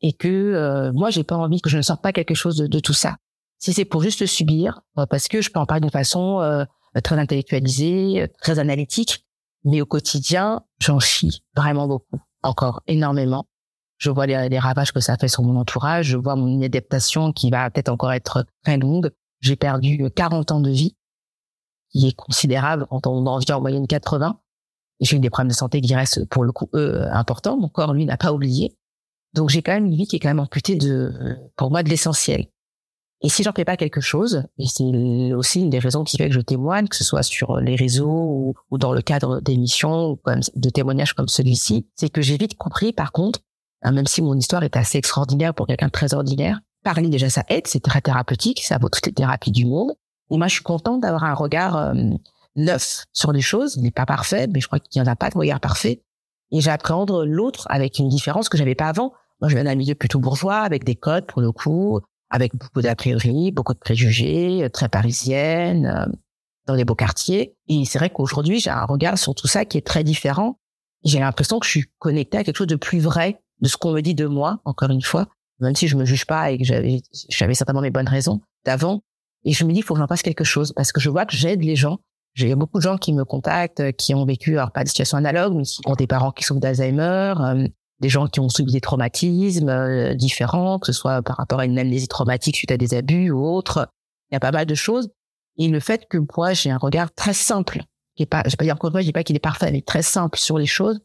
et 0.00 0.12
que 0.12 0.90
moi, 0.94 1.10
j'ai 1.10 1.24
pas 1.24 1.36
envie 1.36 1.60
que 1.60 1.70
je 1.70 1.76
ne 1.76 1.82
sorte 1.82 2.02
pas 2.02 2.12
quelque 2.12 2.34
chose 2.34 2.56
de, 2.56 2.80
tout 2.80 2.92
ça. 2.92 3.16
Si 3.58 3.72
c'est 3.72 3.84
pour 3.84 4.02
juste 4.02 4.26
subir, 4.26 4.80
parce 5.10 5.28
que 5.28 5.40
je 5.40 5.50
peux 5.50 5.58
en 5.58 5.66
parler 5.66 5.80
d'une 5.80 5.90
façon 5.90 6.66
très 7.02 7.18
intellectualisée, 7.18 8.28
très 8.40 8.58
analytique, 8.58 9.26
mais 9.64 9.80
au 9.80 9.86
quotidien, 9.86 10.62
j'en 10.80 11.00
chie 11.00 11.42
vraiment 11.56 11.88
beaucoup, 11.88 12.20
encore 12.42 12.82
énormément 12.86 13.46
je 13.98 14.10
vois 14.10 14.26
les, 14.26 14.58
ravages 14.58 14.92
que 14.92 15.00
ça 15.00 15.16
fait 15.16 15.28
sur 15.28 15.42
mon 15.42 15.56
entourage, 15.56 16.06
je 16.06 16.16
vois 16.16 16.36
mon 16.36 16.62
adaptation 16.62 17.32
qui 17.32 17.50
va 17.50 17.68
peut-être 17.68 17.88
encore 17.88 18.12
être 18.12 18.46
très 18.64 18.78
longue. 18.78 19.10
J'ai 19.40 19.56
perdu 19.56 20.08
40 20.14 20.52
ans 20.52 20.60
de 20.60 20.70
vie, 20.70 20.96
qui 21.90 22.08
est 22.08 22.16
considérable 22.16 22.86
quand 22.88 23.06
on 23.06 23.26
en 23.26 23.38
vit 23.38 23.52
en 23.52 23.60
moyenne 23.60 23.86
80. 23.86 24.40
J'ai 25.00 25.16
eu 25.16 25.20
des 25.20 25.30
problèmes 25.30 25.48
de 25.48 25.54
santé 25.54 25.80
qui 25.80 25.94
restent 25.94 26.24
pour 26.26 26.44
le 26.44 26.52
coup 26.52 26.68
eux 26.74 27.02
importants. 27.12 27.56
Mon 27.56 27.68
corps 27.68 27.92
lui 27.92 28.04
n'a 28.04 28.16
pas 28.16 28.32
oublié. 28.32 28.76
Donc 29.34 29.50
j'ai 29.50 29.62
quand 29.62 29.72
même 29.72 29.86
une 29.86 29.94
vie 29.94 30.06
qui 30.06 30.16
est 30.16 30.18
quand 30.18 30.28
même 30.28 30.40
amputée 30.40 30.76
de, 30.76 31.36
pour 31.56 31.70
moi, 31.70 31.82
de 31.82 31.88
l'essentiel. 31.88 32.46
Et 33.20 33.28
si 33.28 33.42
j'en 33.42 33.52
fais 33.52 33.64
pas 33.64 33.76
quelque 33.76 34.00
chose, 34.00 34.44
et 34.58 34.66
c'est 34.66 35.32
aussi 35.32 35.60
une 35.60 35.70
des 35.70 35.80
raisons 35.80 36.04
qui 36.04 36.16
fait 36.16 36.28
que 36.28 36.34
je 36.34 36.40
témoigne, 36.40 36.86
que 36.86 36.94
ce 36.94 37.02
soit 37.02 37.24
sur 37.24 37.56
les 37.58 37.74
réseaux 37.74 38.54
ou, 38.70 38.78
dans 38.78 38.92
le 38.92 39.02
cadre 39.02 39.40
d'émissions 39.40 40.10
ou 40.10 40.20
de 40.54 40.70
témoignages 40.70 41.14
comme 41.14 41.26
celui-ci, 41.26 41.88
c'est 41.96 42.10
que 42.10 42.22
j'ai 42.22 42.36
vite 42.36 42.56
compris, 42.56 42.92
par 42.92 43.10
contre, 43.10 43.40
Hein, 43.82 43.92
même 43.92 44.06
si 44.06 44.22
mon 44.22 44.34
histoire 44.34 44.64
est 44.64 44.76
assez 44.76 44.98
extraordinaire 44.98 45.54
pour 45.54 45.66
quelqu'un 45.66 45.86
de 45.86 45.92
très 45.92 46.14
ordinaire. 46.14 46.60
Parler 46.82 47.08
déjà, 47.08 47.30
ça 47.30 47.44
aide, 47.48 47.66
c'est 47.66 47.82
très 47.82 48.00
thérapeutique, 48.00 48.62
ça 48.62 48.78
vaut 48.78 48.88
toutes 48.88 49.06
les 49.06 49.12
thérapies 49.12 49.52
du 49.52 49.66
monde. 49.66 49.92
Et 50.30 50.36
moi, 50.36 50.48
je 50.48 50.54
suis 50.54 50.62
contente 50.62 51.00
d'avoir 51.00 51.24
un 51.24 51.34
regard 51.34 51.76
euh, 51.76 51.94
neuf 52.56 53.04
sur 53.12 53.32
les 53.32 53.40
choses. 53.40 53.76
Il 53.76 53.82
n'est 53.82 53.90
pas 53.90 54.06
parfait, 54.06 54.46
mais 54.48 54.60
je 54.60 54.66
crois 54.66 54.78
qu'il 54.78 55.00
n'y 55.00 55.08
en 55.08 55.10
a 55.10 55.16
pas 55.16 55.30
de 55.30 55.38
regard 55.38 55.60
parfait. 55.60 56.02
Et 56.50 56.60
j'appréhende 56.60 57.10
l'autre 57.26 57.66
avec 57.70 57.98
une 57.98 58.08
différence 58.08 58.48
que 58.48 58.56
j'avais 58.56 58.74
pas 58.74 58.88
avant. 58.88 59.12
Moi, 59.40 59.48
je 59.48 59.54
viens 59.54 59.64
d'un 59.64 59.74
milieu 59.74 59.94
plutôt 59.94 60.18
bourgeois, 60.18 60.60
avec 60.60 60.84
des 60.84 60.96
codes 60.96 61.26
pour 61.26 61.40
le 61.40 61.52
coup, 61.52 62.00
avec 62.30 62.56
beaucoup 62.56 62.80
d'a 62.80 62.96
priori, 62.96 63.52
beaucoup 63.52 63.74
de 63.74 63.78
préjugés, 63.78 64.64
euh, 64.64 64.68
très 64.68 64.88
parisienne, 64.88 65.86
euh, 65.86 66.12
dans 66.66 66.74
les 66.74 66.84
beaux 66.84 66.94
quartiers. 66.94 67.56
Et 67.68 67.84
c'est 67.84 67.98
vrai 67.98 68.10
qu'aujourd'hui, 68.10 68.60
j'ai 68.60 68.70
un 68.70 68.84
regard 68.84 69.18
sur 69.18 69.34
tout 69.34 69.46
ça 69.46 69.64
qui 69.64 69.78
est 69.78 69.86
très 69.86 70.04
différent. 70.04 70.58
J'ai 71.04 71.20
l'impression 71.20 71.58
que 71.58 71.66
je 71.66 71.70
suis 71.70 71.84
connectée 71.98 72.38
à 72.38 72.44
quelque 72.44 72.56
chose 72.56 72.66
de 72.66 72.76
plus 72.76 72.98
vrai 72.98 73.40
de 73.60 73.68
ce 73.68 73.76
qu'on 73.76 73.92
me 73.92 74.00
dit 74.00 74.14
de 74.14 74.26
moi, 74.26 74.60
encore 74.64 74.90
une 74.90 75.02
fois, 75.02 75.28
même 75.60 75.74
si 75.74 75.88
je 75.88 75.96
me 75.96 76.04
juge 76.04 76.26
pas 76.26 76.50
et 76.50 76.58
que 76.58 76.64
j'avais, 76.64 77.00
certainement 77.54 77.80
mes 77.80 77.90
bonnes 77.90 78.08
raisons 78.08 78.40
d'avant. 78.64 79.00
Et 79.44 79.52
je 79.52 79.64
me 79.64 79.72
dis, 79.72 79.80
il 79.80 79.82
faut 79.82 79.94
que 79.94 80.00
j'en 80.00 80.06
fasse 80.06 80.22
quelque 80.22 80.44
chose 80.44 80.72
parce 80.74 80.92
que 80.92 81.00
je 81.00 81.08
vois 81.08 81.24
que 81.24 81.34
j'aide 81.34 81.62
les 81.62 81.76
gens. 81.76 81.98
J'ai 82.38 82.54
beaucoup 82.54 82.78
de 82.78 82.82
gens 82.84 82.98
qui 82.98 83.12
me 83.12 83.24
contactent, 83.24 83.90
qui 83.96 84.14
ont 84.14 84.24
vécu, 84.24 84.58
alors 84.58 84.70
pas 84.70 84.84
des 84.84 84.88
situations 84.88 85.18
analogues, 85.18 85.54
mais 85.56 85.64
qui 85.64 85.80
ont 85.86 85.96
des 85.96 86.06
parents 86.06 86.30
qui 86.30 86.44
souffrent 86.44 86.60
d'Alzheimer, 86.60 87.34
euh, 87.40 87.66
des 87.98 88.08
gens 88.08 88.28
qui 88.28 88.38
ont 88.38 88.48
subi 88.48 88.70
des 88.70 88.80
traumatismes 88.80 89.68
euh, 89.68 90.14
différents, 90.14 90.78
que 90.78 90.86
ce 90.86 90.92
soit 90.92 91.20
par 91.20 91.36
rapport 91.36 91.58
à 91.58 91.64
une 91.64 91.80
amnésie 91.80 92.06
traumatique 92.06 92.54
suite 92.54 92.70
à 92.70 92.76
des 92.76 92.94
abus 92.94 93.32
ou 93.32 93.44
autre. 93.44 93.88
Il 94.30 94.34
y 94.34 94.36
a 94.36 94.40
pas 94.40 94.52
mal 94.52 94.66
de 94.66 94.74
choses. 94.76 95.10
Et 95.56 95.66
le 95.66 95.80
fait 95.80 96.06
que 96.08 96.18
moi, 96.36 96.52
j'ai 96.52 96.70
un 96.70 96.78
regard 96.78 97.12
très 97.12 97.32
simple, 97.32 97.82
qui 98.14 98.22
est 98.22 98.26
pas, 98.26 98.44
je 98.44 98.50
vais 98.50 98.56
pas 98.56 98.64
dire 98.66 98.76
une 98.80 98.90
fois, 98.92 99.00
je 99.00 99.06
dis 99.06 99.12
pas 99.12 99.24
qu'il 99.24 99.34
est 99.34 99.40
parfait, 99.40 99.72
mais 99.72 99.82
très 99.82 100.02
simple 100.02 100.38
sur 100.38 100.58
les 100.58 100.66
choses, 100.66 101.00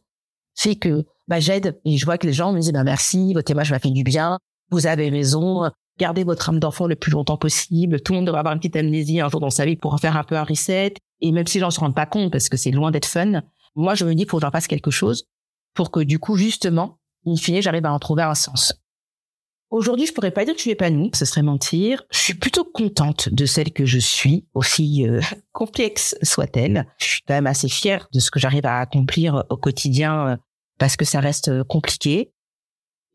c'est 0.54 0.76
que, 0.76 1.04
bah, 1.28 1.40
j'aide 1.40 1.80
et 1.84 1.98
je 1.98 2.06
vois 2.06 2.20
que 2.20 2.28
les 2.28 2.34
gens 2.34 2.54
me 2.54 2.60
disent, 2.60 2.74
bah, 2.74 2.84
merci, 2.84 3.34
votre 3.34 3.46
témoignage 3.46 3.72
m'a 3.72 3.80
fait 3.80 3.90
du 3.90 4.04
bien, 4.04 4.38
vous 4.70 4.86
avez 4.86 5.10
raison, 5.10 5.68
gardez 6.00 6.24
votre 6.24 6.50
âme 6.50 6.60
d'enfant 6.60 6.88
le 6.88 6.96
plus 6.96 7.12
longtemps 7.12 7.38
possible, 7.38 8.02
tout 8.02 8.14
le 8.14 8.18
monde 8.18 8.26
devrait 8.26 8.40
avoir 8.40 8.54
une 8.54 8.60
petite 8.60 8.76
amnésie 8.76 9.20
un 9.20 9.30
jour 9.30 9.40
dans 9.40 9.50
sa 9.50 9.66
vie 9.66 9.76
pour 9.76 9.94
en 9.94 9.98
faire 9.98 10.18
un 10.18 10.24
peu 10.24 10.36
un 10.36 10.44
reset. 10.44 10.94
Et 11.22 11.32
même 11.32 11.48
si 11.48 11.58
les 11.58 11.62
gens 11.62 11.72
se 11.72 11.80
rendent 11.80 11.96
pas 11.96 12.06
compte 12.06 12.32
parce 12.32 12.50
que 12.50 12.58
c'est 12.58 12.72
loin 12.72 12.92
d'être 12.92 13.06
fun, 13.06 13.42
moi, 13.76 13.96
je 13.96 14.06
me 14.06 14.14
dis, 14.14 14.26
faut 14.26 14.38
que 14.38 14.42
j'en 14.42 14.52
fasse 14.52 14.68
quelque 14.68 14.92
chose 14.92 15.26
pour 15.74 15.92
que 15.92 16.00
du 16.00 16.20
coup, 16.20 16.38
justement, 16.38 17.00
in 17.26 17.36
fine, 17.36 17.62
j'arrive 17.62 17.86
à 17.86 17.94
en 17.94 18.00
trouver 18.00 18.24
un 18.24 18.36
sens. 18.36 18.74
Aujourd'hui, 19.72 20.06
je 20.06 20.14
pourrais 20.14 20.30
pas 20.30 20.46
dire 20.46 20.54
que 20.54 20.60
je 20.60 20.64
suis 20.64 20.72
épanouie, 20.72 21.10
ce 21.16 21.26
serait 21.26 21.42
mentir. 21.42 22.04
Je 22.12 22.20
suis 22.20 22.36
plutôt 22.36 22.64
contente 22.64 23.30
de 23.30 23.48
celle 23.48 23.74
que 23.74 23.88
je 23.88 23.98
suis, 23.98 24.46
aussi 24.54 25.08
euh, 25.08 25.20
complexe 25.52 26.16
soit-elle. 26.22 26.86
Je 27.00 27.06
suis 27.06 27.22
quand 27.28 27.34
même 27.34 27.48
assez 27.48 27.70
fière 27.70 28.08
de 28.14 28.20
ce 28.20 28.30
que 28.30 28.40
j'arrive 28.40 28.68
à 28.68 28.78
accomplir 28.78 29.44
au 29.50 29.58
quotidien 29.58 30.28
euh, 30.28 30.38
parce 30.78 30.96
que 30.96 31.06
ça 31.06 31.20
reste 31.20 31.48
euh, 31.48 31.64
compliqué. 31.64 32.33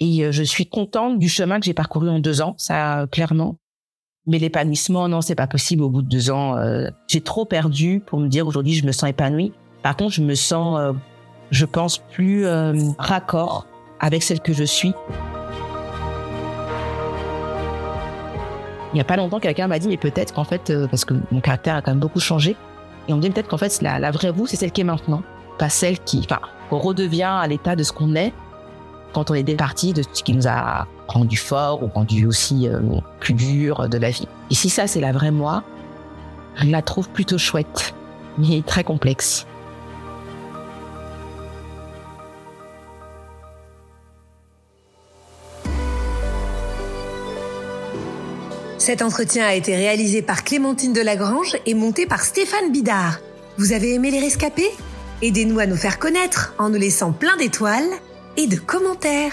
Et 0.00 0.30
je 0.30 0.42
suis 0.42 0.66
contente 0.66 1.18
du 1.18 1.28
chemin 1.28 1.58
que 1.58 1.66
j'ai 1.66 1.74
parcouru 1.74 2.08
en 2.08 2.20
deux 2.20 2.40
ans, 2.40 2.54
ça 2.56 3.06
clairement. 3.10 3.56
Mais 4.26 4.38
l'épanouissement, 4.38 5.08
non, 5.08 5.20
c'est 5.20 5.34
pas 5.34 5.46
possible 5.46 5.82
au 5.82 5.90
bout 5.90 6.02
de 6.02 6.08
deux 6.08 6.30
ans. 6.30 6.56
j'ai 7.08 7.20
trop 7.20 7.44
perdu 7.44 8.00
pour 8.06 8.20
me 8.20 8.28
dire 8.28 8.46
aujourd'hui 8.46 8.74
je 8.74 8.86
me 8.86 8.92
sens 8.92 9.10
épanouie. 9.10 9.52
Par 9.82 9.96
contre, 9.96 10.12
je 10.12 10.22
me 10.22 10.34
sens 10.34 10.94
je 11.50 11.64
pense, 11.64 11.98
plus 11.98 12.46
euh, 12.46 12.74
raccord 12.98 13.66
avec 14.00 14.22
celle 14.22 14.40
que 14.40 14.52
je 14.52 14.64
suis. 14.64 14.92
Il 18.92 18.94
n'y 18.94 19.00
a 19.00 19.04
pas 19.04 19.16
longtemps, 19.16 19.38
quelqu'un 19.38 19.66
m'a 19.66 19.78
dit, 19.78 19.88
mais 19.88 19.96
peut-être 19.96 20.32
qu'en 20.32 20.44
fait, 20.44 20.70
euh, 20.70 20.86
parce 20.86 21.04
que 21.04 21.14
mon 21.30 21.40
caractère 21.40 21.76
a 21.76 21.82
quand 21.82 21.90
même 21.90 22.00
beaucoup 22.00 22.20
changé, 22.20 22.56
et 23.06 23.12
on 23.12 23.16
me 23.16 23.22
dit 23.22 23.30
peut-être 23.30 23.48
qu'en 23.48 23.58
fait, 23.58 23.80
la, 23.82 23.98
la 23.98 24.10
vraie 24.10 24.30
vous, 24.30 24.46
c'est 24.46 24.56
celle 24.56 24.72
qui 24.72 24.80
est 24.80 24.84
maintenant, 24.84 25.22
pas 25.58 25.68
celle 25.68 25.98
qui, 25.98 26.20
enfin, 26.24 26.40
redevient 26.70 27.22
à 27.22 27.46
l'état 27.46 27.76
de 27.76 27.82
ce 27.82 27.92
qu'on 27.92 28.14
est 28.14 28.32
quand 29.12 29.30
on 29.30 29.34
est 29.34 29.42
départi 29.42 29.92
de 29.92 30.02
ce 30.02 30.22
qui 30.22 30.34
nous 30.34 30.46
a 30.46 30.86
rendu 31.06 31.36
fort 31.36 31.82
ou 31.82 31.88
rendu 31.88 32.26
aussi 32.26 32.68
euh, 32.68 32.80
plus 33.20 33.34
dur 33.34 33.88
de 33.88 33.98
la 33.98 34.10
vie. 34.10 34.28
Et 34.50 34.54
si 34.54 34.70
ça, 34.70 34.86
c'est 34.86 35.00
la 35.00 35.12
vraie 35.12 35.30
moi, 35.30 35.62
je 36.56 36.66
la 36.66 36.82
trouve 36.82 37.08
plutôt 37.08 37.38
chouette, 37.38 37.94
mais 38.36 38.62
très 38.66 38.84
complexe. 38.84 39.46
Cet 48.78 49.02
entretien 49.02 49.44
a 49.44 49.52
été 49.52 49.76
réalisé 49.76 50.22
par 50.22 50.44
Clémentine 50.44 50.94
Delagrange 50.94 51.58
et 51.66 51.74
monté 51.74 52.06
par 52.06 52.22
Stéphane 52.22 52.72
Bidard. 52.72 53.18
Vous 53.58 53.72
avez 53.72 53.92
aimé 53.92 54.10
les 54.10 54.20
rescapés? 54.20 54.70
Aidez-nous 55.20 55.58
à 55.58 55.66
nous 55.66 55.76
faire 55.76 55.98
connaître 55.98 56.54
en 56.58 56.70
nous 56.70 56.78
laissant 56.78 57.12
plein 57.12 57.36
d'étoiles 57.36 57.90
et 58.38 58.46
de 58.46 58.56
commentaires. 58.56 59.32